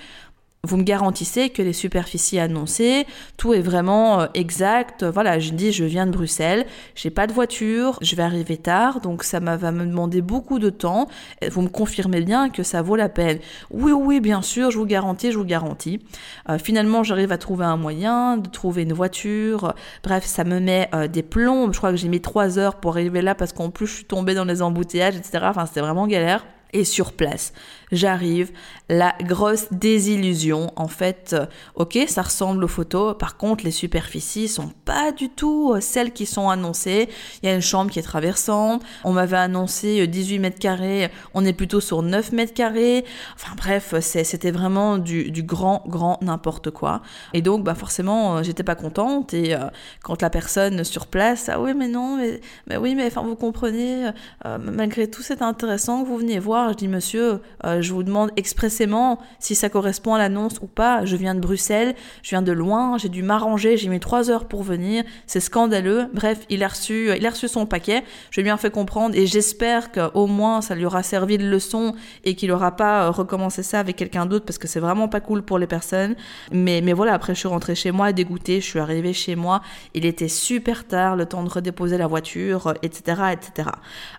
vous 0.66 0.76
me 0.76 0.83
garantissez 0.83 1.50
que 1.50 1.62
les 1.62 1.72
superficies 1.72 2.38
annoncées, 2.38 3.07
tout 3.37 3.55
est 3.55 3.61
vraiment 3.61 4.20
euh, 4.20 4.26
exact. 4.35 5.05
Voilà, 5.05 5.38
je 5.38 5.52
dis, 5.52 5.72
je 5.72 5.85
viens 5.85 6.07
de 6.07 6.11
Bruxelles, 6.11 6.66
j'ai 6.94 7.11
pas 7.11 7.26
de 7.26 7.33
voiture, 7.33 7.98
je 8.02 8.16
vais 8.16 8.22
arriver 8.22 8.57
tard, 8.57 9.00
donc 9.00 9.22
ça 9.22 9.40
va 9.40 9.70
me 9.70 9.87
demander 9.87 10.20
beaucoup 10.20 10.59
de 10.59 10.70
temps. 10.70 11.09
Vous 11.48 11.62
me 11.62 11.68
confirmez 11.68 12.20
bien 12.20 12.50
que 12.50 12.62
ça 12.62 12.83
vaut 12.83 12.96
la 12.96 13.09
peine 13.09 13.38
Oui, 13.70 13.92
oui, 13.92 14.20
bien 14.20 14.42
sûr, 14.42 14.70
je 14.70 14.79
vous 14.79 14.87
garantis, 14.87 15.33
je 15.33 15.38
vous 15.38 15.44
garantis. 15.44 16.00
Euh, 16.48 16.59
finalement, 16.59 17.02
j'arrive 17.02 17.33
à 17.33 17.38
trouver 17.38 17.64
un 17.64 17.76
moyen 17.76 18.37
de 18.37 18.48
trouver 18.48 18.83
une 18.83 18.92
voiture. 18.92 19.74
Bref, 20.02 20.24
ça 20.24 20.44
me 20.44 20.59
met 20.59 20.88
euh, 20.94 21.07
des 21.09 21.22
plombs. 21.22 21.72
Je 21.72 21.79
crois 21.79 21.90
que 21.90 21.96
j'ai 21.96 22.09
mis 22.09 22.20
trois 22.20 22.59
heures 22.59 22.76
pour 22.76 22.92
arriver 22.92 23.22
là 23.22 23.35
parce 23.35 23.52
qu'en 23.52 23.70
plus, 23.70 23.87
je 23.87 23.94
suis 23.94 24.05
tombée 24.05 24.35
dans 24.35 24.44
les 24.44 24.62
embouteillages, 24.62 25.16
etc. 25.16 25.38
Enfin, 25.42 25.66
c'était 25.66 25.81
vraiment 25.81 26.07
galère. 26.07 26.44
Et 26.72 26.85
sur 26.85 27.12
place, 27.12 27.52
j'arrive, 27.92 28.50
la 28.88 29.14
grosse 29.22 29.66
désillusion. 29.72 30.72
En 30.76 30.88
fait, 30.88 31.33
euh, 31.33 31.46
ok, 31.74 31.98
ça 32.09 32.22
ressemble 32.22 32.64
aux 32.64 32.68
photos. 32.68 33.16
Par 33.18 33.37
contre, 33.37 33.64
les 33.64 33.70
superficies 33.70 34.48
sont 34.48 34.70
pas 34.85 35.12
du 35.12 35.29
tout 35.29 35.72
euh, 35.74 35.81
celles 35.81 36.12
qui 36.12 36.26
sont 36.26 36.48
annoncées. 36.48 37.09
Il 37.42 37.48
y 37.48 37.52
a 37.52 37.55
une 37.55 37.62
chambre 37.62 37.90
qui 37.90 37.98
est 37.98 38.02
traversante. 38.02 38.83
On 39.05 39.12
m'avait 39.12 39.37
annoncé 39.37 40.07
18 40.07 40.37
euh, 40.37 40.40
mètres 40.40 40.59
carrés. 40.59 41.11
On 41.35 41.44
est 41.44 41.52
plutôt 41.52 41.81
sur 41.81 42.02
9 42.02 42.33
mètres 42.33 42.55
carrés. 42.55 43.05
Enfin 43.35 43.55
bref, 43.57 43.94
c'était 44.00 44.50
vraiment 44.50 44.98
du, 44.98 45.42
grand, 45.42 45.83
grand 45.87 46.18
n'importe 46.22 46.70
quoi. 46.70 47.02
Et 47.33 47.42
donc, 47.42 47.64
bah 47.64 47.74
forcément, 47.74 48.42
j'étais 48.42 48.62
pas 48.62 48.74
contente. 48.74 49.35
Et 49.35 49.55
quand 50.02 50.22
la 50.22 50.31
personne 50.31 50.85
sur 50.85 51.07
place, 51.07 51.48
ah 51.48 51.61
oui, 51.61 51.74
mais 51.74 51.88
non, 51.88 52.18
mais, 52.18 52.76
oui, 52.76 52.94
mais 52.94 53.07
enfin, 53.07 53.22
vous 53.22 53.37
comprenez, 53.37 54.11
malgré 54.44 55.09
tout, 55.09 55.22
c'est 55.22 55.42
intéressant 55.42 56.02
que 56.02 56.09
vous 56.09 56.18
veniez 56.18 56.38
voir. 56.38 56.56
Je 56.71 56.75
dis, 56.75 56.88
monsieur, 56.88 57.40
je 57.64 57.92
vous 57.92 58.03
demande 58.03 58.31
expressément 58.37 59.19
si 59.38 59.55
ça 59.55 59.69
correspond 59.69 60.14
à 60.14 60.19
l'annonce 60.19 60.59
ou 60.62 60.66
pas. 60.66 61.05
Je 61.05 61.16
viens 61.16 61.35
de 61.35 61.40
Bruxelles, 61.40 61.95
je 62.23 62.31
viens 62.31 62.42
de 62.42 62.53
loin, 62.53 62.99
j'ai 62.99 63.09
dû 63.09 63.23
m'arranger, 63.23 63.77
j'ai 63.77 63.88
mis 63.88 64.01
trois 64.01 64.31
heures 64.31 64.47
pour 64.47 64.62
venir, 64.62 65.05
c'est 65.27 65.40
scandaleux. 65.40 66.07
Bref, 66.12 66.40
il 66.51 66.62
a 66.62 66.69
reçu, 66.69 67.11
il 67.16 67.27
a 67.27 67.31
reçu 67.31 67.49
son 67.49 67.66
paquet, 67.66 68.05
je 68.31 68.37
lui 68.37 68.42
ai 68.42 68.45
bien 68.45 68.57
fait 68.57 68.71
comprendre 68.71 69.14
et 69.14 69.27
j'espère 69.27 69.92
qu'au 69.92 70.27
moins 70.27 70.61
ça 70.61 70.75
lui 70.75 70.85
aura 70.85 71.03
servi 71.03 71.38
de 71.38 71.47
leçon 71.49 71.95
et 72.25 72.35
qu'il 72.35 72.51
n'aura 72.51 72.77
pas 72.77 73.07
euh, 73.07 73.11
recommencé 73.11 73.62
ça 73.62 73.81
avec 73.81 73.97
quelqu'un 73.97 74.27
d'autre 74.27 74.45
parce 74.45 74.59
que 74.59 74.69
c'est 74.69 74.81
vraiment 74.81 75.09
pas 75.09 75.21
cool 75.21 75.42
pour 75.42 75.59
les 75.59 75.66
personnes. 75.66 76.16
Mais, 76.53 76.81
mais 76.83 76.92
voilà, 76.92 77.14
après 77.14 77.35
je 77.35 77.40
suis 77.40 77.49
rentrée 77.49 77.75
chez 77.75 77.90
moi 77.90 78.12
dégoûtée, 78.12 78.61
je 78.61 78.66
suis 78.66 78.79
arrivée 78.79 79.12
chez 79.12 79.37
moi, 79.37 79.62
il 79.95 80.05
était 80.05 80.29
super 80.29 80.87
tard, 80.87 81.16
le 81.16 81.27
temps 81.27 81.42
de 81.42 81.49
redéposer 81.49 81.99
la 81.99 82.07
voiture, 82.07 82.75
etc., 82.83 83.23
etc. 83.33 83.71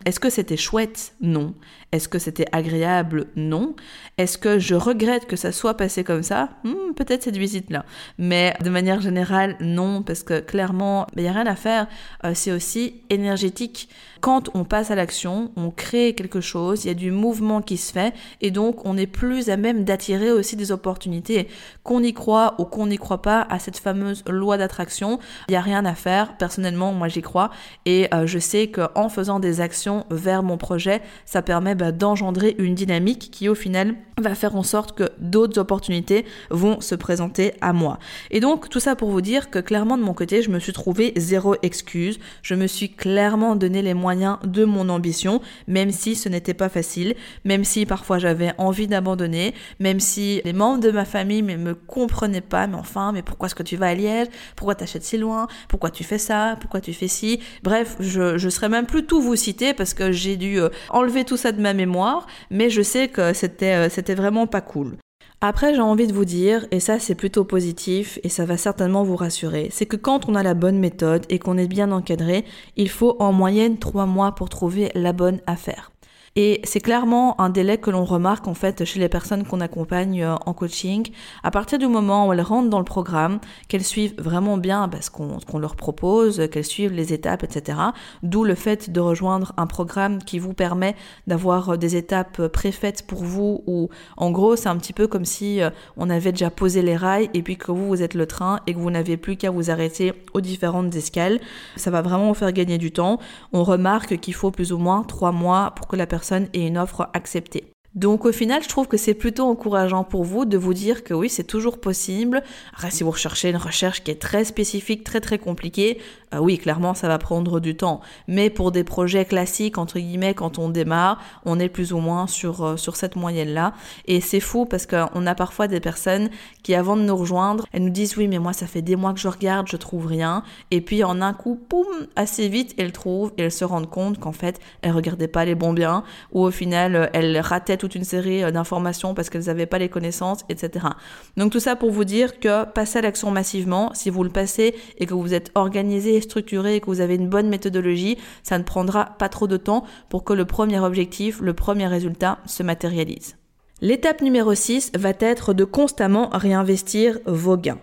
Est-ce 0.06 0.19
que 0.19 0.30
c'était 0.30 0.58
chouette? 0.58 1.13
Non. 1.21 1.54
Est-ce 1.93 2.10
que 2.10 2.19
c'était 2.19 2.47
agréable? 2.52 3.28
Non. 3.38 3.76
Est-ce 4.17 4.38
que 4.38 4.60
je 4.60 4.76
regrette 4.76 5.26
que 5.26 5.38
ça 5.38 5.52
soit 5.54 5.76
passé 5.78 6.04
comme 6.04 6.21
ça? 6.23 6.50
Hmm, 6.65 6.93
Peut-être 6.95 7.23
cette 7.23 7.38
visite-là. 7.38 7.86
Mais 8.17 8.54
de 8.63 8.69
manière 8.69 9.00
générale, 9.00 9.56
non, 9.62 10.04
parce 10.04 10.23
que 10.23 10.41
clairement, 10.41 11.08
il 11.15 11.21
n'y 11.23 11.30
a 11.30 11.32
rien 11.32 11.45
à 11.45 11.56
faire. 11.56 11.88
Euh, 12.26 12.34
c'est 12.36 12.52
aussi 12.52 13.02
énergétique. 13.10 13.89
Quand 14.21 14.49
on 14.53 14.63
passe 14.63 14.91
à 14.91 14.95
l'action, 14.95 15.51
on 15.56 15.69
crée 15.69 16.13
quelque 16.13 16.41
chose, 16.41 16.86
il 16.86 16.88
y 16.88 16.91
a 16.91 16.95
du 16.95 17.12
mouvement 17.12 17.62
qui 17.62 17.77
se 17.77 17.93
fait, 17.93 18.13
et 18.41 18.51
donc 18.51 18.86
on 18.86 18.97
est 18.97 19.08
plus 19.08 19.49
à 19.49 19.58
même 19.58 19.84
d'attirer 19.84 20.32
aussi 20.32 20.56
des 20.56 20.71
opportunités. 20.71 21.47
Qu'on 21.84 22.01
y 22.01 22.13
croit 22.13 22.56
ou 22.58 22.65
qu'on 22.65 22.88
n'y 22.88 22.97
croit 22.97 23.21
pas 23.21 23.45
à 23.49 23.60
cette 23.60 23.77
fameuse 23.77 24.23
loi 24.27 24.58
d'attraction, 24.58 25.19
il 25.47 25.51
n'y 25.51 25.58
a 25.58 25.62
rien 25.62 25.86
à 25.86 25.93
faire. 25.93 26.38
Personnellement, 26.38 26.93
moi 26.93 27.08
j'y 27.08 27.21
crois, 27.21 27.51
et 27.86 28.08
euh, 28.13 28.25
je 28.25 28.39
sais 28.39 28.67
qu'en 28.67 29.10
faisant 29.10 29.39
des 29.39 29.62
actions 29.62 30.06
vers 30.10 30.43
mon 30.43 30.58
projet, 30.58 31.01
ça 31.25 31.41
permet 31.41 31.75
bah, 31.75 31.91
d'engendrer 31.91 32.56
une 32.58 32.75
dynamique 32.75 33.30
qui 33.32 33.49
au 33.49 33.56
final 33.56 33.95
va 34.19 34.34
faire 34.34 34.56
en 34.56 34.63
sorte 34.63 34.97
que 34.97 35.10
d'autres 35.19 35.60
opportunités 35.60 36.25
vont 36.49 36.82
se 36.82 36.95
présenter 36.95 37.53
à 37.62 37.71
moi. 37.71 37.99
Et 38.32 38.39
donc 38.39 38.69
tout 38.69 38.80
ça 38.80 38.95
pour 38.95 39.12
vous 39.12 39.21
dire 39.21 39.51
que 39.51 39.60
clairement 39.60 39.97
de 39.97 40.03
mon 40.03 40.13
côté, 40.13 40.41
je 40.41 40.49
me 40.49 40.60
suis 40.60 40.73
trouvé 40.73 41.13
zéro 41.17 41.56
excuse, 41.62 42.19
je 42.41 42.56
me 42.56 42.65
suis 42.65 42.91
clairement 42.91 43.56
donné 43.56 43.82
les 43.82 43.93
moyens 43.93 44.07
de 44.15 44.65
mon 44.65 44.89
ambition, 44.89 45.41
même 45.67 45.91
si 45.91 46.15
ce 46.15 46.30
n'était 46.30 46.54
pas 46.54 46.70
facile, 46.70 47.15
même 47.46 47.63
si 47.63 47.86
parfois 47.86 48.20
j'avais 48.20 48.54
envie 48.58 48.88
d'abandonner, 48.88 49.54
même 49.80 50.00
si 50.00 50.41
les 50.46 50.54
membres 50.54 50.80
de 50.80 50.91
ma 50.91 51.06
famille 51.06 51.41
ne 51.41 51.56
me 51.56 51.76
comprenaient 51.76 52.41
pas, 52.41 52.67
mais 52.67 52.76
enfin, 52.76 53.12
mais 53.12 53.22
pourquoi 53.22 53.48
est-ce 53.48 53.56
que 53.56 53.63
tu 53.63 53.76
vas 53.76 53.88
à 53.88 53.93
Liège? 53.93 54.28
Pourquoi 54.56 54.76
t'achètes 54.76 55.04
si 55.04 55.17
loin? 55.17 55.48
Pourquoi 55.67 55.89
tu 55.89 56.04
fais 56.04 56.17
ça? 56.17 56.58
Pourquoi 56.60 56.82
tu 56.82 56.93
fais 56.93 57.08
ci? 57.08 57.39
Bref, 57.63 57.96
je, 58.00 58.38
je 58.38 58.50
serais 58.50 58.70
même 58.70 58.86
plus 58.86 59.06
tout 59.06 59.22
vous 59.22 59.36
citer 59.36 59.74
parce 59.74 59.93
que 59.93 60.12
j'ai 60.12 60.38
dû 60.38 60.60
euh, 60.60 60.70
enlever 60.89 61.26
tout 61.26 61.38
ça 61.38 61.52
de 61.52 61.62
ma 61.62 61.74
mémoire, 61.74 62.28
mais 62.52 62.70
je 62.70 62.82
sais 62.82 63.08
que 63.08 63.34
c'était 63.34 63.74
euh, 63.74 63.89
c'était 63.89 64.15
vraiment 64.15 64.48
pas 64.48 64.62
cool. 64.62 64.98
Après, 65.39 65.76
j'ai 65.76 65.82
envie 65.82 66.08
de 66.08 66.13
vous 66.13 66.26
dire, 66.26 66.65
et 66.71 66.80
ça 66.80 66.97
c'est 66.97 67.13
plutôt 67.13 67.43
positif, 67.43 68.17
et 68.23 68.30
ça 68.30 68.45
va 68.45 68.58
certainement 68.58 69.04
vous 69.04 69.15
rassurer, 69.15 69.69
c'est 69.71 69.86
que 69.86 69.95
quand 69.95 70.28
on 70.28 70.34
a 70.34 70.41
la 70.41 70.56
bonne 70.56 70.80
méthode 70.80 71.28
et 71.30 71.38
qu'on 71.38 71.60
est 71.60 71.67
bien 71.67 71.91
encadré, 71.91 72.43
il 72.76 72.89
faut 72.89 73.15
en 73.19 73.34
moyenne 73.34 73.78
trois 73.78 74.08
mois 74.08 74.34
pour 74.34 74.50
trouver 74.50 74.89
la 74.95 75.13
bonne 75.13 75.39
affaire. 75.45 75.91
Et 76.39 76.62
c'est 76.63 76.82
clairement 76.82 77.41
un 77.41 77.50
délai 77.50 77.80
que 77.80 77.89
l'on 77.89 78.06
remarque 78.06 78.47
en 78.47 78.54
fait 78.54 78.86
chez 78.86 79.00
les 79.00 79.10
personnes 79.10 79.43
qu'on 79.43 79.60
accompagne 79.60 80.21
euh, 80.21 80.36
en 80.45 80.54
coaching. 80.54 81.08
À 81.41 81.50
partir 81.50 81.80
du 81.80 81.88
moment 81.88 82.28
où 82.28 82.34
elles 82.34 82.41
rentrent 82.41 82.69
dans 82.69 82.78
le 82.78 82.86
programme, 82.86 83.39
qu'elles 83.67 83.84
suivent 83.84 84.13
vraiment 84.19 84.58
bien 84.58 84.88
bah, 84.88 85.00
ce 85.02 85.10
qu'on 85.10 85.58
leur 85.58 85.76
propose, 85.76 86.47
qu'elles 86.52 86.63
suivent 86.63 86.93
les 86.93 87.12
étapes, 87.12 87.43
etc. 87.43 87.80
D'où 88.21 88.43
le 88.43 88.54
fait 88.54 88.91
de 88.91 89.00
rejoindre 89.00 89.54
un 89.58 89.65
programme 89.65 90.19
qui 90.19 90.38
vous 90.38 90.54
permet 90.54 90.95
d'avoir 91.26 91.69
euh, 91.69 91.76
des 91.76 91.95
étapes 91.95 92.45
préfaites 92.50 93.08
pour 93.08 93.23
vous 93.23 93.63
ou 93.65 93.89
en 94.15 94.30
gros 94.30 94.56
c'est 94.56 94.69
un 94.69 94.78
petit 94.78 94.93
peu 94.93 95.08
comme 95.08 95.26
si 95.26 95.63
euh, 95.63 95.71
on 95.97 96.08
avait 96.08 96.34
déjà 96.34 96.52
posé 96.52 96.84
les 96.84 96.97
rails 96.97 97.32
et 97.34 97.41
puis 97.41 97.58
que 97.58 97.71
vous 97.71 97.88
vous 97.88 98.04
êtes 98.04 98.13
le 98.13 98.28
train 98.28 98.60
et 98.67 98.76
que 98.76 98.80
vous 98.80 98.91
n'avez 98.91 99.17
plus 99.17 99.38
qu'à 99.38 99.50
vous 99.50 99.71
arrêter 99.71 100.13
aux 100.36 100.41
différentes 100.41 100.93
escales. 100.95 101.39
Ça 101.78 101.89
va 101.89 102.04
vraiment 102.04 102.28
vous 102.28 102.36
faire 102.36 102.52
gagner 102.52 102.78
du 102.78 102.91
temps. 102.91 103.17
On 103.54 103.63
remarque 103.63 104.19
qu'il 104.19 104.36
faut 104.36 104.52
plus 104.52 104.71
ou 104.71 104.78
moins 104.78 105.02
trois 105.02 105.32
mois 105.32 105.71
pour 105.76 105.88
que 105.88 105.95
la 105.95 106.06
personne 106.06 106.26
et 106.53 106.67
une 106.67 106.77
offre 106.77 107.09
acceptée. 107.13 107.71
Donc 107.97 108.25
au 108.25 108.31
final, 108.31 108.62
je 108.62 108.69
trouve 108.69 108.88
que 108.88 108.95
c'est 108.95 109.15
plutôt 109.15 109.45
encourageant 109.45 110.03
pour 110.03 110.23
vous 110.23 110.45
de 110.45 110.55
vous 110.55 110.75
dire 110.75 111.03
que 111.03 111.15
oui, 111.15 111.29
c'est 111.29 111.43
toujours 111.43 111.79
possible. 111.79 112.43
Après, 112.71 112.91
si 112.91 113.03
vous 113.03 113.10
recherchez 113.10 113.49
une 113.49 113.57
recherche 113.57 114.03
qui 114.03 114.12
est 114.12 114.21
très 114.21 114.45
spécifique, 114.45 115.03
très 115.03 115.19
très 115.19 115.39
compliquée, 115.39 115.97
euh, 116.36 116.38
oui, 116.38 116.60
clairement, 116.60 116.93
ça 116.93 117.07
va 117.07 117.17
prendre 117.17 117.60
du 117.60 117.75
temps. 117.75 118.01
Mais 118.27 118.51
pour 118.51 118.71
des 118.71 118.83
projets 118.83 119.25
classiques, 119.25 119.79
entre 119.79 119.97
guillemets, 119.97 120.36
quand 120.36 120.60
on 120.60 120.69
démarre, 120.69 121.19
on 121.45 121.60
est 121.60 121.69
plus 121.69 121.91
ou 121.91 121.97
moins 121.97 122.27
sur, 122.27 122.63
euh, 122.63 122.77
sur 122.77 122.95
cette 122.97 123.15
moyenne-là. 123.15 123.73
Et 124.05 124.21
c'est 124.21 124.41
fou 124.41 124.65
parce 124.65 124.86
qu'on 124.86 125.25
a 125.25 125.33
parfois 125.33 125.67
des 125.67 125.79
personnes 125.79 126.29
qui, 126.62 126.75
avant 126.75 126.97
de 126.97 127.01
nous 127.01 127.15
rejoindre, 127.15 127.65
elles 127.71 127.83
nous 127.83 127.89
disent 127.89 128.15
oui, 128.15 128.27
mais 128.27 128.38
moi, 128.38 128.53
ça 128.53 128.67
fait 128.67 128.83
des 128.83 128.95
mois 128.95 129.13
que 129.13 129.19
je 129.19 129.27
regarde, 129.27 129.67
je 129.69 129.77
trouve 129.77 130.05
rien. 130.05 130.43
Et 130.69 130.81
puis 130.81 131.03
en 131.03 131.19
un 131.21 131.33
coup, 131.33 131.55
poum, 131.55 131.88
assez 132.15 132.47
vite, 132.47 132.75
elles 132.77 132.91
trouvent 132.91 133.33
et 133.39 133.43
elles 133.43 133.51
se 133.51 133.65
rendent 133.65 133.89
compte 133.89 134.19
qu'en 134.19 134.33
fait, 134.33 134.60
elles 134.83 134.91
regardaient 134.91 135.27
pas 135.27 135.45
les 135.45 135.55
bons 135.55 135.73
biens 135.73 136.03
ou 136.31 136.43
au 136.43 136.51
final, 136.51 137.10
elles 137.13 137.39
rataient 137.39 137.77
une 137.95 138.04
série 138.04 138.43
euh, 138.43 138.52
d'informations 138.52 139.13
parce 139.13 139.30
qu'elles 139.30 139.45
n'avaient 139.45 139.65
pas 139.65 139.78
les 139.78 139.89
connaissances, 139.89 140.41
etc. 140.50 140.88
Donc 141.36 141.52
tout 141.52 141.60
ça 141.60 141.76
pour 141.76 141.91
vous 141.91 142.06
dire 142.06 142.39
que 142.39 142.65
passer 142.65 143.00
à 143.00 143.02
l'action 143.02 143.32
massivement, 143.32 143.91
si 143.93 144.10
vous 144.10 144.23
le 144.23 144.30
passez 144.30 144.76
et 144.97 145.06
que 145.06 145.13
vous 145.13 145.34
êtes 145.34 145.52
organisé 145.56 146.19
structuré 146.21 146.76
et 146.76 146.80
que 146.80 146.88
vous 146.88 147.02
avez 147.02 147.15
une 147.15 147.30
bonne 147.30 147.50
méthodologie, 147.50 148.17
ça 148.43 148.58
ne 148.58 148.63
prendra 148.63 149.06
pas 149.17 149.30
trop 149.30 149.47
de 149.47 149.58
temps 149.58 149.84
pour 150.10 150.23
que 150.23 150.34
le 150.34 150.45
premier 150.45 150.80
objectif, 150.80 151.39
le 151.41 151.54
premier 151.54 151.88
résultat 151.88 152.39
se 152.45 152.63
matérialise. 152.63 153.36
L'étape 153.82 154.21
numéro 154.21 154.56
6 154.56 154.93
va 154.97 155.13
être 155.19 155.54
de 155.54 155.63
constamment 155.63 156.30
réinvestir 156.32 157.19
vos 157.28 157.58
gains. 157.58 157.78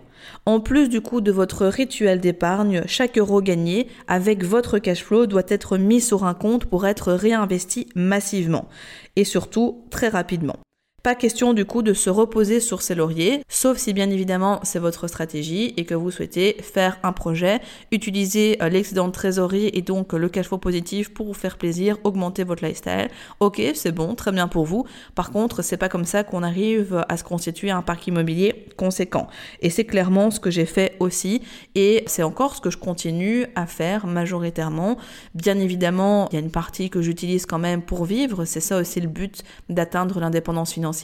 En 0.45 0.59
plus 0.59 0.89
du 0.89 1.01
coût 1.01 1.21
de 1.21 1.31
votre 1.31 1.65
rituel 1.65 2.19
d'épargne, 2.19 2.83
chaque 2.85 3.17
euro 3.17 3.41
gagné 3.41 3.87
avec 4.07 4.43
votre 4.43 4.79
cash 4.79 5.03
flow 5.03 5.25
doit 5.25 5.43
être 5.47 5.77
mis 5.77 6.01
sur 6.01 6.25
un 6.25 6.33
compte 6.33 6.65
pour 6.65 6.85
être 6.85 7.13
réinvesti 7.13 7.87
massivement 7.95 8.67
et 9.15 9.23
surtout 9.23 9.85
très 9.89 10.09
rapidement. 10.09 10.57
Pas 11.05 11.13
question 11.13 11.53
du 11.53 11.65
coup 11.65 11.83
de 11.83 11.93
se 11.93 12.09
reposer 12.09 12.59
sur 12.59 12.81
ses 12.81 12.95
lauriers, 12.95 13.43
sauf 13.47 13.77
si 13.77 13.93
bien 13.93 14.09
évidemment 14.09 14.59
c'est 14.63 14.79
votre 14.79 15.07
stratégie 15.07 15.71
et 15.77 15.85
que 15.85 15.93
vous 15.93 16.09
souhaitez 16.09 16.57
faire 16.63 16.97
un 17.03 17.11
projet, 17.11 17.61
utiliser 17.91 18.57
euh, 18.63 18.69
l'excédent 18.69 19.05
de 19.05 19.11
trésorerie 19.13 19.69
et 19.71 19.83
donc 19.83 20.13
le 20.13 20.29
cash 20.29 20.47
flow 20.47 20.57
positif 20.57 21.13
pour 21.13 21.27
vous 21.27 21.35
faire 21.35 21.59
plaisir, 21.59 21.99
augmenter 22.03 22.43
votre 22.43 22.65
lifestyle. 22.65 23.09
Ok, 23.39 23.61
c'est 23.75 23.91
bon, 23.91 24.15
très 24.15 24.31
bien 24.31 24.47
pour 24.47 24.65
vous. 24.65 24.85
Par 25.13 25.29
contre, 25.29 25.61
c'est 25.61 25.77
pas 25.77 25.89
comme 25.89 26.05
ça 26.05 26.23
qu'on 26.23 26.41
arrive 26.41 27.05
à 27.07 27.17
se 27.17 27.23
constituer 27.23 27.69
un 27.69 27.83
parc 27.83 28.07
immobilier 28.07 28.65
conséquent. 28.75 29.27
Et 29.61 29.69
c'est 29.69 29.85
clairement 29.85 30.31
ce 30.31 30.39
que 30.39 30.49
j'ai 30.49 30.65
fait 30.65 30.95
aussi 30.99 31.43
et 31.75 32.03
c'est 32.07 32.23
encore 32.23 32.55
ce 32.55 32.61
que 32.61 32.71
je 32.71 32.79
continue 32.79 33.45
à 33.53 33.67
faire 33.67 34.07
majoritairement. 34.07 34.97
Bien 35.35 35.59
évidemment, 35.59 36.29
il 36.31 36.33
y 36.33 36.37
a 36.37 36.41
une 36.41 36.49
partie 36.49 36.89
que 36.89 37.03
j'utilise 37.03 37.45
quand 37.45 37.59
même 37.59 37.83
pour 37.83 38.05
vivre, 38.05 38.45
c'est 38.45 38.59
ça 38.59 38.79
aussi 38.79 38.99
le 38.99 39.07
but 39.07 39.43
d'atteindre 39.69 40.19
l'indépendance 40.19 40.73
financière 40.73 40.94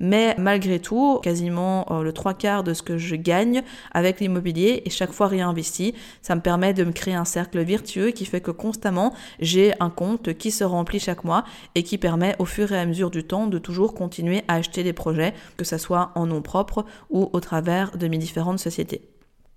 mais 0.00 0.34
malgré 0.38 0.78
tout, 0.78 1.20
quasiment 1.22 1.86
euh, 1.90 2.02
le 2.02 2.12
trois 2.12 2.34
quarts 2.34 2.64
de 2.64 2.74
ce 2.74 2.82
que 2.82 2.98
je 2.98 3.16
gagne 3.16 3.62
avec 3.92 4.20
l'immobilier 4.20 4.82
et 4.84 4.90
chaque 4.90 5.12
fois 5.12 5.26
réinvesti, 5.26 5.94
ça 6.22 6.34
me 6.34 6.40
permet 6.40 6.74
de 6.74 6.84
me 6.84 6.92
créer 6.92 7.14
un 7.14 7.24
cercle 7.24 7.62
vertueux 7.62 8.10
qui 8.10 8.24
fait 8.24 8.40
que 8.40 8.50
constamment 8.50 9.12
j'ai 9.40 9.72
un 9.80 9.90
compte 9.90 10.34
qui 10.34 10.50
se 10.50 10.64
remplit 10.64 11.00
chaque 11.00 11.24
mois 11.24 11.44
et 11.74 11.82
qui 11.82 11.98
permet 11.98 12.36
au 12.38 12.44
fur 12.44 12.72
et 12.72 12.78
à 12.78 12.86
mesure 12.86 13.10
du 13.10 13.24
temps 13.24 13.46
de 13.46 13.58
toujours 13.58 13.94
continuer 13.94 14.42
à 14.48 14.54
acheter 14.54 14.82
des 14.82 14.92
projets, 14.92 15.34
que 15.56 15.64
ce 15.64 15.78
soit 15.78 16.12
en 16.14 16.26
nom 16.26 16.42
propre 16.42 16.84
ou 17.10 17.30
au 17.32 17.40
travers 17.40 17.96
de 17.96 18.08
mes 18.08 18.18
différentes 18.18 18.58
sociétés. 18.58 19.13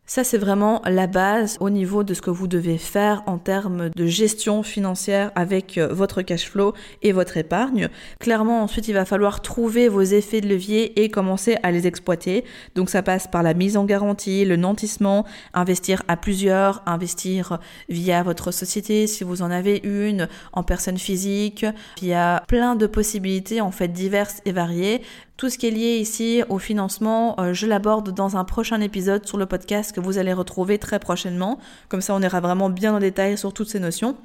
Ça, 0.09 0.23
c'est 0.23 0.37
vraiment 0.37 0.81
la 0.85 1.05
base 1.05 1.57
au 1.59 1.69
niveau 1.69 2.05
de 2.05 2.13
ce 2.13 2.21
que 2.21 2.29
vous 2.29 2.47
devez 2.47 2.77
faire 2.77 3.23
en 3.25 3.37
termes 3.37 3.89
de 3.89 4.05
gestion 4.05 4.63
financière 4.63 5.33
avec 5.35 5.77
euh, 5.77 5.89
votre 5.91 6.21
cash 6.21 6.49
flow 6.49 6.73
et 7.01 7.11
votre 7.11 7.35
épargne. 7.35 7.89
Clairement, 8.17 8.63
ensuite, 8.63 8.87
il 8.87 8.93
va 8.93 9.03
falloir 9.03 9.41
trouver 9.41 9.89
vos 9.89 10.01
effets 10.01 10.39
de 10.39 10.47
levier 10.47 11.03
et 11.03 11.09
commencer 11.09 11.57
à 11.61 11.71
les 11.71 11.87
exploiter. 11.87 12.45
Donc, 12.73 12.89
ça 12.89 13.03
passe 13.03 13.27
par 13.27 13.43
la 13.43 13.53
mise 13.53 13.75
en 13.75 13.83
garantie, 13.83 14.45
le 14.45 14.55
nantissement, 14.55 15.25
investir 15.53 16.03
à 16.07 16.15
plusieurs, 16.15 16.83
investir 16.85 17.59
via 17.89 18.23
votre 18.23 18.51
société 18.51 19.07
si 19.07 19.25
vous 19.25 19.41
en 19.41 19.51
avez 19.51 19.81
une, 19.83 20.29
en 20.53 20.63
personne 20.63 20.97
physique. 20.97 21.65
Il 22.01 22.07
y 22.07 22.13
a 22.13 22.43
plein 22.47 22.77
de 22.77 22.87
possibilités, 22.87 23.59
en 23.59 23.71
fait, 23.71 23.89
diverses 23.89 24.41
et 24.45 24.53
variées. 24.53 25.01
Tout 25.37 25.51
ce 25.51 25.59
qui 25.59 25.67
est 25.67 25.71
lié 25.71 25.99
ici 25.99 26.41
au 26.49 26.57
financement, 26.57 27.39
euh, 27.39 27.53
je 27.53 27.67
l'aborde 27.67 28.11
dans 28.11 28.37
un 28.37 28.43
prochain 28.43 28.81
épisode 28.81 29.27
sur 29.27 29.37
le 29.37 29.45
podcast 29.45 29.93
que 29.93 29.99
vous 29.99 30.17
allez 30.17 30.33
retrouver 30.33 30.79
très 30.79 30.97
prochainement. 30.97 31.59
Comme 31.89 32.01
ça, 32.01 32.15
on 32.15 32.21
ira 32.23 32.41
vraiment 32.41 32.71
bien 32.71 32.95
en 32.95 32.99
détail 32.99 33.37
sur 33.37 33.53
toutes 33.53 33.69
ces 33.69 33.79
notions. 33.79 34.17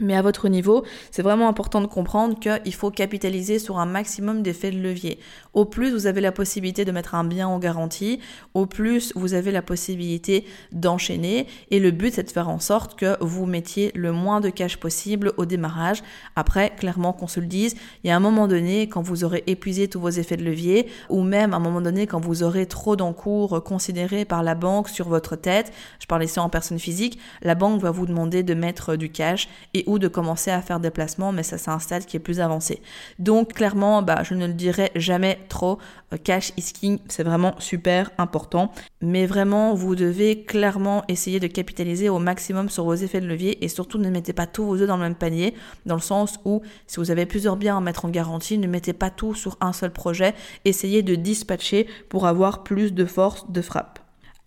Mais 0.00 0.14
à 0.14 0.22
votre 0.22 0.48
niveau, 0.48 0.84
c'est 1.10 1.22
vraiment 1.22 1.48
important 1.48 1.80
de 1.80 1.88
comprendre 1.88 2.38
qu'il 2.38 2.74
faut 2.74 2.92
capitaliser 2.92 3.58
sur 3.58 3.80
un 3.80 3.86
maximum 3.86 4.44
d'effets 4.44 4.70
de 4.70 4.78
levier. 4.78 5.18
Au 5.54 5.64
plus 5.64 5.92
vous 5.92 6.06
avez 6.06 6.20
la 6.20 6.30
possibilité 6.30 6.84
de 6.84 6.92
mettre 6.92 7.16
un 7.16 7.24
bien 7.24 7.48
en 7.48 7.58
garantie, 7.58 8.20
au 8.54 8.66
plus 8.66 9.12
vous 9.16 9.34
avez 9.34 9.50
la 9.50 9.60
possibilité 9.60 10.44
d'enchaîner. 10.70 11.48
Et 11.72 11.80
le 11.80 11.90
but, 11.90 12.14
c'est 12.14 12.22
de 12.22 12.30
faire 12.30 12.48
en 12.48 12.60
sorte 12.60 12.96
que 12.96 13.16
vous 13.20 13.44
mettiez 13.44 13.90
le 13.96 14.12
moins 14.12 14.40
de 14.40 14.50
cash 14.50 14.76
possible 14.76 15.32
au 15.36 15.46
démarrage. 15.46 16.04
Après, 16.36 16.70
clairement 16.76 17.12
qu'on 17.12 17.26
se 17.26 17.40
le 17.40 17.46
dise, 17.46 17.74
il 18.04 18.06
y 18.06 18.10
a 18.12 18.16
un 18.16 18.20
moment 18.20 18.46
donné, 18.46 18.88
quand 18.88 19.02
vous 19.02 19.24
aurez 19.24 19.42
épuisé 19.48 19.88
tous 19.88 19.98
vos 19.98 20.10
effets 20.10 20.36
de 20.36 20.44
levier, 20.44 20.86
ou 21.08 21.24
même 21.24 21.52
à 21.52 21.56
un 21.56 21.60
moment 21.60 21.80
donné, 21.80 22.06
quand 22.06 22.20
vous 22.20 22.44
aurez 22.44 22.66
trop 22.66 22.94
d'encours 22.94 23.64
considérés 23.64 24.24
par 24.24 24.44
la 24.44 24.54
banque 24.54 24.90
sur 24.90 25.08
votre 25.08 25.34
tête, 25.34 25.72
je 25.98 26.06
parle 26.06 26.22
ici 26.22 26.38
en 26.38 26.48
personne 26.48 26.78
physique, 26.78 27.18
la 27.42 27.56
banque 27.56 27.80
va 27.80 27.90
vous 27.90 28.06
demander 28.06 28.44
de 28.44 28.54
mettre 28.54 28.94
du 28.94 29.10
cash 29.10 29.48
et 29.74 29.87
ou 29.88 29.98
de 29.98 30.06
commencer 30.06 30.50
à 30.50 30.60
faire 30.60 30.78
des 30.78 30.90
placements, 30.90 31.32
mais 31.32 31.42
ça 31.42 31.58
c'est 31.58 31.70
un 31.70 31.78
stade 31.78 32.04
qui 32.04 32.16
est 32.16 32.20
plus 32.20 32.40
avancé. 32.40 32.82
Donc 33.18 33.54
clairement, 33.54 34.02
bah, 34.02 34.22
je 34.22 34.34
ne 34.34 34.46
le 34.46 34.52
dirai 34.52 34.92
jamais 34.94 35.40
trop, 35.48 35.78
euh, 36.12 36.18
cash 36.22 36.52
is 36.56 36.72
king, 36.72 36.98
c'est 37.08 37.24
vraiment 37.24 37.54
super 37.58 38.10
important. 38.18 38.70
Mais 39.00 39.26
vraiment, 39.26 39.74
vous 39.74 39.96
devez 39.96 40.44
clairement 40.44 41.02
essayer 41.08 41.40
de 41.40 41.46
capitaliser 41.46 42.08
au 42.08 42.18
maximum 42.18 42.68
sur 42.68 42.84
vos 42.84 42.94
effets 42.94 43.20
de 43.20 43.26
levier 43.26 43.64
et 43.64 43.68
surtout 43.68 43.98
ne 43.98 44.10
mettez 44.10 44.34
pas 44.34 44.46
tous 44.46 44.64
vos 44.64 44.76
œufs 44.76 44.86
dans 44.86 44.96
le 44.96 45.02
même 45.02 45.14
panier, 45.14 45.54
dans 45.86 45.96
le 45.96 46.00
sens 46.02 46.38
où 46.44 46.62
si 46.86 47.00
vous 47.00 47.10
avez 47.10 47.24
plusieurs 47.24 47.56
biens 47.56 47.78
à 47.78 47.80
mettre 47.80 48.04
en 48.04 48.10
garantie, 48.10 48.58
ne 48.58 48.66
mettez 48.66 48.92
pas 48.92 49.10
tout 49.10 49.34
sur 49.34 49.56
un 49.60 49.72
seul 49.72 49.90
projet, 49.90 50.34
essayez 50.66 51.02
de 51.02 51.14
dispatcher 51.14 51.86
pour 52.10 52.26
avoir 52.26 52.62
plus 52.62 52.92
de 52.92 53.06
force 53.06 53.50
de 53.50 53.62
frappe. 53.62 54.00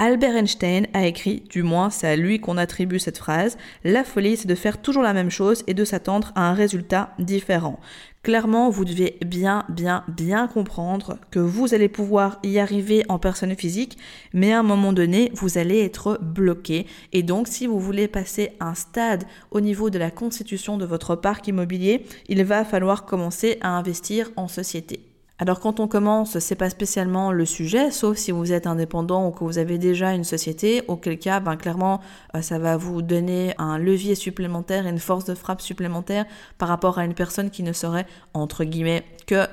Albert 0.03 0.35
Einstein 0.35 0.87
a 0.95 1.05
écrit, 1.05 1.43
du 1.51 1.61
moins 1.61 1.91
c'est 1.91 2.07
à 2.07 2.15
lui 2.15 2.39
qu'on 2.39 2.57
attribue 2.57 2.97
cette 2.97 3.19
phrase, 3.19 3.55
La 3.83 4.03
folie 4.03 4.35
c'est 4.35 4.47
de 4.47 4.55
faire 4.55 4.81
toujours 4.81 5.03
la 5.03 5.13
même 5.13 5.29
chose 5.29 5.63
et 5.67 5.75
de 5.75 5.85
s'attendre 5.85 6.31
à 6.33 6.49
un 6.49 6.53
résultat 6.55 7.13
différent. 7.19 7.79
Clairement, 8.23 8.71
vous 8.71 8.83
devez 8.83 9.19
bien, 9.23 9.63
bien, 9.69 10.03
bien 10.07 10.47
comprendre 10.47 11.19
que 11.29 11.37
vous 11.37 11.75
allez 11.75 11.87
pouvoir 11.87 12.39
y 12.41 12.57
arriver 12.57 13.03
en 13.09 13.19
personne 13.19 13.55
physique, 13.55 13.99
mais 14.33 14.51
à 14.51 14.61
un 14.61 14.63
moment 14.63 14.91
donné, 14.91 15.31
vous 15.35 15.59
allez 15.59 15.81
être 15.81 16.17
bloqué. 16.19 16.87
Et 17.13 17.21
donc, 17.21 17.47
si 17.47 17.67
vous 17.67 17.79
voulez 17.79 18.07
passer 18.07 18.53
un 18.59 18.73
stade 18.73 19.25
au 19.51 19.61
niveau 19.61 19.91
de 19.91 19.99
la 19.99 20.09
constitution 20.09 20.79
de 20.79 20.85
votre 20.85 21.15
parc 21.15 21.47
immobilier, 21.47 22.07
il 22.27 22.43
va 22.43 22.65
falloir 22.65 23.05
commencer 23.05 23.59
à 23.61 23.77
investir 23.77 24.31
en 24.35 24.47
société. 24.47 25.10
Alors 25.41 25.59
quand 25.59 25.79
on 25.79 25.87
commence, 25.87 26.37
c'est 26.37 26.53
pas 26.53 26.69
spécialement 26.69 27.31
le 27.31 27.47
sujet, 27.47 27.89
sauf 27.89 28.15
si 28.15 28.29
vous 28.29 28.53
êtes 28.53 28.67
indépendant 28.67 29.27
ou 29.27 29.31
que 29.31 29.43
vous 29.43 29.57
avez 29.57 29.79
déjà 29.79 30.13
une 30.13 30.23
société, 30.23 30.83
auquel 30.87 31.17
cas, 31.17 31.39
ben 31.39 31.55
clairement, 31.55 31.99
euh, 32.35 32.43
ça 32.43 32.59
va 32.59 32.77
vous 32.77 33.01
donner 33.01 33.55
un 33.57 33.79
levier 33.79 34.13
supplémentaire 34.13 34.85
et 34.85 34.91
une 34.91 34.99
force 34.99 35.25
de 35.25 35.33
frappe 35.33 35.61
supplémentaire 35.61 36.25
par 36.59 36.69
rapport 36.69 36.99
à 36.99 37.05
une 37.05 37.15
personne 37.15 37.49
qui 37.49 37.63
ne 37.63 37.73
serait 37.73 38.05
entre 38.35 38.65
guillemets 38.65 39.03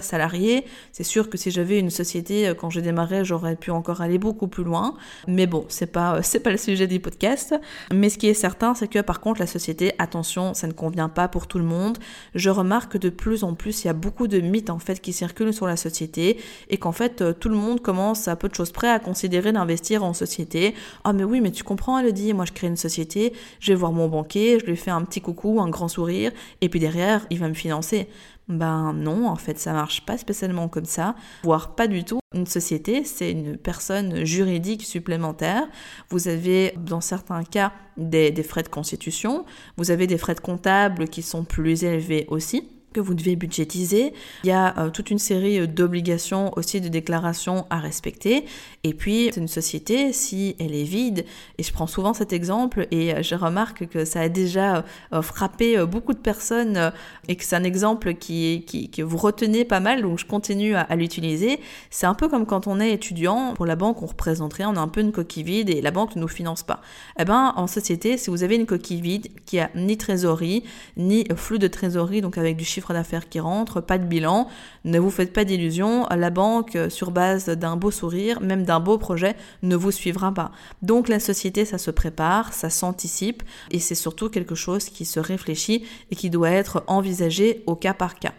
salarié. 0.01 0.65
C'est 0.93 1.05
sûr 1.05 1.31
que 1.31 1.39
si 1.39 1.51
j'avais 1.51 1.79
une 1.79 1.91
société 1.91 2.49
euh, 2.49 2.55
quand 2.55 2.71
j'ai 2.71 2.83
démarré, 2.83 3.25
j'aurais 3.25 3.57
pu 3.57 3.71
encore 3.71 4.01
aller 4.01 4.19
beaucoup 4.19 4.49
plus 4.49 4.65
loin. 4.65 4.95
Mais 5.27 5.47
bon, 5.47 5.65
c'est 5.69 5.87
pas 5.87 6.17
euh, 6.17 6.21
c'est 6.23 6.41
pas 6.41 6.51
le 6.51 6.57
sujet 6.57 6.87
du 6.87 7.01
podcast. 7.01 7.55
Mais 7.93 8.11
ce 8.11 8.19
qui 8.19 8.29
est 8.29 8.35
certain, 8.35 8.75
c'est 8.75 8.89
que 8.89 9.01
par 9.01 9.21
contre 9.21 9.41
la 9.41 9.47
société, 9.47 9.93
attention, 9.99 10.55
ça 10.55 10.67
ne 10.67 10.73
convient 10.73 11.09
pas 11.09 11.29
pour 11.29 11.47
tout 11.47 11.59
le 11.59 11.65
monde. 11.65 11.99
Je 12.35 12.51
remarque 12.51 12.93
que 12.93 12.99
de 12.99 13.11
plus 13.11 13.45
en 13.45 13.55
plus, 13.55 13.85
il 13.85 13.87
y 13.87 13.91
a 13.91 13.95
beaucoup 13.95 14.29
de 14.29 14.41
mythes 14.41 14.71
en 14.71 14.79
fait 14.79 15.01
qui 15.01 15.13
circulent 15.13 15.55
sur 15.55 15.67
la 15.67 15.77
société 15.77 16.39
et 16.69 16.77
qu'en 16.77 16.93
fait 16.93 17.23
euh, 17.23 17.33
tout 17.33 17.49
le 17.49 17.57
monde 17.57 17.81
commence 17.81 18.29
à 18.29 18.37
peu 18.37 18.49
de 18.49 18.55
choses 18.55 18.73
près 18.73 18.91
à 18.91 18.99
considérer 18.99 19.53
d'investir 19.53 20.05
en 20.05 20.13
société. 20.13 20.75
Ah 21.05 21.13
mais 21.13 21.25
oui 21.25 21.41
mais 21.41 21.51
tu 21.51 21.65
comprends 21.65 21.99
elle 21.99 22.13
dit 22.13 22.33
moi 22.33 22.45
je 22.45 22.53
crée 22.53 22.67
une 22.67 22.77
société, 22.77 23.33
je 23.61 23.73
vais 23.73 23.77
voir 23.77 23.93
mon 23.93 24.09
banquier, 24.09 24.59
je 24.61 24.67
lui 24.67 24.77
fais 24.77 24.91
un 24.91 25.03
petit 25.03 25.21
coucou, 25.21 25.61
un 25.61 25.69
grand 25.69 25.89
sourire 25.89 26.33
et 26.61 26.69
puis 26.69 26.81
derrière 26.81 27.27
il 27.31 27.39
va 27.39 27.49
me 27.49 27.55
financer. 27.55 28.09
Ben 28.49 28.95
non, 28.95 29.29
en 29.29 29.37
fait, 29.37 29.59
ça 29.59 29.73
marche 29.73 30.07
pas 30.07 30.17
spécialement 30.17 30.69
comme 30.69 30.87
ça, 30.87 31.15
voire 31.43 31.75
pas 31.75 31.87
du 31.87 32.05
tout. 32.05 32.21
Une 32.35 32.47
société, 32.47 33.05
c'est 33.05 33.31
une 33.33 33.57
personne 33.59 34.25
juridique 34.25 34.85
supplémentaire. 34.85 35.65
Vous 36.11 36.29
avez, 36.29 36.75
dans 36.79 37.01
certains 37.01 37.45
cas, 37.45 37.73
des, 37.97 38.31
des, 38.31 38.43
frais 38.43 38.63
de 38.63 38.69
constitution. 38.69 39.45
Vous 39.77 39.91
avez 39.91 40.07
des 40.07 40.19
frais 40.19 40.35
de 40.35 40.41
comptable 40.41 41.09
qui 41.09 41.23
sont 41.23 41.45
plus 41.45 41.85
élevés 41.85 42.27
aussi 42.29 42.69
que 42.99 43.07
vous 43.07 43.15
devez 43.15 43.37
budgétiser. 43.37 44.13
Il 44.45 44.49
y 44.49 44.53
a 44.53 44.77
euh, 44.79 44.91
toute 44.91 45.11
une 45.11 45.19
série 45.19 45.69
d'obligations 45.69 46.53
aussi 46.57 46.81
de 46.81 46.89
déclarations 46.89 47.67
à 47.71 47.79
respecter. 47.79 48.45
Et 48.83 48.93
puis, 48.93 49.29
une 49.37 49.49
société, 49.49 50.13
si 50.13 50.57
elle 50.59 50.75
est 50.75 50.85
vide, 50.85 51.25
et 51.59 51.63
je 51.63 51.73
prends 51.73 51.87
souvent 51.87 52.13
cet 52.13 52.33
exemple, 52.33 52.89
et 52.91 53.23
je 53.23 53.35
remarque 53.35 53.87
que 53.87 54.05
ça 54.05 54.21
a 54.23 54.29
déjà 54.29 54.85
frappé 55.23 55.85
beaucoup 55.87 56.15
de 56.15 56.19
personnes, 56.19 56.93
et 57.29 57.37
que 57.37 57.45
c'est 57.45 57.57
un 57.57 57.65
exemple 57.65 58.15
qui, 58.15 58.65
que 58.93 59.03
vous 59.03 59.17
retenez 59.17 59.65
pas 59.65 59.81
mal, 59.81 60.03
donc 60.03 60.19
je 60.19 60.27
continue 60.27 60.75
à, 60.75 60.81
à 60.81 60.97
l'utiliser. 60.97 61.61
C'est 61.91 62.07
un 62.07 62.15
peu 62.15 62.29
comme 62.29 62.47
quand 62.47 62.67
on 62.67 62.81
est 62.81 62.93
étudiant, 62.93 63.55
pour 63.55 63.67
la 63.67 63.77
banque, 63.77 64.03
on 64.03 64.07
représente 64.07 64.55
rien, 64.55 64.71
on 64.71 64.77
a 64.77 64.81
un 64.81 64.89
peu 64.89 65.01
une 65.01 65.13
coquille 65.13 65.43
vide, 65.43 65.71
et 65.71 65.81
la 65.81 65.91
banque 65.91 66.17
ne 66.17 66.21
nous 66.21 66.29
finance 66.29 66.63
pas. 66.63 66.81
Eh 67.19 67.25
ben, 67.25 67.53
en 67.57 67.67
société, 67.67 68.17
si 68.17 68.31
vous 68.31 68.43
avez 68.43 68.57
une 68.57 68.67
coquille 68.67 69.01
vide 69.01 69.29
qui 69.45 69.59
a 69.59 69.71
ni 69.75 69.97
trésorerie, 69.97 70.65
ni 70.97 71.27
flux 71.37 71.59
de 71.59 71.69
trésorerie, 71.69 72.21
donc 72.21 72.39
avec 72.39 72.57
du 72.57 72.65
chiffre 72.65 72.88
d'affaires 72.93 73.29
qui 73.29 73.41
rentre, 73.41 73.81
pas 73.81 73.99
de 73.99 74.05
bilan, 74.05 74.49
ne 74.85 74.99
vous 74.99 75.11
faites 75.11 75.33
pas 75.33 75.45
d'illusions, 75.45 76.07
la 76.11 76.31
banque, 76.31 76.77
euh, 76.77 76.91
sur 76.91 77.11
base 77.11 77.47
d'un 77.47 77.77
beau 77.77 77.91
sourire, 77.91 78.41
même 78.41 78.65
d'un 78.65 78.81
beau 78.81 78.99
projet, 78.99 79.37
ne 79.63 79.77
vous 79.77 79.91
suivra 79.91 80.33
pas. 80.33 80.51
Donc 80.83 81.09
la 81.09 81.21
société, 81.21 81.65
ça 81.65 81.79
se 81.79 81.91
prépare, 81.91 82.53
ça 82.53 82.71
s'anticipe, 82.71 83.43
et 83.71 83.79
c'est 83.79 83.95
surtout 83.95 84.29
quelque 84.29 84.55
chose 84.55 84.89
qui 84.89 85.05
se 85.05 85.21
réfléchit 85.21 85.85
et 86.11 86.17
qui 86.17 86.31
doit 86.31 86.51
être 86.51 86.85
envisagé 86.87 87.63
au 87.67 87.75
cas 87.75 87.95
par 87.95 88.19
cas. 88.19 88.33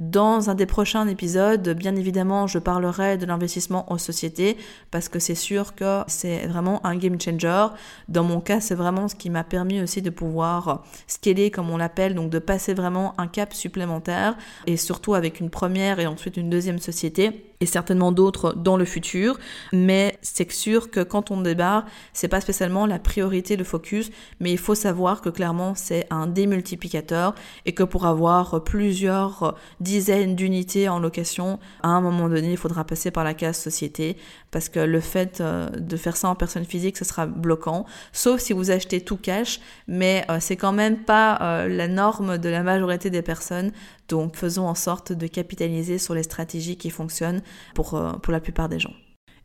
Dans 0.00 0.48
un 0.48 0.54
des 0.54 0.64
prochains 0.64 1.06
épisodes, 1.08 1.68
bien 1.76 1.94
évidemment, 1.94 2.46
je 2.46 2.58
parlerai 2.58 3.18
de 3.18 3.26
l'investissement 3.26 3.92
en 3.92 3.98
société 3.98 4.56
parce 4.90 5.10
que 5.10 5.18
c'est 5.18 5.34
sûr 5.34 5.74
que 5.74 6.04
c'est 6.06 6.46
vraiment 6.46 6.84
un 6.86 6.96
game 6.96 7.20
changer. 7.20 7.66
Dans 8.08 8.24
mon 8.24 8.40
cas, 8.40 8.62
c'est 8.62 8.74
vraiment 8.74 9.08
ce 9.08 9.14
qui 9.14 9.28
m'a 9.28 9.44
permis 9.44 9.82
aussi 9.82 10.00
de 10.00 10.08
pouvoir 10.08 10.84
scaler, 11.06 11.50
comme 11.50 11.68
on 11.68 11.76
l'appelle, 11.76 12.14
donc 12.14 12.30
de 12.30 12.38
passer 12.38 12.72
vraiment 12.72 13.12
un 13.18 13.26
cap 13.26 13.52
supplémentaire 13.52 14.38
et 14.66 14.78
surtout 14.78 15.12
avec 15.12 15.38
une 15.38 15.50
première 15.50 16.00
et 16.00 16.06
ensuite 16.06 16.38
une 16.38 16.48
deuxième 16.48 16.78
société 16.78 17.49
et 17.60 17.66
certainement 17.66 18.12
d'autres 18.12 18.54
dans 18.54 18.76
le 18.76 18.84
futur, 18.84 19.38
mais 19.72 20.18
c'est 20.22 20.50
sûr 20.50 20.90
que 20.90 21.00
quand 21.00 21.30
on 21.30 21.42
débarre, 21.42 21.84
c'est 22.12 22.28
pas 22.28 22.40
spécialement 22.40 22.86
la 22.86 22.98
priorité, 22.98 23.56
le 23.56 23.64
focus, 23.64 24.10
mais 24.40 24.50
il 24.50 24.58
faut 24.58 24.74
savoir 24.74 25.20
que 25.20 25.28
clairement 25.28 25.74
c'est 25.74 26.06
un 26.10 26.26
démultiplicateur 26.26 27.34
et 27.66 27.72
que 27.72 27.82
pour 27.82 28.06
avoir 28.06 28.64
plusieurs 28.64 29.56
dizaines 29.80 30.36
d'unités 30.36 30.88
en 30.88 30.98
location, 30.98 31.58
à 31.82 31.88
un 31.88 32.00
moment 32.00 32.28
donné, 32.28 32.52
il 32.52 32.56
faudra 32.56 32.84
passer 32.84 33.10
par 33.10 33.24
la 33.24 33.34
case 33.34 33.58
société 33.58 34.16
parce 34.50 34.68
que 34.68 34.80
le 34.80 35.00
fait 35.00 35.40
euh, 35.40 35.68
de 35.70 35.96
faire 35.96 36.16
ça 36.16 36.28
en 36.28 36.34
personne 36.34 36.64
physique, 36.64 36.96
ce 36.96 37.04
sera 37.04 37.26
bloquant, 37.26 37.86
sauf 38.12 38.40
si 38.40 38.52
vous 38.52 38.70
achetez 38.70 39.00
tout 39.00 39.16
cash, 39.16 39.60
mais 39.86 40.24
euh, 40.30 40.38
c'est 40.40 40.56
quand 40.56 40.72
même 40.72 40.98
pas 40.98 41.38
euh, 41.40 41.68
la 41.68 41.88
norme 41.88 42.38
de 42.38 42.48
la 42.48 42.62
majorité 42.62 43.10
des 43.10 43.22
personnes. 43.22 43.72
Donc 44.10 44.36
faisons 44.36 44.66
en 44.66 44.74
sorte 44.74 45.12
de 45.12 45.26
capitaliser 45.26 45.98
sur 45.98 46.14
les 46.14 46.24
stratégies 46.24 46.76
qui 46.76 46.90
fonctionnent 46.90 47.42
pour, 47.74 47.94
euh, 47.94 48.12
pour 48.14 48.32
la 48.32 48.40
plupart 48.40 48.68
des 48.68 48.80
gens. 48.80 48.92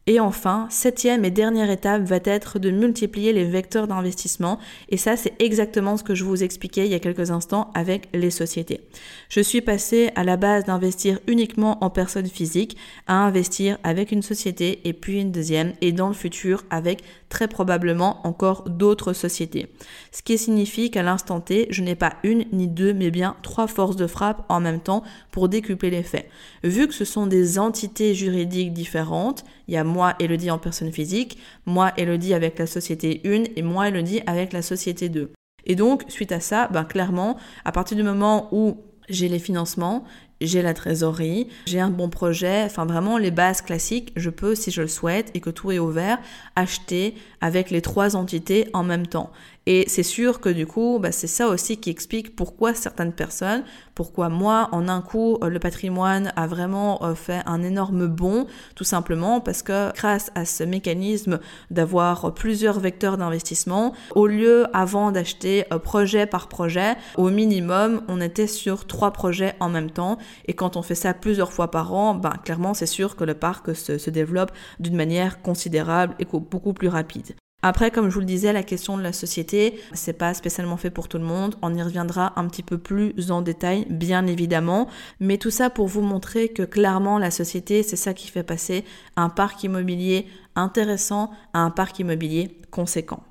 Et 0.08 0.20
enfin, 0.20 0.68
septième 0.70 1.26
et 1.26 1.32
dernière 1.32 1.72
étape 1.72 2.04
va 2.04 2.20
être 2.24 2.60
de 2.60 2.70
multiplier 2.70 3.34
les 3.34 3.44
vecteurs 3.44 3.88
d'investissement. 3.88 4.60
Et 4.90 4.98
ça, 4.98 5.18
c'est 5.18 5.34
exactement 5.40 5.98
ce 5.98 6.04
que 6.04 6.14
je 6.14 6.24
vous 6.24 6.44
expliquais 6.44 6.86
il 6.86 6.92
y 6.92 6.96
a 6.96 7.00
quelques 7.00 7.32
instants 7.32 7.72
avec 7.74 8.08
les 8.14 8.30
sociétés. 8.30 8.82
Je 9.30 9.42
suis 9.42 9.62
passée 9.62 10.12
à 10.16 10.24
la 10.24 10.38
base 10.38 10.66
d'investir 10.66 11.20
uniquement 11.28 11.84
en 11.84 11.90
personne 11.90 12.28
physique 12.28 12.78
à 13.08 13.16
investir 13.16 13.80
avec 13.84 14.12
une 14.12 14.22
société 14.22 14.88
et 14.88 14.94
puis 14.94 15.22
une 15.22 15.32
deuxième 15.32 15.74
et 15.82 15.92
dans 15.92 16.10
le 16.10 16.14
futur 16.14 16.66
avec 16.70 17.02
très 17.36 17.50
probablement 17.50 18.26
encore 18.26 18.64
d'autres 18.70 19.12
sociétés. 19.12 19.68
Ce 20.14 20.22
qui 20.22 20.38
signifie 20.38 20.90
qu'à 20.90 21.04
l'instant 21.04 21.42
T, 21.42 21.68
je 21.70 21.84
n'ai 21.84 21.96
pas 21.96 22.14
une 22.24 22.46
ni 22.54 22.70
deux, 22.70 22.94
mais 22.94 23.12
bien 23.12 23.36
trois 23.42 23.68
forces 23.68 23.98
de 23.98 24.08
frappe 24.08 24.46
en 24.48 24.62
même 24.62 24.80
temps 24.80 25.04
pour 25.32 25.50
décupler 25.50 25.90
l'effet. 25.90 26.30
Vu 26.64 26.88
que 26.88 26.94
ce 26.94 27.04
sont 27.04 27.28
des 27.28 27.60
entités 27.60 28.16
juridiques 28.16 28.72
différentes, 28.72 29.44
il 29.68 29.74
y 29.74 29.78
a 29.78 29.84
moi, 29.84 30.14
Elodie 30.20 30.50
en 30.50 30.60
personne 30.60 30.94
physique, 30.94 31.38
moi, 31.66 31.92
Elodie 31.98 32.34
avec 32.34 32.58
la 32.58 32.68
société 32.68 33.20
1 33.26 33.44
et 33.58 33.62
moi, 33.62 33.90
Elodie 33.90 34.22
avec 34.28 34.54
la 34.54 34.62
société 34.62 35.10
2. 35.10 35.34
Et 35.66 35.76
donc, 35.76 36.06
suite 36.08 36.32
à 36.32 36.40
ça, 36.40 36.70
ben, 36.72 36.86
clairement, 36.86 37.36
à 37.66 37.74
partir 37.74 37.98
du 37.98 38.04
moment 38.04 38.48
où 38.54 38.78
j'ai 39.10 39.28
les 39.28 39.40
financements, 39.40 40.06
j'ai 40.42 40.62
la 40.62 40.74
trésorerie, 40.74 41.48
j'ai 41.66 41.80
un 41.80 41.90
bon 41.90 42.10
projet, 42.10 42.64
enfin 42.66 42.86
vraiment 42.86 43.18
les 43.18 43.32
bases 43.32 43.62
classiques, 43.62 44.12
je 44.16 44.30
peux, 44.30 44.56
si 44.56 44.72
je 44.72 44.82
le 44.82 44.88
souhaite 44.88 45.32
et 45.34 45.40
que 45.40 45.50
tout 45.50 45.72
est 45.72 45.80
ouvert, 45.80 46.20
acheter 46.56 47.16
avec 47.42 47.72
les 47.72 47.82
trois 47.82 48.16
entités 48.16 48.68
en 48.74 48.84
même 48.84 49.08
temps. 49.08 49.32
Et 49.68 49.86
c'est 49.88 50.04
sûr 50.04 50.40
que 50.42 50.50
du 50.50 50.68
coup, 50.68 51.00
bah, 51.02 51.12
c'est 51.12 51.28
ça 51.28 51.48
aussi 51.48 51.78
qui 51.78 51.90
explique 51.90 52.36
pourquoi 52.36 52.76
certaines 52.76 53.14
personnes, 53.14 53.64
pourquoi 53.96 54.30
moi, 54.30 54.70
en 54.74 54.88
un 54.88 55.02
coup, 55.02 55.40
euh, 55.42 55.50
le 55.50 55.58
patrimoine 55.60 56.32
a 56.36 56.46
vraiment 56.46 57.04
euh, 57.04 57.16
fait 57.16 57.42
un 57.48 57.64
énorme 57.64 58.06
bond, 58.06 58.46
tout 58.76 58.84
simplement 58.84 59.42
parce 59.42 59.64
que 59.64 59.92
grâce 59.94 60.32
à 60.36 60.46
ce 60.46 60.64
mécanisme 60.64 61.40
d'avoir 61.72 62.34
plusieurs 62.36 62.80
vecteurs 62.80 63.18
d'investissement, 63.18 63.94
au 64.14 64.28
lieu 64.28 64.68
avant 64.74 65.12
d'acheter 65.12 65.66
euh, 65.74 65.80
projet 65.80 66.28
par 66.28 66.48
projet, 66.48 66.96
au 67.18 67.32
minimum, 67.32 68.04
on 68.08 68.22
était 68.22 68.48
sur 68.48 68.86
trois 68.86 69.12
projets 69.12 69.56
en 69.60 69.70
même 69.70 69.90
temps. 69.90 70.20
Et 70.46 70.54
quand 70.54 70.78
on 70.78 70.84
fait 70.84 70.96
ça 70.96 71.16
plusieurs 71.16 71.52
fois 71.52 71.72
par 71.72 71.92
an, 71.94 72.14
ben, 72.14 72.34
clairement, 72.44 72.76
c'est 72.76 72.86
sûr 72.86 73.16
que 73.16 73.24
le 73.24 73.34
parc 73.34 73.76
se, 73.76 73.98
se 73.98 74.10
développe 74.12 74.52
d'une 74.80 74.96
manière 74.96 75.42
considérable 75.42 76.14
et 76.20 76.26
beaucoup 76.26 76.74
plus 76.74 76.88
rapide. 76.88 77.36
Après, 77.68 77.90
comme 77.90 78.10
je 78.10 78.14
vous 78.14 78.20
le 78.20 78.28
disais, 78.28 78.54
la 78.54 78.62
question 78.62 78.96
de 78.96 79.02
la 79.02 79.12
société, 79.12 79.80
c'est 79.94 80.14
pas 80.14 80.36
spécialement 80.36 80.78
fait 80.78 80.92
pour 80.92 81.08
tout 81.08 81.18
le 81.18 81.24
monde. 81.24 81.56
On 81.64 81.74
y 81.74 81.82
reviendra 81.82 82.40
un 82.40 82.48
petit 82.48 82.62
peu 82.62 82.78
plus 82.78 83.32
en 83.32 83.42
détail, 83.42 83.88
bien 83.90 84.28
évidemment. 84.28 84.88
Mais 85.20 85.40
tout 85.40 85.50
ça 85.50 85.72
pour 85.72 85.88
vous 85.88 86.02
montrer 86.02 86.50
que 86.50 86.62
clairement, 86.62 87.18
la 87.18 87.32
société, 87.32 87.82
c'est 87.82 87.96
ça 87.96 88.14
qui 88.14 88.28
fait 88.28 88.44
passer 88.44 88.86
un 89.16 89.30
parc 89.30 89.64
immobilier 89.64 90.28
intéressant 90.56 91.32
à 91.54 91.62
un 91.62 91.72
parc 91.72 91.98
immobilier 91.98 92.56
conséquent. 92.70 93.24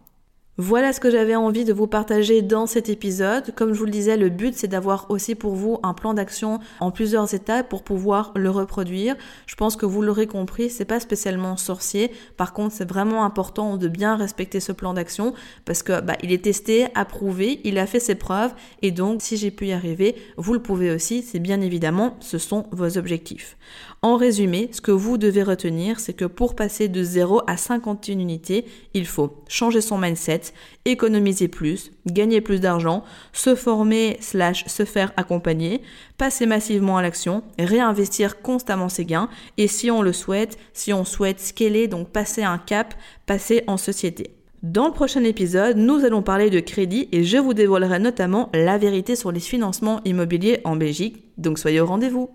Voilà 0.57 0.93
ce 0.93 1.01
que 1.01 1.11
j'avais 1.11 1.35
envie 1.35 1.64
de 1.64 1.73
vous 1.73 1.88
partager 1.88 2.40
dans 2.40 2.69
cet 2.69 2.88
épisode. 2.88 3.53
Comme 3.57 3.73
je 3.73 3.79
vous 3.81 3.87
le 3.87 3.90
disais, 3.90 4.17
le 4.17 4.29
but 4.29 4.55
c'est 4.55 4.69
d'avoir 4.69 5.11
aussi 5.11 5.35
pour 5.35 5.57
vous 5.57 5.81
un 5.83 5.95
plan 5.95 6.14
d'action 6.14 6.61
en 6.79 6.93
plusieurs 6.93 7.35
étapes 7.35 7.69
pour 7.69 7.83
pouvoir 7.83 8.31
le 8.37 8.51
reproduire. 8.51 9.17
Je 9.47 9.57
pense 9.57 9.75
que 9.75 9.85
vous 9.85 10.01
l'aurez 10.01 10.29
compris, 10.29 10.71
c'est 10.71 10.85
pas 10.85 11.01
spécialement 11.01 11.57
sorcier. 11.57 12.12
Par 12.37 12.53
contre, 12.53 12.73
c'est 12.73 12.88
vraiment 12.88 13.25
important 13.25 13.77
de 13.77 13.88
bien 13.88 14.14
respecter 14.14 14.61
ce 14.61 14.71
plan 14.71 14.95
d'action 14.95 15.35
parce 15.64 15.83
que 15.83 16.01
bah, 16.01 16.17
il 16.23 16.31
est 16.31 16.45
testé, 16.45 16.87
approuvé, 16.95 17.61
il 17.64 17.77
a 17.77 17.88
fait 17.88 17.99
ses 17.99 18.14
preuves 18.14 18.55
et 18.81 18.93
donc 18.93 19.23
si 19.23 19.37
j'ai 19.37 19.51
pu 19.51 19.67
y 19.67 19.73
arriver, 19.73 20.14
vous 20.37 20.53
le 20.53 20.62
pouvez 20.62 20.93
aussi. 20.93 21.23
C'est 21.23 21.40
bien 21.40 21.61
évidemment, 21.62 22.17
ce 22.21 22.38
sont 22.38 22.67
vos 22.71 22.97
objectifs. 22.97 23.57
En 24.03 24.17
résumé, 24.17 24.69
ce 24.71 24.81
que 24.81 24.93
vous 24.93 25.19
devez 25.19 25.43
retenir, 25.43 25.99
c'est 25.99 26.12
que 26.12 26.27
pour 26.27 26.55
passer 26.55 26.88
de 26.88 27.03
0 27.03 27.40
à 27.49 27.57
51 27.57 28.21
unités, 28.21 28.67
il 28.93 29.07
faut 29.07 29.43
changer 29.49 29.81
son 29.81 29.99
mindset, 29.99 30.43
économiser 30.85 31.48
plus, 31.48 31.92
gagner 32.07 32.40
plus 32.40 32.61
d'argent, 32.61 33.04
se 33.33 33.54
former 33.54 34.18
se 34.20 34.85
faire 34.85 35.12
accompagner, 35.16 35.83
passer 36.18 36.46
massivement 36.46 36.98
à 36.98 37.02
l'action, 37.02 37.42
réinvestir 37.59 38.42
constamment 38.42 38.88
ses 38.88 39.04
gains 39.04 39.28
et 39.57 39.68
si 39.68 39.90
on 39.90 40.02
le 40.02 40.12
souhaite, 40.12 40.59
si 40.72 40.92
on 40.92 41.04
souhaite 41.04 41.40
scaler, 41.40 41.88
donc 41.88 42.09
passer 42.09 42.42
un 42.42 42.59
cap, 42.59 42.94
passer 43.26 43.64
en 43.66 43.76
société. 43.76 44.30
Dans 44.62 44.87
le 44.87 44.94
prochain 44.94 45.22
épisode, 45.24 45.76
nous 45.76 46.04
allons 46.07 46.22
parler 46.22 46.48
de 46.48 46.59
crédit 46.59 47.09
et 47.12 47.22
je 47.22 47.37
vous 47.37 47.52
dévoilerai 47.52 47.98
notamment 47.98 48.48
la 48.54 48.78
vérité 48.78 49.14
sur 49.14 49.30
les 49.30 49.40
financements 49.40 50.00
immobiliers 50.04 50.61
en 50.64 50.76
Belgique, 50.76 51.24
donc 51.37 51.59
soyez 51.59 51.80
au 51.80 51.87
rendez-vous. 51.87 52.30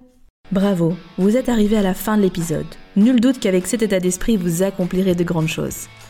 Bravo, 0.52 0.96
vous 1.18 1.38
êtes 1.38 1.50
arrivé 1.50 1.78
à 1.78 1.82
la 1.82 1.94
fin 1.94 2.18
de 2.18 2.24
l'épisode. 2.24 2.66
Nul 2.96 3.20
doute 3.20 3.40
qu'avec 3.40 3.68
cet 3.68 3.82
état 3.82 4.00
d'esprit, 4.00 4.36
vous 4.38 4.64
accomplirez 4.64 5.16
de 5.16 5.24
grandes 5.24 5.48
choses. 5.48 5.88